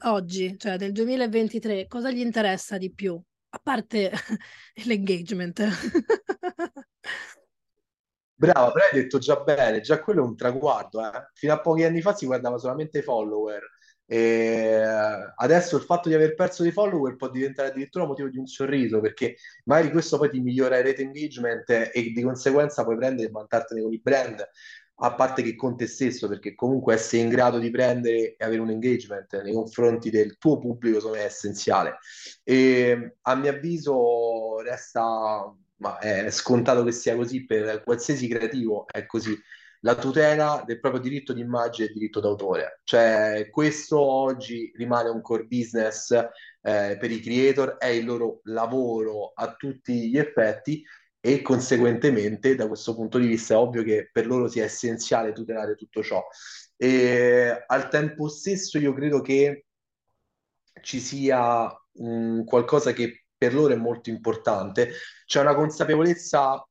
oggi, 0.06 0.58
cioè 0.58 0.78
nel 0.78 0.92
2023, 0.92 1.86
cosa 1.88 2.10
gli 2.10 2.20
interessa 2.20 2.80
di 2.80 2.92
più? 2.92 3.22
A 3.50 3.60
parte 3.62 4.12
l'engagement. 4.86 5.62
Brava, 8.34 8.72
però 8.72 8.86
hai 8.86 9.02
detto 9.02 9.20
già 9.20 9.36
bene, 9.42 9.82
già 9.82 10.02
quello 10.02 10.24
è 10.24 10.26
un 10.26 10.36
traguardo. 10.36 11.06
Eh. 11.06 11.30
Fino 11.34 11.54
a 11.54 11.60
pochi 11.60 11.84
anni 11.84 12.02
fa 12.02 12.16
si 12.16 12.26
guardava 12.26 12.58
solamente 12.58 13.00
i 13.00 13.04
follower. 13.04 13.62
E 14.10 14.82
adesso 15.36 15.76
il 15.76 15.84
fatto 15.84 16.08
di 16.08 16.16
aver 16.16 16.34
perso 16.34 16.64
dei 16.64 16.72
follower 16.72 17.18
può 17.18 17.30
diventare 17.30 17.68
addirittura 17.70 18.06
motivo 18.06 18.30
di 18.30 18.38
un 18.38 18.48
sorriso 18.48 19.02
perché 19.02 19.36
magari 19.66 19.92
questo 19.92 20.18
poi 20.18 20.30
ti 20.30 20.40
migliora 20.40 20.78
il 20.78 20.86
rate 20.86 21.02
engagement 21.02 21.70
e 21.70 22.12
di 22.16 22.22
conseguenza 22.22 22.86
puoi 22.86 22.96
prendere 22.96 23.28
e 23.28 23.32
vantartene 23.32 23.82
con 23.82 23.92
i 23.92 24.00
brand 24.02 24.50
a 25.00 25.14
parte 25.14 25.42
che 25.42 25.56
con 25.56 25.76
te 25.76 25.88
stesso 25.88 26.30
perché 26.30 26.56
comunque 26.56 26.94
essere 26.94 27.22
in 27.22 27.30
grado 27.30 27.60
di 27.60 27.70
prendere 27.70 28.36
e 28.38 28.46
avere 28.46 28.62
un 28.62 28.70
engagement 28.70 29.42
nei 29.44 29.54
confronti 29.54 30.10
del 30.10 30.38
tuo 30.38 30.58
pubblico 30.58 31.14
è 31.14 31.24
essenziale. 31.24 31.98
E 32.44 33.18
a 33.22 33.36
mio 33.36 33.52
avviso 33.52 34.62
resta 34.62 35.54
ma 35.80 36.00
è 36.00 36.32
scontato 36.32 36.84
che 36.84 36.92
sia 36.92 37.16
così 37.16 37.46
per 37.46 37.84
qualsiasi 37.84 38.28
creativo 38.28 38.88
è 38.88 39.06
così 39.06 39.38
la 39.82 39.96
tutela 39.96 40.64
del 40.66 40.80
proprio 40.80 41.02
diritto 41.02 41.34
di 41.34 41.42
immagine 41.42 41.88
e 41.90 41.94
diritto 41.94 42.20
d'autore. 42.20 42.82
Cioè, 42.84 43.48
questo 43.52 44.00
oggi 44.00 44.72
rimane 44.76 45.10
un 45.10 45.22
core 45.22 45.46
business 45.46 46.12
eh, 46.12 46.98
per 47.00 47.12
i 47.12 47.20
creator, 47.20 47.78
è 47.78 47.88
il 47.88 48.06
loro 48.06 48.42
lavoro 48.44 49.32
a 49.36 49.56
tutti 49.56 50.10
gli 50.10 50.18
effetti 50.18 50.84
e 51.20 51.42
conseguentemente 51.42 52.56
da 52.56 52.68
questo 52.68 52.96
punto 52.96 53.18
di 53.18 53.28
vista 53.28 53.56
è 53.56 53.58
ovvio 53.58 53.84
che 53.84 54.10
per 54.12 54.28
loro 54.28 54.48
sia 54.48 54.64
essenziale 54.64 55.34
tutelare 55.34 55.76
tutto 55.76 56.02
ciò. 56.02 56.24
E 56.76 57.64
al 57.66 57.90
tempo 57.90 58.28
stesso 58.30 58.78
io 58.78 58.94
credo 58.94 59.22
che 59.22 59.66
ci 60.82 61.00
sia 61.00 61.70
um, 61.94 62.44
qualcosa 62.44 62.94
che 62.94 63.26
per 63.38 63.54
loro 63.54 63.74
è 63.74 63.78
molto 63.78 64.10
importante, 64.10 64.92
c'è 65.26 65.42
una 65.42 65.56
consapevolezza 65.56 66.66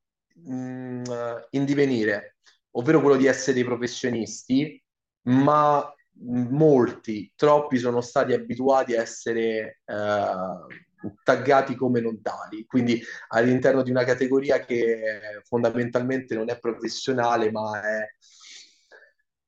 um, 0.44 1.02
in 1.50 1.64
divenire, 1.64 2.35
ovvero 2.78 3.00
quello 3.00 3.16
di 3.16 3.26
essere 3.26 3.54
dei 3.54 3.64
professionisti, 3.64 4.82
ma 5.24 5.92
molti, 6.18 7.30
troppi 7.34 7.78
sono 7.78 8.00
stati 8.00 8.32
abituati 8.32 8.94
a 8.94 9.02
essere 9.02 9.80
eh, 9.84 11.14
taggati 11.22 11.74
come 11.74 12.00
non 12.00 12.20
tali, 12.22 12.64
quindi 12.66 13.02
all'interno 13.28 13.82
di 13.82 13.90
una 13.90 14.04
categoria 14.04 14.60
che 14.60 15.42
fondamentalmente 15.44 16.34
non 16.34 16.50
è 16.50 16.58
professionale, 16.58 17.50
ma 17.50 17.80
è 17.80 18.06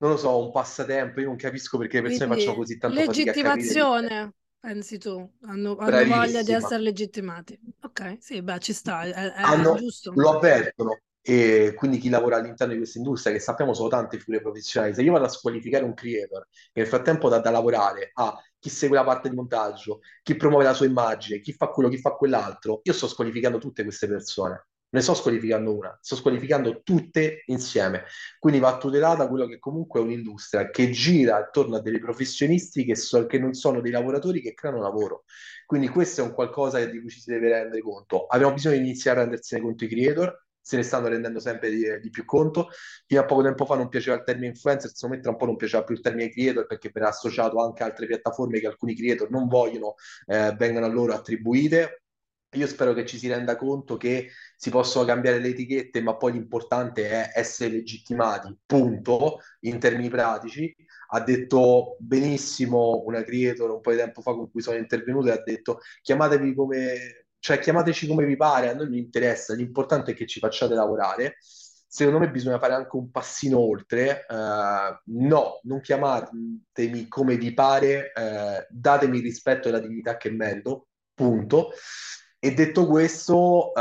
non 0.00 0.12
lo 0.12 0.16
so, 0.16 0.44
un 0.44 0.52
passatempo. 0.52 1.20
Io 1.20 1.26
non 1.26 1.36
capisco 1.36 1.76
perché 1.76 1.96
le 1.96 2.02
persone 2.02 2.26
Quindi, 2.26 2.44
facciano 2.44 2.62
così 2.62 2.78
tanto 2.78 3.00
fatica 3.02 3.32
legittimazione, 3.32 4.34
pensi 4.60 4.98
tu? 4.98 5.28
Hanno, 5.42 5.76
hanno 5.76 6.04
voglia 6.04 6.42
di 6.42 6.52
essere 6.52 6.82
legittimati. 6.82 7.58
Ok, 7.82 8.18
sì, 8.20 8.40
beh, 8.40 8.58
ci 8.60 8.72
sta, 8.72 9.02
è, 9.02 9.12
è 9.12 9.42
Hanno, 9.42 9.74
giusto. 9.74 10.12
lo 10.14 10.36
avvertono. 10.36 11.00
E 11.20 11.74
quindi 11.76 11.98
chi 11.98 12.08
lavora 12.08 12.36
all'interno 12.36 12.72
di 12.72 12.78
questa 12.78 12.98
industria, 12.98 13.32
che 13.34 13.40
sappiamo 13.40 13.74
sono 13.74 13.88
tante 13.88 14.18
figure 14.18 14.40
professionali, 14.40 14.94
se 14.94 15.02
io 15.02 15.12
vado 15.12 15.26
a 15.26 15.28
squalificare 15.28 15.84
un 15.84 15.92
creator 15.94 16.46
che 16.72 16.80
nel 16.80 16.86
frattempo 16.86 17.28
dà 17.28 17.38
da 17.38 17.50
lavorare 17.50 18.10
a 18.14 18.34
chi 18.58 18.70
segue 18.70 18.96
la 18.96 19.04
parte 19.04 19.28
di 19.28 19.34
montaggio, 19.36 20.00
chi 20.22 20.36
promuove 20.36 20.64
la 20.64 20.72
sua 20.74 20.86
immagine, 20.86 21.40
chi 21.40 21.52
fa 21.52 21.68
quello, 21.68 21.88
chi 21.90 21.98
fa 21.98 22.12
quell'altro, 22.12 22.80
io 22.82 22.92
sto 22.92 23.06
squalificando 23.08 23.58
tutte 23.58 23.82
queste 23.84 24.08
persone. 24.08 24.66
Ne 24.90 25.02
sto 25.02 25.12
squalificando 25.12 25.76
una, 25.76 25.96
sto 26.00 26.16
squalificando 26.16 26.80
tutte 26.82 27.42
insieme. 27.46 28.04
Quindi 28.38 28.58
va 28.58 28.78
tutelata 28.78 29.28
quello 29.28 29.46
che 29.46 29.58
comunque 29.58 30.00
è 30.00 30.02
un'industria 30.02 30.70
che 30.70 30.90
gira 30.90 31.36
attorno 31.36 31.76
a 31.76 31.82
dei 31.82 31.98
professionisti 31.98 32.84
che, 32.86 32.96
so- 32.96 33.26
che 33.26 33.38
non 33.38 33.52
sono 33.52 33.82
dei 33.82 33.90
lavoratori 33.92 34.40
che 34.40 34.54
creano 34.54 34.80
lavoro. 34.80 35.24
Quindi 35.66 35.88
questo 35.88 36.22
è 36.22 36.24
un 36.24 36.32
qualcosa 36.32 36.82
di 36.84 37.00
cui 37.00 37.10
ci 37.10 37.20
si 37.20 37.30
deve 37.30 37.50
rendere 37.50 37.82
conto. 37.82 38.26
Abbiamo 38.26 38.54
bisogno 38.54 38.76
di 38.76 38.80
iniziare 38.82 39.20
a 39.20 39.22
rendersene 39.24 39.60
conto 39.62 39.84
i 39.84 39.88
creator, 39.88 40.46
se 40.68 40.76
ne 40.76 40.82
stanno 40.82 41.08
rendendo 41.08 41.40
sempre 41.40 41.70
di, 41.70 41.82
di 41.98 42.10
più 42.10 42.26
conto. 42.26 42.68
Fino 43.06 43.22
a 43.22 43.24
poco 43.24 43.42
tempo 43.42 43.64
fa 43.64 43.74
non 43.74 43.88
piaceva 43.88 44.16
il 44.16 44.22
termine 44.22 44.48
influencer, 44.48 44.90
secondo 44.92 45.16
me 45.16 45.22
tra 45.22 45.30
un 45.30 45.38
po' 45.38 45.46
non 45.46 45.56
piaceva 45.56 45.82
più 45.82 45.94
il 45.94 46.02
termine 46.02 46.28
creator 46.28 46.66
perché 46.66 46.90
verrà 46.92 47.08
associato 47.08 47.58
anche 47.62 47.82
a 47.82 47.86
altre 47.86 48.06
piattaforme 48.06 48.60
che 48.60 48.66
alcuni 48.66 48.94
creator 48.94 49.30
non 49.30 49.48
vogliono 49.48 49.94
eh, 50.26 50.54
vengano 50.58 50.84
a 50.84 50.90
loro 50.90 51.14
attribuite. 51.14 52.02
Io 52.52 52.66
spero 52.66 52.92
che 52.92 53.06
ci 53.06 53.18
si 53.18 53.28
renda 53.28 53.56
conto 53.56 53.96
che 53.96 54.30
si 54.56 54.68
possono 54.70 55.04
cambiare 55.06 55.38
le 55.38 55.48
etichette, 55.48 56.02
ma 56.02 56.16
poi 56.16 56.32
l'importante 56.32 57.08
è 57.08 57.30
essere 57.34 57.70
legittimati, 57.70 58.54
punto, 58.66 59.40
in 59.60 59.78
termini 59.78 60.08
pratici. 60.10 60.74
Ha 61.10 61.20
detto 61.22 61.96
benissimo 61.98 63.02
una 63.06 63.22
creator 63.22 63.70
un 63.70 63.80
po' 63.80 63.90
di 63.92 63.96
tempo 63.98 64.20
fa 64.20 64.32
con 64.32 64.50
cui 64.50 64.60
sono 64.60 64.76
intervenuto 64.76 65.28
e 65.28 65.30
ha 65.32 65.42
detto 65.42 65.80
chiamatevi 66.02 66.54
come, 66.54 67.27
cioè 67.38 67.58
chiamateci 67.58 68.06
come 68.06 68.24
vi 68.24 68.36
pare, 68.36 68.70
a 68.70 68.74
noi 68.74 68.86
non 68.86 68.94
interessa, 68.94 69.54
l'importante 69.54 70.12
è 70.12 70.14
che 70.14 70.26
ci 70.26 70.40
facciate 70.40 70.74
lavorare. 70.74 71.36
Secondo 71.90 72.18
me 72.18 72.30
bisogna 72.30 72.58
fare 72.58 72.74
anche 72.74 72.96
un 72.96 73.10
passino 73.10 73.58
oltre. 73.60 74.26
Eh, 74.28 75.00
no, 75.04 75.60
non 75.62 75.80
chiamatemi 75.80 77.08
come 77.08 77.36
vi 77.36 77.54
pare, 77.54 78.12
eh, 78.12 78.66
datemi 78.68 79.18
il 79.18 79.22
rispetto 79.22 79.68
e 79.68 79.70
la 79.70 79.80
dignità 79.80 80.16
che 80.16 80.30
merito, 80.30 80.88
punto. 81.14 81.70
E 82.38 82.52
detto 82.52 82.86
questo, 82.86 83.72
eh, 83.74 83.80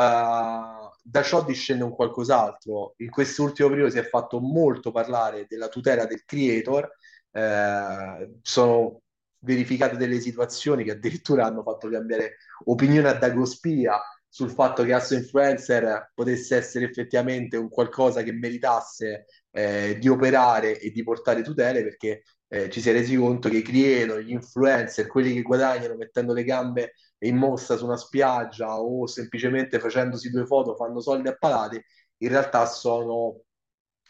da 1.04 1.24
ciò 1.24 1.44
discende 1.44 1.84
un 1.84 1.92
qualcos'altro. 1.96 2.94
In 2.98 3.10
questo 3.10 3.44
ultimo 3.44 3.70
periodo 3.70 3.92
si 3.92 4.00
è 4.00 4.04
fatto 4.08 4.40
molto 4.40 4.92
parlare 4.92 5.46
della 5.48 5.68
tutela 5.68 6.06
del 6.06 6.24
creator, 6.26 6.90
eh, 7.32 8.40
sono 8.42 9.02
verificate 9.40 9.98
delle 9.98 10.20
situazioni 10.20 10.84
che 10.84 10.92
addirittura 10.92 11.46
hanno 11.46 11.64
fatto 11.64 11.90
cambiare 11.90 12.38
opinione 12.66 13.10
a 13.10 13.14
Dago 13.14 13.46
Spia 13.46 14.00
sul 14.28 14.50
fatto 14.52 14.84
che 14.84 14.94
Asso 14.94 15.16
Influencer 15.16 16.12
potesse 16.14 16.58
essere 16.58 16.86
effettivamente 16.86 17.58
un 17.58 17.70
qualcosa 17.70 18.24
che 18.24 18.34
meritasse 18.34 19.26
eh, 19.52 19.98
di 20.00 20.08
operare 20.10 20.80
e 20.80 20.92
di 20.92 21.04
portare 21.04 21.42
tutele 21.42 21.84
perché 21.84 22.24
eh, 22.50 22.70
ci 22.70 22.82
si 22.82 22.90
è 22.90 22.94
resi 22.94 23.16
conto 23.16 23.50
che 23.50 23.58
i 23.58 23.62
creator, 23.62 24.20
gli 24.20 24.32
influencer, 24.32 25.08
quelli 25.08 25.34
che 25.34 25.42
guadagnano 25.42 25.96
mettendo 25.96 26.34
le 26.34 26.44
gambe 26.44 26.94
in 27.20 27.36
mostra 27.36 27.76
su 27.78 27.86
una 27.86 27.98
spiaggia 27.98 28.80
o 28.80 29.08
semplicemente 29.08 29.80
facendosi 29.80 30.30
due 30.30 30.46
foto 30.46 30.76
fanno 30.76 31.02
soldi 31.02 31.28
a 31.28 31.36
palate, 31.36 31.86
in 32.18 32.30
realtà 32.30 32.66
sono 32.66 33.42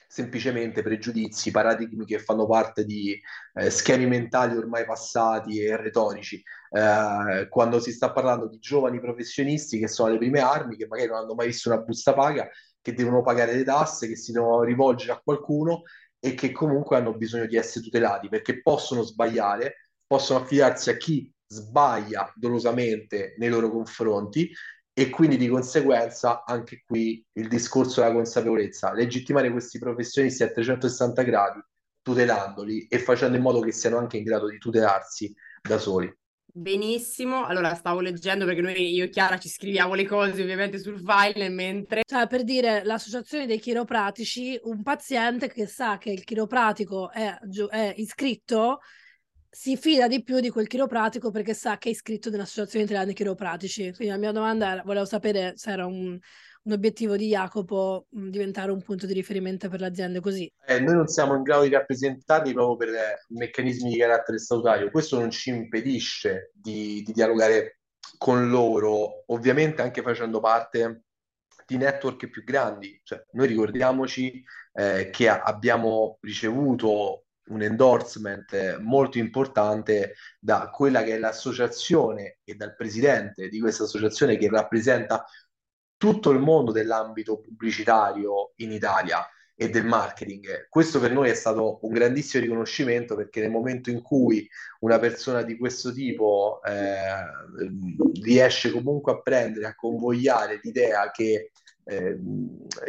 semplicemente 0.07 0.81
pregiudizi, 0.81 1.51
paradigmi 1.51 2.05
che 2.05 2.19
fanno 2.19 2.47
parte 2.47 2.85
di 2.85 3.19
eh, 3.53 3.69
schemi 3.69 4.07
mentali 4.07 4.55
ormai 4.55 4.85
passati 4.85 5.61
e 5.61 5.75
retorici. 5.75 6.41
Eh, 6.71 7.47
quando 7.49 7.79
si 7.79 7.91
sta 7.91 8.11
parlando 8.11 8.47
di 8.47 8.57
giovani 8.59 8.99
professionisti 8.99 9.77
che 9.79 9.87
sono 9.87 10.09
alle 10.09 10.17
prime 10.17 10.39
armi, 10.39 10.77
che 10.77 10.87
magari 10.87 11.09
non 11.09 11.17
hanno 11.17 11.35
mai 11.35 11.47
visto 11.47 11.69
una 11.69 11.81
busta 11.81 12.13
paga, 12.13 12.49
che 12.81 12.93
devono 12.93 13.21
pagare 13.21 13.53
le 13.53 13.63
tasse, 13.63 14.07
che 14.07 14.15
si 14.15 14.31
devono 14.31 14.63
rivolgere 14.63 15.11
a 15.11 15.21
qualcuno 15.23 15.83
e 16.19 16.33
che 16.33 16.51
comunque 16.51 16.97
hanno 16.97 17.15
bisogno 17.15 17.45
di 17.45 17.57
essere 17.57 17.83
tutelati 17.83 18.29
perché 18.29 18.61
possono 18.61 19.01
sbagliare, 19.03 19.89
possono 20.05 20.39
affidarsi 20.39 20.89
a 20.89 20.97
chi 20.97 21.31
sbaglia 21.45 22.31
dolosamente 22.35 23.35
nei 23.37 23.49
loro 23.49 23.69
confronti 23.69 24.51
e 24.99 25.11
quindi 25.11 25.37
di 25.37 25.47
conseguenza 25.47 26.43
anche 26.43 26.81
qui 26.83 27.23
il 27.33 27.47
discorso 27.47 28.01
della 28.01 28.13
consapevolezza, 28.13 28.93
legittimare 28.93 29.51
questi 29.51 29.77
professionisti 29.77 30.41
a 30.41 30.49
360 30.49 31.21
gradi, 31.21 31.59
tutelandoli 32.01 32.87
e 32.87 32.97
facendo 32.97 33.37
in 33.37 33.43
modo 33.43 33.59
che 33.59 33.71
siano 33.71 33.99
anche 33.99 34.17
in 34.17 34.23
grado 34.23 34.49
di 34.49 34.57
tutelarsi 34.57 35.31
da 35.61 35.77
soli. 35.77 36.11
Benissimo, 36.51 37.45
allora 37.45 37.75
stavo 37.75 37.99
leggendo 37.99 38.45
perché 38.45 38.61
noi, 38.61 38.91
io 38.91 39.03
e 39.03 39.09
Chiara, 39.09 39.37
ci 39.37 39.49
scriviamo 39.49 39.93
le 39.93 40.07
cose 40.07 40.41
ovviamente 40.41 40.79
sul 40.79 40.99
file 40.99 41.49
mentre... 41.49 42.01
Cioè, 42.03 42.25
per 42.25 42.43
dire, 42.43 42.83
l'associazione 42.83 43.45
dei 43.45 43.59
chiropratici, 43.59 44.59
un 44.63 44.81
paziente 44.81 45.47
che 45.47 45.67
sa 45.67 45.99
che 45.99 46.09
il 46.09 46.23
chiropratico 46.23 47.11
è, 47.11 47.37
è 47.69 47.93
iscritto 47.97 48.79
si 49.49 49.77
fida 49.77 50.07
di 50.07 50.23
più 50.23 50.39
di 50.39 50.49
quel 50.49 50.67
chiropratico 50.67 51.31
perché 51.31 51.53
sa 51.53 51.77
che 51.77 51.89
è 51.89 51.91
iscritto 51.91 52.29
nell'Associazione 52.29 52.85
Italiana 52.85 53.07
dei 53.07 53.15
Chiropratici. 53.15 53.93
Quindi 53.93 54.13
la 54.13 54.19
mia 54.19 54.31
domanda 54.31 54.71
era, 54.71 54.81
volevo 54.83 55.05
sapere 55.05 55.53
se 55.55 55.71
era 55.71 55.85
un, 55.85 56.17
un 56.63 56.71
obiettivo 56.71 57.15
di 57.15 57.27
Jacopo 57.27 58.07
mh, 58.09 58.29
diventare 58.29 58.71
un 58.71 58.81
punto 58.81 59.05
di 59.05 59.13
riferimento 59.13 59.69
per 59.69 59.79
le 59.79 59.87
aziende 59.87 60.19
così. 60.19 60.51
Eh, 60.65 60.79
noi 60.79 60.95
non 60.95 61.07
siamo 61.07 61.35
in 61.35 61.43
grado 61.43 61.63
di 61.63 61.69
rappresentarli 61.69 62.53
proprio 62.53 62.75
per 62.75 62.95
eh, 62.95 63.25
meccanismi 63.29 63.91
di 63.91 63.97
carattere 63.97 64.37
statutario. 64.37 64.91
Questo 64.91 65.19
non 65.19 65.31
ci 65.31 65.49
impedisce 65.49 66.51
di, 66.53 67.01
di 67.03 67.11
dialogare 67.13 67.79
con 68.17 68.49
loro, 68.49 69.23
ovviamente 69.27 69.81
anche 69.81 70.01
facendo 70.01 70.39
parte 70.39 71.03
di 71.65 71.77
network 71.77 72.29
più 72.29 72.43
grandi. 72.43 72.99
Cioè, 73.03 73.23
noi 73.31 73.47
ricordiamoci 73.47 74.43
eh, 74.73 75.09
che 75.11 75.29
abbiamo 75.29 76.17
ricevuto 76.21 77.26
un 77.47 77.61
endorsement 77.61 78.79
molto 78.79 79.17
importante 79.17 80.15
da 80.39 80.69
quella 80.69 81.03
che 81.03 81.15
è 81.15 81.17
l'associazione 81.19 82.39
e 82.43 82.55
dal 82.55 82.75
presidente 82.75 83.47
di 83.49 83.59
questa 83.59 83.83
associazione 83.83 84.37
che 84.37 84.49
rappresenta 84.49 85.25
tutto 85.97 86.29
il 86.29 86.39
mondo 86.39 86.71
dell'ambito 86.71 87.39
pubblicitario 87.39 88.53
in 88.57 88.71
Italia 88.71 89.25
e 89.59 89.69
del 89.69 89.85
marketing. 89.85 90.67
Questo 90.69 90.99
per 90.99 91.11
noi 91.11 91.31
è 91.31 91.33
stato 91.33 91.79
un 91.81 91.91
grandissimo 91.91 92.43
riconoscimento 92.43 93.15
perché 93.15 93.41
nel 93.41 93.49
momento 93.49 93.89
in 93.89 94.03
cui 94.03 94.47
una 94.81 94.99
persona 94.99 95.41
di 95.41 95.57
questo 95.57 95.91
tipo 95.91 96.61
eh, 96.63 96.95
riesce 98.21 98.69
comunque 98.69 99.13
a 99.13 99.21
prendere, 99.21 99.65
a 99.65 99.75
convogliare 99.75 100.59
l'idea 100.61 101.09
che 101.09 101.51
eh, 101.87 102.19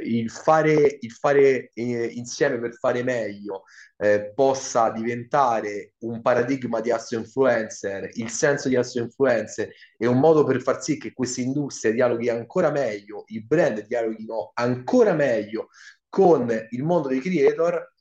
il 0.03 0.29
fare, 0.31 0.99
il 1.01 1.13
fare 1.13 1.71
eh, 1.73 2.05
insieme 2.07 2.59
per 2.59 2.75
fare 2.75 3.03
meglio 3.03 3.65
eh, 3.97 4.33
possa 4.35 4.91
diventare 4.91 5.95
un 6.01 6.21
paradigma 6.21 6.81
di 6.81 6.91
asso 6.91 7.17
influencer, 7.17 8.11
il 8.15 8.31
senso 8.31 8.69
di 8.69 8.77
asso 8.77 8.99
influencer 8.99 9.71
è 9.97 10.07
un 10.07 10.19
modo 10.19 10.45
per 10.45 10.61
far 10.61 10.83
sì 10.83 10.99
che 10.99 11.13
questa 11.13 11.41
industria 11.41 11.93
dialoghi 11.93 12.29
ancora 12.29 12.71
meglio, 12.71 13.25
i 13.29 13.43
brand 13.45 13.87
dialoghino 13.87 14.51
ancora 14.55 15.15
meglio 15.15 15.69
con 16.09 16.51
il 16.71 16.83
mondo 16.83 17.09
dei 17.09 17.21
creator, 17.21 17.95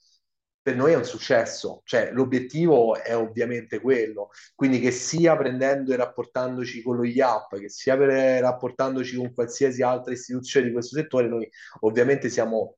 per 0.68 0.76
noi 0.76 0.92
è 0.92 0.96
un 0.96 1.04
successo, 1.06 1.80
cioè 1.84 2.10
l'obiettivo 2.12 2.94
è 3.02 3.16
ovviamente 3.16 3.80
quello, 3.80 4.28
quindi 4.54 4.80
che 4.80 4.90
sia 4.90 5.34
prendendo 5.34 5.94
e 5.94 5.96
rapportandoci 5.96 6.82
con 6.82 6.96
lo 6.96 7.04
IAP, 7.04 7.58
che 7.58 7.70
sia 7.70 7.96
rapportandoci 8.38 9.16
con 9.16 9.32
qualsiasi 9.32 9.80
altra 9.80 10.12
istituzione 10.12 10.66
di 10.66 10.72
questo 10.72 10.96
settore, 10.96 11.26
noi 11.26 11.48
ovviamente 11.80 12.28
siamo 12.28 12.76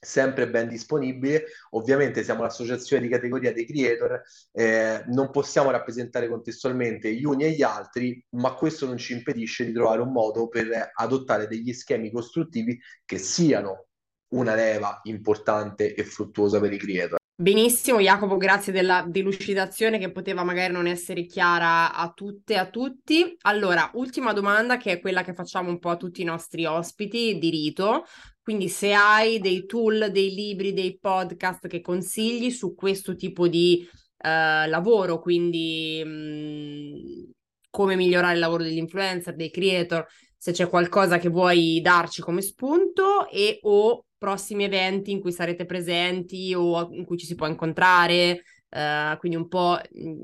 sempre 0.00 0.48
ben 0.48 0.68
disponibile. 0.68 1.44
Ovviamente 1.70 2.22
siamo 2.24 2.42
l'associazione 2.42 3.02
di 3.02 3.08
categoria 3.10 3.52
dei 3.52 3.66
creator, 3.66 4.22
eh, 4.52 5.02
non 5.08 5.30
possiamo 5.30 5.70
rappresentare 5.70 6.28
contestualmente 6.28 7.12
gli 7.12 7.24
uni 7.24 7.44
e 7.44 7.50
gli 7.50 7.62
altri, 7.62 8.24
ma 8.30 8.54
questo 8.54 8.86
non 8.86 8.96
ci 8.96 9.12
impedisce 9.12 9.66
di 9.66 9.72
trovare 9.72 10.00
un 10.00 10.12
modo 10.12 10.48
per 10.48 10.90
adottare 10.94 11.46
degli 11.48 11.72
schemi 11.74 12.10
costruttivi 12.10 12.80
che 13.04 13.18
siano 13.18 13.88
una 14.28 14.54
leva 14.54 15.00
importante 15.04 15.94
e 15.94 16.02
fruttuosa 16.04 16.60
per 16.60 16.72
i 16.72 16.78
creator. 16.78 17.18
Benissimo, 17.38 18.00
Jacopo, 18.00 18.38
grazie 18.38 18.72
della 18.72 19.04
delucidazione 19.06 19.98
che 19.98 20.10
poteva 20.10 20.42
magari 20.42 20.72
non 20.72 20.86
essere 20.86 21.26
chiara 21.26 21.92
a 21.92 22.10
tutte 22.14 22.54
e 22.54 22.56
a 22.56 22.70
tutti. 22.70 23.36
Allora, 23.42 23.90
ultima 23.92 24.32
domanda 24.32 24.78
che 24.78 24.92
è 24.92 25.00
quella 25.00 25.22
che 25.22 25.34
facciamo 25.34 25.68
un 25.68 25.78
po' 25.78 25.90
a 25.90 25.96
tutti 25.96 26.22
i 26.22 26.24
nostri 26.24 26.64
ospiti 26.64 27.36
di 27.36 27.50
rito. 27.50 28.04
Quindi 28.40 28.70
se 28.70 28.94
hai 28.94 29.38
dei 29.38 29.66
tool, 29.66 30.10
dei 30.10 30.32
libri, 30.32 30.72
dei 30.72 30.98
podcast 30.98 31.66
che 31.66 31.82
consigli 31.82 32.50
su 32.50 32.74
questo 32.74 33.14
tipo 33.16 33.48
di 33.48 33.86
uh, 33.86 34.66
lavoro, 34.68 35.20
quindi 35.20 36.02
mh, 36.02 36.08
mm, 36.08 37.30
come 37.68 37.96
migliorare 37.96 38.32
il 38.32 38.40
lavoro 38.40 38.62
degli 38.62 38.78
influencer, 38.78 39.34
dei 39.36 39.50
creator, 39.50 40.06
se 40.38 40.52
c'è 40.52 40.70
qualcosa 40.70 41.18
che 41.18 41.28
vuoi 41.28 41.82
darci 41.82 42.22
come 42.22 42.40
spunto 42.40 43.28
e 43.28 43.58
o 43.60 44.05
prossimi 44.18 44.64
eventi 44.64 45.10
in 45.10 45.20
cui 45.20 45.32
sarete 45.32 45.66
presenti 45.66 46.54
o 46.54 46.88
in 46.92 47.04
cui 47.04 47.16
ci 47.16 47.26
si 47.26 47.34
può 47.34 47.46
incontrare, 47.46 48.42
uh, 48.70 49.16
quindi 49.18 49.36
un 49.36 49.48
po' 49.48 49.78
mm, 49.78 50.20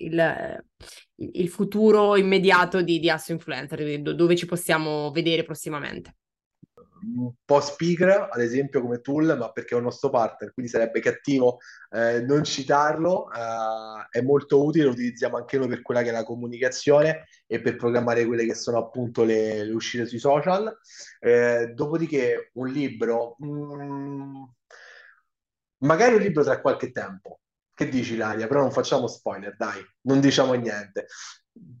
il, 0.00 0.64
il 1.16 1.48
futuro 1.48 2.16
immediato 2.16 2.82
di, 2.82 2.98
di 2.98 3.10
Asso 3.10 3.32
Influencer, 3.32 4.00
dove 4.00 4.36
ci 4.36 4.46
possiamo 4.46 5.10
vedere 5.10 5.44
prossimamente 5.44 6.16
un 7.16 7.32
po' 7.44 7.60
speaker, 7.60 8.28
ad 8.30 8.40
esempio 8.40 8.80
come 8.80 9.00
tool, 9.00 9.36
ma 9.38 9.50
perché 9.52 9.74
è 9.74 9.78
un 9.78 9.84
nostro 9.84 10.10
partner, 10.10 10.52
quindi 10.52 10.70
sarebbe 10.70 11.00
cattivo 11.00 11.58
eh, 11.90 12.20
non 12.22 12.44
citarlo, 12.44 13.30
eh, 13.32 14.18
è 14.18 14.22
molto 14.22 14.64
utile, 14.64 14.84
lo 14.84 14.90
utilizziamo 14.90 15.36
anche 15.36 15.58
noi 15.58 15.68
per 15.68 15.82
quella 15.82 16.02
che 16.02 16.08
è 16.08 16.12
la 16.12 16.24
comunicazione 16.24 17.26
e 17.46 17.60
per 17.60 17.76
programmare 17.76 18.24
quelle 18.24 18.46
che 18.46 18.54
sono 18.54 18.78
appunto 18.78 19.24
le, 19.24 19.64
le 19.64 19.72
uscite 19.72 20.06
sui 20.06 20.18
social. 20.18 20.76
Eh, 21.20 21.72
dopodiché 21.74 22.50
un 22.54 22.68
libro, 22.68 23.36
mm, 23.44 24.42
magari 25.78 26.14
un 26.14 26.20
libro 26.22 26.42
tra 26.42 26.60
qualche 26.60 26.90
tempo, 26.90 27.40
che 27.74 27.88
dici 27.88 28.16
Laria? 28.16 28.46
Però 28.46 28.60
non 28.60 28.70
facciamo 28.70 29.06
spoiler, 29.08 29.56
dai, 29.56 29.84
non 30.02 30.20
diciamo 30.20 30.54
niente. 30.54 31.06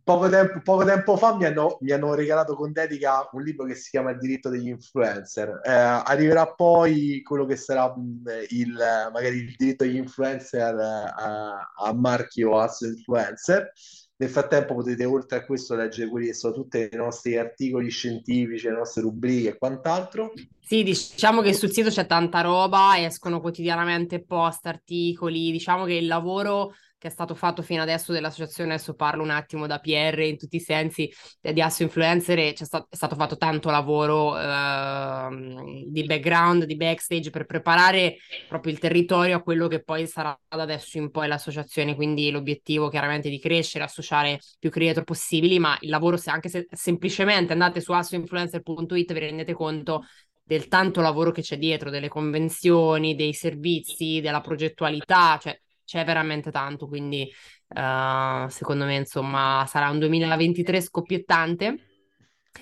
Poco 0.04 0.28
tempo, 0.28 0.60
poco 0.62 0.84
tempo 0.84 1.16
fa 1.16 1.34
mi 1.34 1.46
hanno, 1.46 1.78
mi 1.80 1.90
hanno, 1.90 2.14
regalato 2.14 2.54
con 2.54 2.70
dedica 2.70 3.28
un 3.32 3.42
libro 3.42 3.64
che 3.64 3.74
si 3.74 3.90
chiama 3.90 4.10
Il 4.10 4.18
diritto 4.18 4.48
degli 4.48 4.68
influencer. 4.68 5.60
Eh, 5.64 5.72
arriverà 5.72 6.46
poi 6.52 7.22
quello 7.22 7.44
che 7.44 7.56
sarà 7.56 7.92
mm, 7.98 8.26
il, 8.50 8.72
magari 9.12 9.38
il 9.38 9.54
diritto 9.56 9.84
degli 9.84 9.96
influencer 9.96 10.74
a, 10.76 11.06
eh, 11.06 11.88
a 11.88 11.92
marchio 11.92 12.58
As 12.58 12.82
Influencer. 12.82 13.72
Nel 14.16 14.30
frattempo 14.30 14.74
potete 14.74 15.04
oltre 15.04 15.38
a 15.38 15.44
questo 15.44 15.74
leggere 15.74 16.08
quelli 16.08 16.26
che 16.26 16.34
sono 16.34 16.54
tutti 16.54 16.78
i 16.78 16.96
nostri 16.96 17.36
articoli 17.36 17.90
scientifici, 17.90 18.68
le 18.68 18.74
nostre 18.74 19.02
rubriche 19.02 19.48
e 19.48 19.58
quant'altro. 19.58 20.32
Sì, 20.60 20.84
diciamo 20.84 21.40
che 21.42 21.52
sul 21.52 21.72
sito 21.72 21.88
c'è 21.88 22.06
tanta 22.06 22.40
roba, 22.40 22.92
escono 22.96 23.40
quotidianamente 23.40 24.22
post, 24.22 24.66
articoli, 24.66 25.50
diciamo 25.50 25.84
che 25.84 25.94
il 25.94 26.06
lavoro 26.06 26.74
che 27.04 27.10
è 27.10 27.12
stato 27.12 27.34
fatto 27.34 27.60
fino 27.60 27.82
adesso 27.82 28.12
dell'associazione, 28.12 28.72
adesso 28.72 28.94
parlo 28.94 29.22
un 29.22 29.28
attimo 29.28 29.66
da 29.66 29.78
PR 29.78 30.20
in 30.20 30.38
tutti 30.38 30.56
i 30.56 30.60
sensi 30.60 31.12
di 31.38 31.60
Asso 31.60 31.82
Influencer 31.82 32.38
e 32.38 32.52
c'è 32.54 32.64
stato, 32.64 32.86
è 32.88 32.96
stato 32.96 33.14
fatto 33.14 33.36
tanto 33.36 33.68
lavoro 33.68 34.38
eh, 34.38 35.84
di 35.86 36.02
background, 36.04 36.64
di 36.64 36.76
backstage 36.76 37.28
per 37.28 37.44
preparare 37.44 38.16
proprio 38.48 38.72
il 38.72 38.78
territorio 38.78 39.36
a 39.36 39.42
quello 39.42 39.68
che 39.68 39.84
poi 39.84 40.06
sarà 40.06 40.34
da 40.48 40.62
adesso 40.62 40.96
in 40.96 41.10
poi 41.10 41.28
l'associazione, 41.28 41.94
quindi 41.94 42.30
l'obiettivo 42.30 42.88
chiaramente 42.88 43.28
è 43.28 43.30
di 43.30 43.38
crescere, 43.38 43.84
associare 43.84 44.40
più 44.58 44.70
creator 44.70 45.04
possibili, 45.04 45.58
ma 45.58 45.76
il 45.80 45.90
lavoro 45.90 46.16
se 46.16 46.30
anche 46.30 46.48
se 46.48 46.66
semplicemente 46.70 47.52
andate 47.52 47.82
su 47.82 47.92
assoinfluencer.it 47.92 49.12
vi 49.12 49.18
rendete 49.18 49.52
conto 49.52 50.06
del 50.42 50.68
tanto 50.68 51.02
lavoro 51.02 51.32
che 51.32 51.42
c'è 51.42 51.58
dietro, 51.58 51.90
delle 51.90 52.08
convenzioni, 52.08 53.14
dei 53.14 53.34
servizi, 53.34 54.20
della 54.22 54.40
progettualità, 54.40 55.38
cioè 55.38 55.58
c'è 55.84 56.04
veramente 56.04 56.50
tanto, 56.50 56.86
quindi 56.86 57.30
uh, 57.68 58.48
secondo 58.48 58.84
me 58.84 58.96
insomma 58.96 59.64
sarà 59.68 59.90
un 59.90 59.98
2023 59.98 60.80
scoppiettante. 60.80 61.78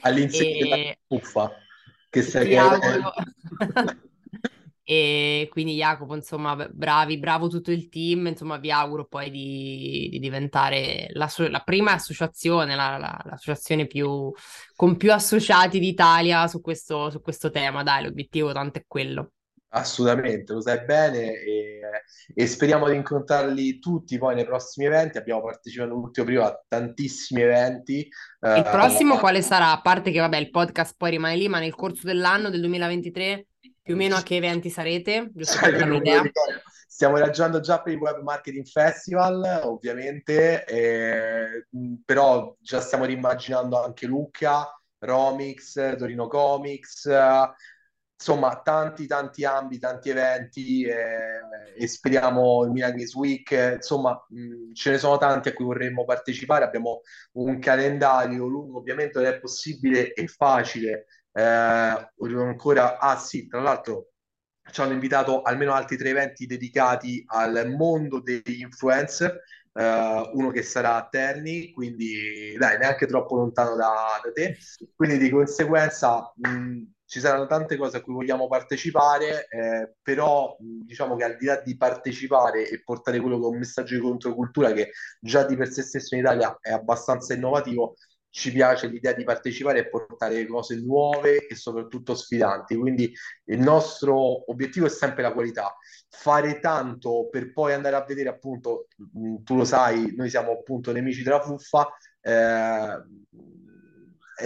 All'insegna 0.01 0.77
e... 0.77 0.99
puffa 1.07 1.53
che 2.09 2.23
sei 2.23 2.57
auguro... 2.57 3.13
e 4.85 5.49
quindi 5.51 5.77
Jacopo 5.77 6.15
insomma 6.15 6.55
bravi, 6.71 7.19
bravo 7.19 7.49
tutto 7.49 7.71
il 7.71 7.89
team, 7.89 8.27
insomma 8.27 8.59
vi 8.59 8.71
auguro 8.71 9.07
poi 9.07 9.31
di, 9.31 10.09
di 10.11 10.19
diventare 10.19 11.09
la, 11.13 11.31
la, 11.49 11.61
prima 11.61 11.93
associazione, 11.93 12.75
la, 12.75 12.99
la, 12.99 13.19
l'associazione 13.25 13.87
più, 13.87 14.31
con 14.75 14.97
più 14.97 15.13
associati 15.13 15.79
d'Italia 15.79 16.47
su 16.49 16.61
questo, 16.61 17.11
su 17.11 17.21
questo 17.23 17.51
tema, 17.51 17.83
dai 17.83 18.03
l'obiettivo 18.03 18.53
tanto 18.53 18.79
è 18.81 18.85
quello. 18.87 19.33
Assolutamente, 19.75 20.53
lo 20.53 20.61
sai 20.61 20.85
bene 20.85 21.33
e, 21.33 21.81
e, 22.35 22.47
speriamo 22.47 22.91
di 22.91 22.97
incontrarli 22.97 23.79
tutti 23.79 24.19
poi 24.19 24.35
nei 24.35 24.45
prossimi 24.45 24.85
eventi. 24.85 25.17
Abbiamo 25.17 25.41
partecipato 25.41 25.95
l'ultimo 25.95 26.27
periodo 26.27 26.49
a 26.49 26.65
tantissimi 26.69 27.41
eventi. 27.41 28.07
Il 28.41 28.69
prossimo 28.71 29.15
uh, 29.15 29.19
quale 29.19 29.41
sarà? 29.41 29.73
A 29.73 29.81
parte 29.81 30.11
che 30.11 30.19
vabbè 30.19 30.37
il 30.37 30.51
podcast 30.51 30.95
poi 30.99 31.13
rimane 31.13 31.37
lì, 31.37 31.49
ma 31.49 31.59
nel 31.59 31.75
corso 31.75 32.07
dell'anno 32.07 32.51
del 32.51 32.61
2023 32.61 33.47
più 33.81 33.95
o 33.95 33.97
meno 33.97 34.17
a 34.17 34.23
che 34.23 34.37
eventi 34.37 34.69
sarete? 34.69 35.31
Giusto 35.33 35.59
per 35.61 35.79
dare 35.79 35.91
un'idea. 35.91 36.23
Stiamo 36.87 37.17
ragionando 37.17 37.61
già 37.61 37.81
per 37.81 37.95
il 37.95 37.99
Web 37.99 38.21
Marketing 38.23 38.67
Festival, 38.67 39.63
ovviamente, 39.65 40.67
eh, 40.67 41.67
però 42.05 42.55
già 42.61 42.81
stiamo 42.83 43.07
rimmaginando 43.07 43.83
anche 43.83 44.05
Lucca, 44.05 44.69
Romix, 44.99 45.97
Torino 45.97 46.29
Comics, 46.29 47.09
insomma 48.23 48.61
tanti 48.63 49.07
tanti 49.09 49.45
ambiti, 49.45 49.81
tanti 49.81 50.11
eventi 50.11 50.85
eh, 50.85 51.41
e 51.77 51.89
speriamo 51.89 52.65
il 52.65 52.71
Milan 52.71 52.93
Games 52.93 53.15
Week, 53.15 53.51
insomma 53.75 54.13
mh, 54.29 54.73
ce 54.75 54.91
ne 54.93 54.99
sono 54.99 55.19
tanti 55.19 55.49
a 55.49 55.53
cui 55.53 55.65
vorremmo 55.65 56.05
partecipare, 56.05 56.65
abbiamo 56.65 57.01
un 57.33 57.59
calendario 57.59 58.47
lungo, 58.47 58.79
ovviamente 58.79 59.19
non 59.19 59.29
è 59.29 59.41
possibile 59.41 60.13
e 60.13 60.29
facile 60.29 61.07
eh, 61.33 61.43
ancora, 61.43 62.99
ah 62.99 63.17
sì, 63.19 63.49
tra 63.49 63.61
l'altro 63.61 64.11
ci 64.71 64.81
hanno 64.81 64.93
invitato 64.93 65.43
almeno 65.43 65.73
altri 65.73 65.97
tre 65.97 66.11
eventi 66.11 66.47
dedicati 66.47 67.25
al 67.27 67.73
mondo 67.77 68.21
degli 68.21 68.61
influencer, 68.61 69.41
Uh, 69.75 70.29
uno 70.35 70.51
che 70.51 70.63
sarà 70.63 70.97
a 70.97 71.09
Terni, 71.09 71.73
quindi 71.73 72.55
dai, 72.59 72.77
neanche 72.77 73.07
troppo 73.07 73.37
lontano 73.37 73.75
da, 73.75 74.21
da 74.23 74.31
te. 74.31 74.59
Quindi 74.95 75.17
di 75.17 75.31
conseguenza 75.31 76.31
mh, 76.37 76.83
ci 77.13 77.21
saranno 77.21 77.47
tante 77.47 77.77
cose 77.77 77.99
a 77.99 78.01
cui 78.01 78.15
vogliamo 78.15 78.49
partecipare, 78.49 79.47
eh, 79.51 79.97
però 80.01 80.57
diciamo 80.59 81.15
che 81.15 81.25
al 81.25 81.37
di 81.37 81.45
là 81.45 81.61
di 81.61 81.77
partecipare 81.77 82.67
e 82.67 82.83
portare 82.83 83.21
quello 83.21 83.39
che 83.39 83.45
è 83.45 83.49
un 83.49 83.59
messaggio 83.59 83.97
di 83.97 84.01
controcultura 84.01 84.73
che 84.73 84.93
già 85.21 85.45
di 85.45 85.55
per 85.55 85.69
sé 85.71 85.83
stesso 85.83 86.15
in 86.15 86.23
Italia 86.23 86.57
è 86.59 86.71
abbastanza 86.71 87.35
innovativo, 87.35 87.97
ci 88.31 88.51
piace 88.51 88.87
l'idea 88.87 89.13
di 89.13 89.25
partecipare 89.25 89.81
e 89.81 89.89
portare 89.91 90.47
cose 90.47 90.77
nuove 90.77 91.47
e 91.47 91.55
soprattutto 91.55 92.15
sfidanti. 92.15 92.77
Quindi 92.77 93.13
il 93.45 93.59
nostro 93.59 94.51
obiettivo 94.51 94.87
è 94.87 94.89
sempre 94.89 95.21
la 95.23 95.35
qualità. 95.35 95.77
Fare 96.09 96.61
tanto 96.61 97.29
per 97.31 97.53
poi 97.53 97.75
andare 97.75 97.97
a 97.97 98.07
vedere, 98.07 98.31
appunto, 98.31 98.87
tu 99.45 99.55
lo 99.55 99.65
sai, 99.67 100.15
noi 100.17 100.31
siamo 100.31 100.53
appunto 100.53 100.93
nemici 100.93 101.23
della 101.23 101.43
fuffa, 101.43 101.95
eh, 102.23 103.03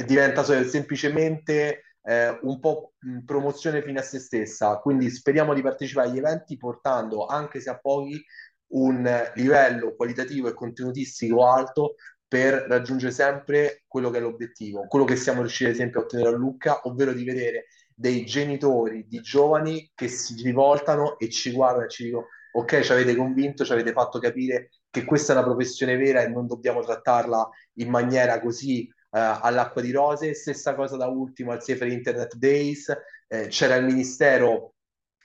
diventa 0.05 0.43
semplicemente 0.43 1.83
eh, 2.07 2.39
un 2.43 2.61
po' 2.61 2.93
promozione 3.25 3.83
fine 3.83 3.99
a 3.99 4.03
se 4.03 4.21
stessa, 4.21 4.79
quindi 4.79 5.11
speriamo 5.11 5.55
di 5.55 5.63
partecipare 5.63 6.09
agli 6.09 6.19
eventi 6.19 6.57
portando, 6.57 7.27
anche 7.27 7.61
se 7.61 7.69
a 7.71 7.79
pochi, 7.79 8.23
un 8.69 9.31
livello 9.35 9.95
qualitativo 9.95 10.49
e 10.49 10.55
contenutistico 10.55 11.47
alto 11.47 11.95
per 12.29 12.67
raggiungere 12.69 13.13
sempre 13.13 13.83
quello 13.87 14.11
che 14.11 14.19
è 14.19 14.21
l'obiettivo, 14.21 14.87
quello 14.87 15.05
che 15.05 15.17
siamo 15.17 15.41
riusciti 15.41 15.71
ad 15.71 15.77
esempio 15.77 16.01
a 16.01 16.03
ottenere 16.05 16.29
a 16.29 16.33
Lucca, 16.33 16.81
ovvero 16.85 17.13
di 17.13 17.25
vedere 17.25 17.67
dei 17.95 18.25
genitori 18.25 19.07
di 19.09 19.21
giovani 19.21 19.91
che 19.95 20.09
si 20.09 20.41
rivoltano 20.43 21.19
e 21.19 21.29
ci 21.29 21.51
guardano 21.53 21.87
e 21.87 21.89
ci 21.89 22.05
dicono 22.05 22.27
ok, 22.53 22.81
ci 22.81 22.93
avete 22.93 23.17
convinto, 23.17 23.65
ci 23.65 23.73
avete 23.73 23.93
fatto 23.93 24.19
capire 24.19 24.71
che 24.91 25.05
questa 25.05 25.33
è 25.33 25.37
una 25.37 25.45
professione 25.45 25.97
vera 25.97 26.23
e 26.23 26.29
non 26.29 26.47
dobbiamo 26.47 26.83
trattarla 26.83 27.49
in 27.75 27.91
maniera 27.91 28.41
così 28.41 28.89
all'acqua 29.19 29.81
di 29.83 29.91
rose, 29.93 30.35
stessa 30.35 30.75
cosa 30.75 30.97
da 30.97 31.07
ultimo 31.07 31.53
al 31.53 31.63
Safer 31.63 31.89
Internet 31.89 32.35
Days, 32.37 32.95
eh, 33.29 33.49
c'era 33.49 33.77
il 33.77 33.85
ministero 33.85 34.75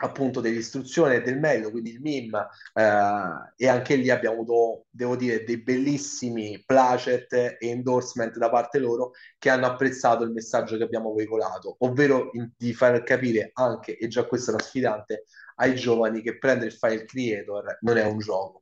appunto 0.02 0.42
dell'istruzione 0.42 1.16
e 1.16 1.22
del 1.22 1.40
merito, 1.40 1.72
quindi 1.72 1.92
il 1.92 2.02
MIM, 2.02 2.36
eh, 2.74 3.54
e 3.56 3.68
anche 3.68 3.96
lì 3.96 4.10
abbiamo 4.10 4.38
avuto, 4.38 4.86
devo 4.90 5.16
dire, 5.16 5.44
dei 5.44 5.62
bellissimi 5.62 6.62
placet 6.66 7.34
e 7.34 7.58
endorsement 7.60 8.38
da 8.38 8.50
parte 8.50 8.80
loro 8.80 9.12
che 9.38 9.50
hanno 9.50 9.68
apprezzato 9.68 10.24
il 10.24 10.32
messaggio 10.32 10.78
che 10.78 10.84
abbiamo 10.84 11.14
veicolato, 11.14 11.76
ovvero 11.80 12.30
in, 12.34 12.50
di 12.58 12.74
far 12.74 13.04
capire 13.04 13.52
anche, 13.54 13.98
e 13.98 14.08
già 14.08 14.26
questa 14.26 14.52
è 14.52 14.54
una 14.56 14.64
sfidante, 14.64 15.26
ai 15.58 15.76
giovani 15.76 16.22
che 16.22 16.38
prendere 16.38 16.68
il 16.72 16.78
file 16.78 17.06
creator 17.06 17.78
non 17.82 17.98
è 17.98 18.06
un 18.06 18.18
gioco. 18.18 18.61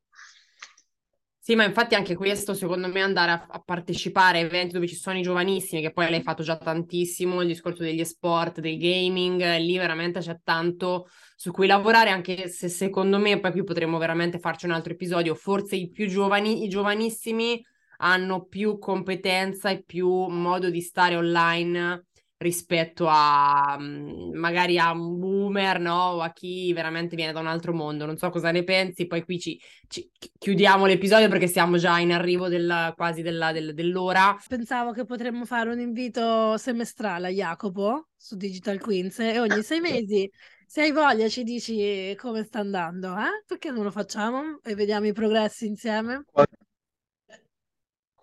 Sì, 1.50 1.56
ma 1.56 1.64
infatti 1.64 1.95
anche 1.95 2.14
questo, 2.14 2.54
secondo 2.54 2.88
me, 2.89 3.02
andare 3.02 3.32
a, 3.32 3.47
a, 3.50 3.60
partecipare 3.60 4.38
a 4.38 4.41
eventi 4.41 4.74
dove 4.74 4.86
ci 4.86 4.93
sono 4.93 5.18
i 5.18 5.24
giovanissimi, 5.24 5.82
che 5.82 5.91
poi 5.91 6.08
l'hai 6.08 6.22
fatto 6.22 6.43
già 6.43 6.56
tantissimo, 6.56 7.41
il 7.41 7.47
discorso 7.47 7.82
degli 7.82 8.06
sport, 8.06 8.60
del 8.60 8.78
gaming, 8.78 9.58
lì 9.58 9.76
veramente 9.76 10.20
c'è 10.20 10.41
tanto 10.43 11.08
su 11.36 11.50
cui 11.50 11.66
lavorare, 11.66 12.12
anche 12.12 12.50
se 12.50 12.70
secondo 12.70 13.18
me, 13.18 13.39
poi 13.39 13.50
qui 13.50 13.64
potremmo 13.64 13.97
veramente 13.97 14.38
farci 14.38 14.68
un 14.68 14.74
altro 14.74 14.93
episodio, 14.93 15.34
forse 15.34 15.76
i 15.76 15.89
più 15.89 16.08
giovani, 16.08 16.66
i 16.66 16.68
giovanissimi 16.68 17.60
hanno 17.97 18.45
più 18.45 18.78
competenza 18.78 19.72
e 19.72 19.82
più 19.84 20.08
modo 20.28 20.70
di 20.70 20.82
stare 20.82 21.16
online 21.16 22.09
rispetto 22.40 23.06
a 23.08 23.78
mm, 23.80 24.34
magari 24.34 24.78
a 24.78 24.92
un 24.92 25.20
boomer, 25.20 25.80
no? 25.80 26.12
O 26.14 26.22
a 26.22 26.32
chi 26.32 26.72
veramente 26.74 27.16
viene 27.16 27.34
da 27.34 27.40
un 27.40 27.48
altro 27.48 27.74
mondo. 27.74 28.06
Non 28.06 28.18
so 28.18 28.30
cosa 28.30 28.52
ne 28.52 28.64
pensi, 28.64 29.08
poi 29.08 29.24
qui 29.24 29.40
ci, 29.40 29.62
ci 29.88 30.10
chiudiamo 30.38 30.86
l'episodio 30.86 31.28
perché 31.28 31.48
siamo 31.48 31.78
già 31.78 32.00
in 32.00 32.12
arrivo 32.12 32.48
del, 32.48 32.94
quasi 32.96 33.22
della, 33.22 33.52
del, 33.52 33.74
dell'ora. 33.74 34.38
Pensavo 34.48 34.92
che 34.92 35.06
potremmo 35.06 35.46
fare 35.46 35.70
un 35.72 35.80
invito 35.80 36.58
semestrale 36.58 37.28
a 37.28 37.32
Jacopo 37.32 38.08
su 38.16 38.36
Digital 38.36 38.80
Queens 38.80 39.20
e 39.20 39.40
ogni 39.40 39.62
sei 39.62 39.80
mesi. 39.82 40.30
Se 40.66 40.82
hai 40.82 40.92
voglia 40.92 41.28
ci 41.28 41.44
dici 41.44 42.16
come 42.16 42.44
sta 42.44 42.60
andando, 42.60 43.18
eh? 43.18 43.44
Perché 43.46 43.72
non 43.72 43.84
lo 43.84 43.92
facciamo 43.92 44.60
e 44.64 44.76
vediamo 44.76 45.08
i 45.08 45.14
progressi 45.14 45.66
insieme? 45.66 46.24
Quando 46.32 46.59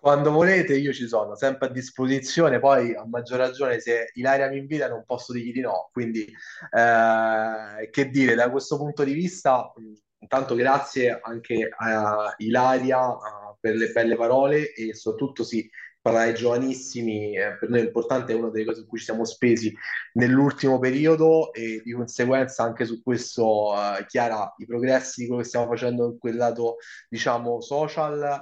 volete 0.01 0.77
io 0.77 0.93
ci 0.93 1.07
sono, 1.07 1.35
sempre 1.35 1.67
a 1.67 1.71
disposizione, 1.71 2.59
poi 2.59 2.95
a 2.95 3.05
maggior 3.05 3.39
ragione 3.39 3.79
se 3.79 4.11
Ilaria 4.13 4.49
mi 4.49 4.57
invita 4.57 4.87
non 4.87 5.03
posso 5.05 5.33
dirgli 5.33 5.53
di 5.53 5.61
no, 5.61 5.89
quindi 5.91 6.25
eh, 6.25 7.89
che 7.89 8.09
dire, 8.09 8.35
da 8.35 8.49
questo 8.49 8.77
punto 8.77 9.03
di 9.03 9.13
vista, 9.13 9.71
intanto 10.19 10.55
grazie 10.55 11.19
anche 11.21 11.69
a 11.75 12.33
Ilaria 12.37 13.15
per 13.59 13.75
le 13.75 13.91
belle 13.91 14.15
parole 14.15 14.73
e 14.73 14.93
soprattutto 14.93 15.43
sì, 15.43 15.69
parlare 16.07 16.29
ai 16.29 16.35
giovanissimi, 16.35 17.35
eh, 17.35 17.57
per 17.57 17.69
noi 17.69 17.81
è 17.81 17.83
importante, 17.83 18.31
è 18.31 18.35
una 18.35 18.49
delle 18.49 18.65
cose 18.65 18.81
in 18.81 18.87
cui 18.87 18.97
ci 18.97 19.05
siamo 19.05 19.25
spesi 19.25 19.75
nell'ultimo 20.13 20.79
periodo 20.79 21.51
e 21.53 21.81
di 21.83 21.91
conseguenza 21.91 22.63
anche 22.63 22.85
su 22.85 23.01
questo, 23.03 23.71
uh, 23.73 24.05
Chiara, 24.05 24.53
i 24.57 24.65
progressi 24.65 25.21
di 25.21 25.27
quello 25.27 25.41
che 25.41 25.47
stiamo 25.47 25.67
facendo 25.67 26.05
in 26.05 26.17
quel 26.17 26.37
lato, 26.37 26.77
diciamo, 27.09 27.59
social 27.59 28.41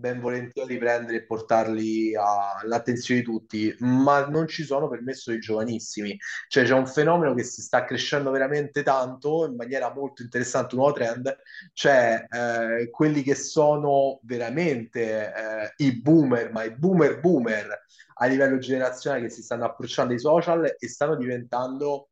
ben 0.00 0.18
volentieri 0.18 0.78
prendere 0.78 1.18
e 1.18 1.24
portarli 1.24 2.14
all'attenzione 2.16 3.20
di 3.20 3.26
tutti, 3.26 3.76
ma 3.80 4.26
non 4.26 4.48
ci 4.48 4.64
sono 4.64 4.88
permesso 4.88 5.30
i 5.30 5.38
giovanissimi. 5.38 6.18
Cioè 6.48 6.64
c'è 6.64 6.72
un 6.72 6.86
fenomeno 6.86 7.34
che 7.34 7.44
si 7.44 7.60
sta 7.60 7.84
crescendo 7.84 8.30
veramente 8.30 8.82
tanto 8.82 9.46
in 9.46 9.54
maniera 9.54 9.92
molto 9.92 10.22
interessante, 10.22 10.74
un 10.74 10.80
nuovo 10.80 10.96
trend, 10.96 11.36
cioè 11.74 12.24
eh, 12.28 12.90
quelli 12.90 13.22
che 13.22 13.34
sono 13.34 14.20
veramente 14.22 15.32
eh, 15.32 15.74
i 15.76 16.00
boomer, 16.00 16.50
ma 16.50 16.64
i 16.64 16.74
boomer 16.74 17.20
boomer 17.20 17.84
a 18.14 18.26
livello 18.26 18.58
generazionale 18.58 19.24
che 19.24 19.30
si 19.30 19.42
stanno 19.42 19.66
approcciando 19.66 20.12
ai 20.14 20.18
social 20.18 20.76
e 20.78 20.88
stanno 20.88 21.16
diventando 21.16 22.08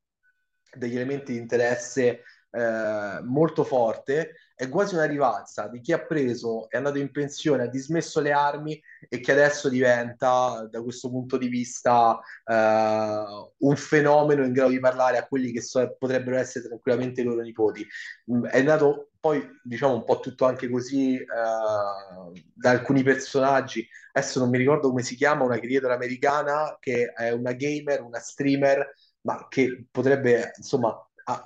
degli 0.77 0.97
elementi 0.97 1.33
di 1.33 1.39
interesse 1.39 2.23
eh, 2.51 3.21
molto 3.23 3.65
forte 3.65 4.35
è 4.59 4.69
quasi 4.69 4.97
una 4.97 5.05
rivalsa 5.05 5.69
di 5.69 5.81
chi 5.81 5.93
ha 5.93 6.05
preso, 6.05 6.69
è 6.69 6.79
andato 6.79 6.99
in 6.99 7.13
pensione, 7.13 7.63
ha 7.63 7.69
dismesso 7.69 8.19
le 8.19 8.33
armi 8.33 8.83
e 9.09 9.21
che 9.21 9.31
adesso 9.31 9.69
diventa, 9.69 10.67
da 10.69 10.83
questo 10.83 11.09
punto 11.11 11.37
di 11.37 11.47
vista, 11.47 12.19
uh, 12.45 13.53
un 13.59 13.77
fenomeno 13.77 14.45
in 14.45 14.53
grado 14.53 14.71
di 14.71 14.81
parlare 14.81 15.17
a 15.17 15.29
quelli 15.29 15.53
che 15.53 15.61
so, 15.61 15.95
potrebbero 15.97 16.37
essere 16.39 16.67
tranquillamente 16.67 17.21
i 17.21 17.25
loro 17.25 17.41
nipoti. 17.43 17.87
Mm, 18.33 18.47
è 18.47 18.61
nato 18.63 19.11
poi, 19.21 19.49
diciamo, 19.63 19.95
un 19.95 20.03
po' 20.03 20.19
tutto 20.19 20.45
anche 20.45 20.69
così 20.69 21.15
uh, 21.15 22.33
da 22.53 22.71
alcuni 22.71 23.05
personaggi. 23.05 23.87
Adesso 24.11 24.41
non 24.41 24.51
mi 24.51 24.59
ricordo 24.59 24.89
come 24.89 25.05
si 25.05 25.15
chiama, 25.15 25.45
una 25.45 25.61
creator 25.61 25.93
americana 25.93 26.77
che 26.81 27.13
è 27.15 27.31
una 27.31 27.53
gamer, 27.53 28.03
una 28.03 28.19
streamer, 28.19 28.93
ma 29.21 29.47
che 29.49 29.87
potrebbe, 29.89 30.51
insomma, 30.57 31.01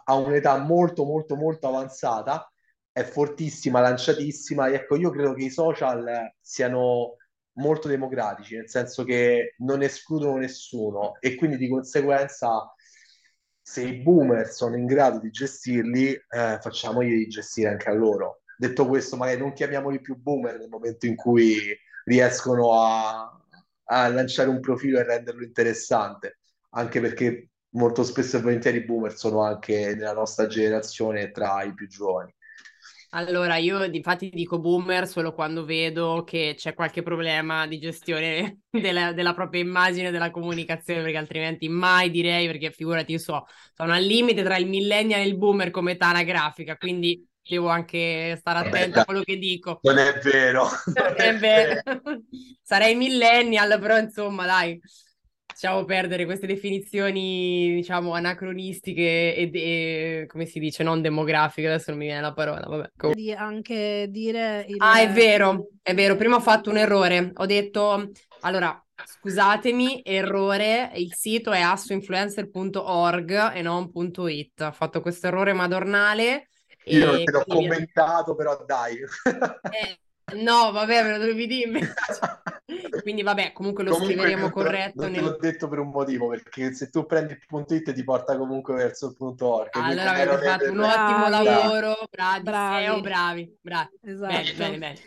ha 0.05 0.15
un'età 0.15 0.57
molto 0.59 1.05
molto 1.05 1.35
molto 1.35 1.67
avanzata 1.67 2.52
è 2.93 3.03
fortissima, 3.05 3.81
lanciatissima. 3.81 4.69
E 4.69 4.75
ecco, 4.75 4.97
io 4.97 5.11
credo 5.11 5.35
che 5.35 5.45
i 5.45 5.51
social 5.51 6.33
siano 6.41 7.17
molto 7.55 7.89
democratici, 7.89 8.57
nel 8.57 8.69
senso 8.69 9.05
che 9.05 9.55
non 9.59 9.83
escludono 9.83 10.37
nessuno 10.39 11.19
e 11.21 11.35
quindi 11.37 11.57
di 11.57 11.69
conseguenza 11.69 12.73
se 13.61 13.83
i 13.83 14.03
boomer 14.03 14.49
sono 14.49 14.77
in 14.77 14.87
grado 14.87 15.19
di 15.19 15.31
gestirli, 15.31 16.13
eh, 16.13 16.59
facciamogli 16.61 17.27
gestire 17.29 17.69
anche 17.71 17.89
a 17.89 17.95
loro. 17.95 18.43
Detto 18.57 18.87
questo, 18.87 19.17
magari 19.17 19.39
non 19.41 19.53
chiamiamoli 19.53 20.01
più 20.01 20.17
boomer 20.17 20.59
nel 20.59 20.69
momento 20.69 21.07
in 21.07 21.15
cui 21.17 21.59
riescono 22.05 22.73
a, 22.81 23.41
a 23.85 24.09
lanciare 24.09 24.49
un 24.49 24.61
profilo 24.61 24.99
e 24.99 25.05
renderlo 25.05 25.43
interessante, 25.45 26.39
anche 26.71 27.01
perché 27.01 27.51
molto 27.71 28.03
spesso 28.05 28.37
e 28.37 28.41
volentieri 28.41 28.79
i 28.79 28.85
boomer 28.85 29.17
sono 29.17 29.43
anche 29.43 29.95
nella 29.95 30.13
nostra 30.13 30.47
generazione 30.47 31.31
tra 31.31 31.63
i 31.63 31.75
più 31.75 31.87
giovani. 31.89 32.35
Allora, 33.15 33.57
io 33.57 33.85
infatti 33.85 34.31
dico 34.31 34.59
boomer 34.59 35.07
solo 35.07 35.35
quando 35.35 35.67
vedo 35.67 36.25
che 36.25 36.55
c'è 36.57 36.73
qualche 36.73 37.03
problema 37.03 37.67
di 37.67 37.79
gestione 37.79 38.61
della, 38.71 39.13
della, 39.13 39.35
propria 39.35 39.61
immagine, 39.61 40.11
della 40.11 40.31
comunicazione, 40.31 41.03
perché 41.03 41.19
altrimenti 41.19 41.69
mai 41.69 42.11
direi, 42.11 42.47
perché 42.47 42.71
figurati, 42.71 43.13
io 43.13 43.19
so, 43.19 43.45
sono 43.75 43.93
al 43.93 44.03
limite 44.03 44.43
tra 44.43 44.57
il 44.57 44.67
millennial 44.67 45.21
e 45.21 45.27
il 45.27 45.37
boomer 45.37 45.71
come 45.71 45.93
età 45.93 46.07
anagrafica, 46.07 46.79
quindi 46.79 47.23
devo 47.43 47.69
anche 47.69 48.35
stare 48.39 48.67
attenta 48.67 49.03
a 49.03 49.05
quello 49.05 49.23
che 49.23 49.37
dico. 49.37 49.81
Non 49.83 49.99
è 49.99 50.19
vero. 50.23 50.69
Non 50.95 51.15
è 51.15 51.37
vero. 51.37 51.83
Sarei 52.63 52.95
millennial, 52.95 53.79
però 53.79 53.99
insomma, 53.99 54.47
dai 54.47 54.81
lasciamo 55.63 55.85
perdere 55.85 56.25
queste 56.25 56.49
definizioni, 56.49 57.73
diciamo, 57.75 58.15
anacronistiche 58.15 59.37
e, 59.37 59.51
e, 59.53 60.27
come 60.27 60.45
si 60.45 60.59
dice, 60.59 60.83
non 60.83 61.01
demografiche, 61.01 61.69
adesso 61.69 61.91
non 61.91 62.01
mi 62.01 62.07
viene 62.07 62.21
la 62.21 62.33
parola, 62.33 62.67
vabbè. 62.67 62.91
Di 63.13 63.33
anche 63.33 64.07
dire... 64.09 64.65
Il... 64.69 64.75
Ah, 64.79 65.01
è 65.01 65.11
vero, 65.11 65.69
è 65.81 65.95
vero, 65.95 66.17
prima 66.17 66.37
ho 66.37 66.41
fatto 66.41 66.69
un 66.69 66.79
errore, 66.79 67.31
ho 67.33 67.47
detto, 67.47 68.11
allora, 68.41 68.85
scusatemi, 69.05 70.03
errore, 70.05 70.91
il 70.97 71.15
sito 71.15 71.53
è 71.53 71.61
assoinfluencer.org 71.61 73.55
e 73.55 73.63
non 73.63 73.89
.it, 73.95 74.61
ho 74.63 74.73
fatto 74.73 75.01
questo 75.01 75.29
errore 75.29 75.53
madornale. 75.53 76.49
Io 76.87 77.23
te 77.23 77.31
l'ho 77.31 77.45
commentato, 77.47 78.35
però 78.35 78.65
dai. 78.67 78.97
Eh, 78.97 79.99
No, 80.35 80.71
vabbè, 80.73 81.03
me 81.03 81.11
lo 81.11 81.19
dovevi 81.19 81.47
dire 81.47 81.95
Quindi 83.03 83.23
vabbè, 83.23 83.53
comunque 83.53 83.85
lo 83.85 83.91
comunque, 83.91 84.15
scriveremo 84.15 84.51
corretto. 84.51 85.03
Non 85.03 85.11
nel... 85.11 85.21
te 85.21 85.27
l'ho 85.27 85.37
detto 85.39 85.69
per 85.69 85.79
un 85.81 85.91
motivo, 85.91 86.29
perché 86.29 86.73
se 86.73 86.89
tu 86.91 87.05
prendi 87.05 87.33
il 87.33 87.43
punto 87.47 87.75
it 87.75 87.93
ti 87.93 88.05
porta 88.05 88.37
comunque 88.37 88.75
verso 88.75 89.09
il 89.09 89.17
punto 89.17 89.47
org. 89.47 89.71
Allora 89.73 90.11
avete 90.11 90.39
fatto 90.39 90.71
un 90.71 90.81
ottimo 90.81 91.29
lavoro, 91.29 91.97
bravi, 92.11 92.43
bravi, 92.43 92.85
SEO, 92.85 93.01
bravi, 93.01 93.57
bravi. 93.61 93.89
Esatto. 94.03 94.33
Bene, 94.33 94.53
bene, 94.55 94.79
bene. 94.79 95.01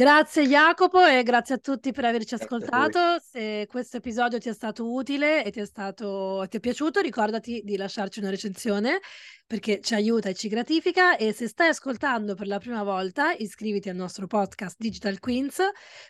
Grazie 0.00 0.46
Jacopo 0.46 1.04
e 1.04 1.22
grazie 1.22 1.56
a 1.56 1.58
tutti 1.58 1.92
per 1.92 2.06
averci 2.06 2.32
ascoltato. 2.32 3.18
Se 3.20 3.66
questo 3.68 3.98
episodio 3.98 4.38
ti 4.38 4.48
è 4.48 4.54
stato 4.54 4.90
utile 4.90 5.44
e 5.44 5.50
ti 5.50 5.60
è, 5.60 5.66
stato, 5.66 6.46
ti 6.48 6.56
è 6.56 6.60
piaciuto, 6.60 7.02
ricordati 7.02 7.60
di 7.62 7.76
lasciarci 7.76 8.18
una 8.18 8.30
recensione 8.30 9.00
perché 9.46 9.82
ci 9.82 9.92
aiuta 9.92 10.30
e 10.30 10.34
ci 10.34 10.48
gratifica 10.48 11.18
e 11.18 11.34
se 11.34 11.48
stai 11.48 11.68
ascoltando 11.68 12.34
per 12.34 12.46
la 12.46 12.58
prima 12.58 12.82
volta 12.82 13.32
iscriviti 13.32 13.90
al 13.90 13.96
nostro 13.96 14.26
podcast 14.26 14.76
Digital 14.78 15.18
Queens 15.18 15.58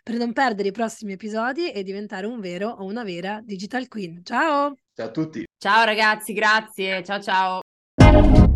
per 0.05 0.15
non 0.15 0.33
perdere 0.33 0.69
i 0.69 0.73
prossimi 0.73 1.15
episodi 1.15 1.73
e 1.73 1.83
diventare 1.83 2.27
un 2.27 2.39
vero 2.39 2.69
o 2.69 2.85
una 2.85 3.03
vera 3.03 3.41
Digital 3.43 3.89
Queen. 3.89 4.21
Ciao! 4.23 4.77
Ciao 4.95 5.07
a 5.07 5.11
tutti! 5.11 5.45
Ciao 5.59 5.85
ragazzi, 5.85 6.33
grazie, 6.33 7.03
ciao 7.03 7.21
ciao! 7.21 8.50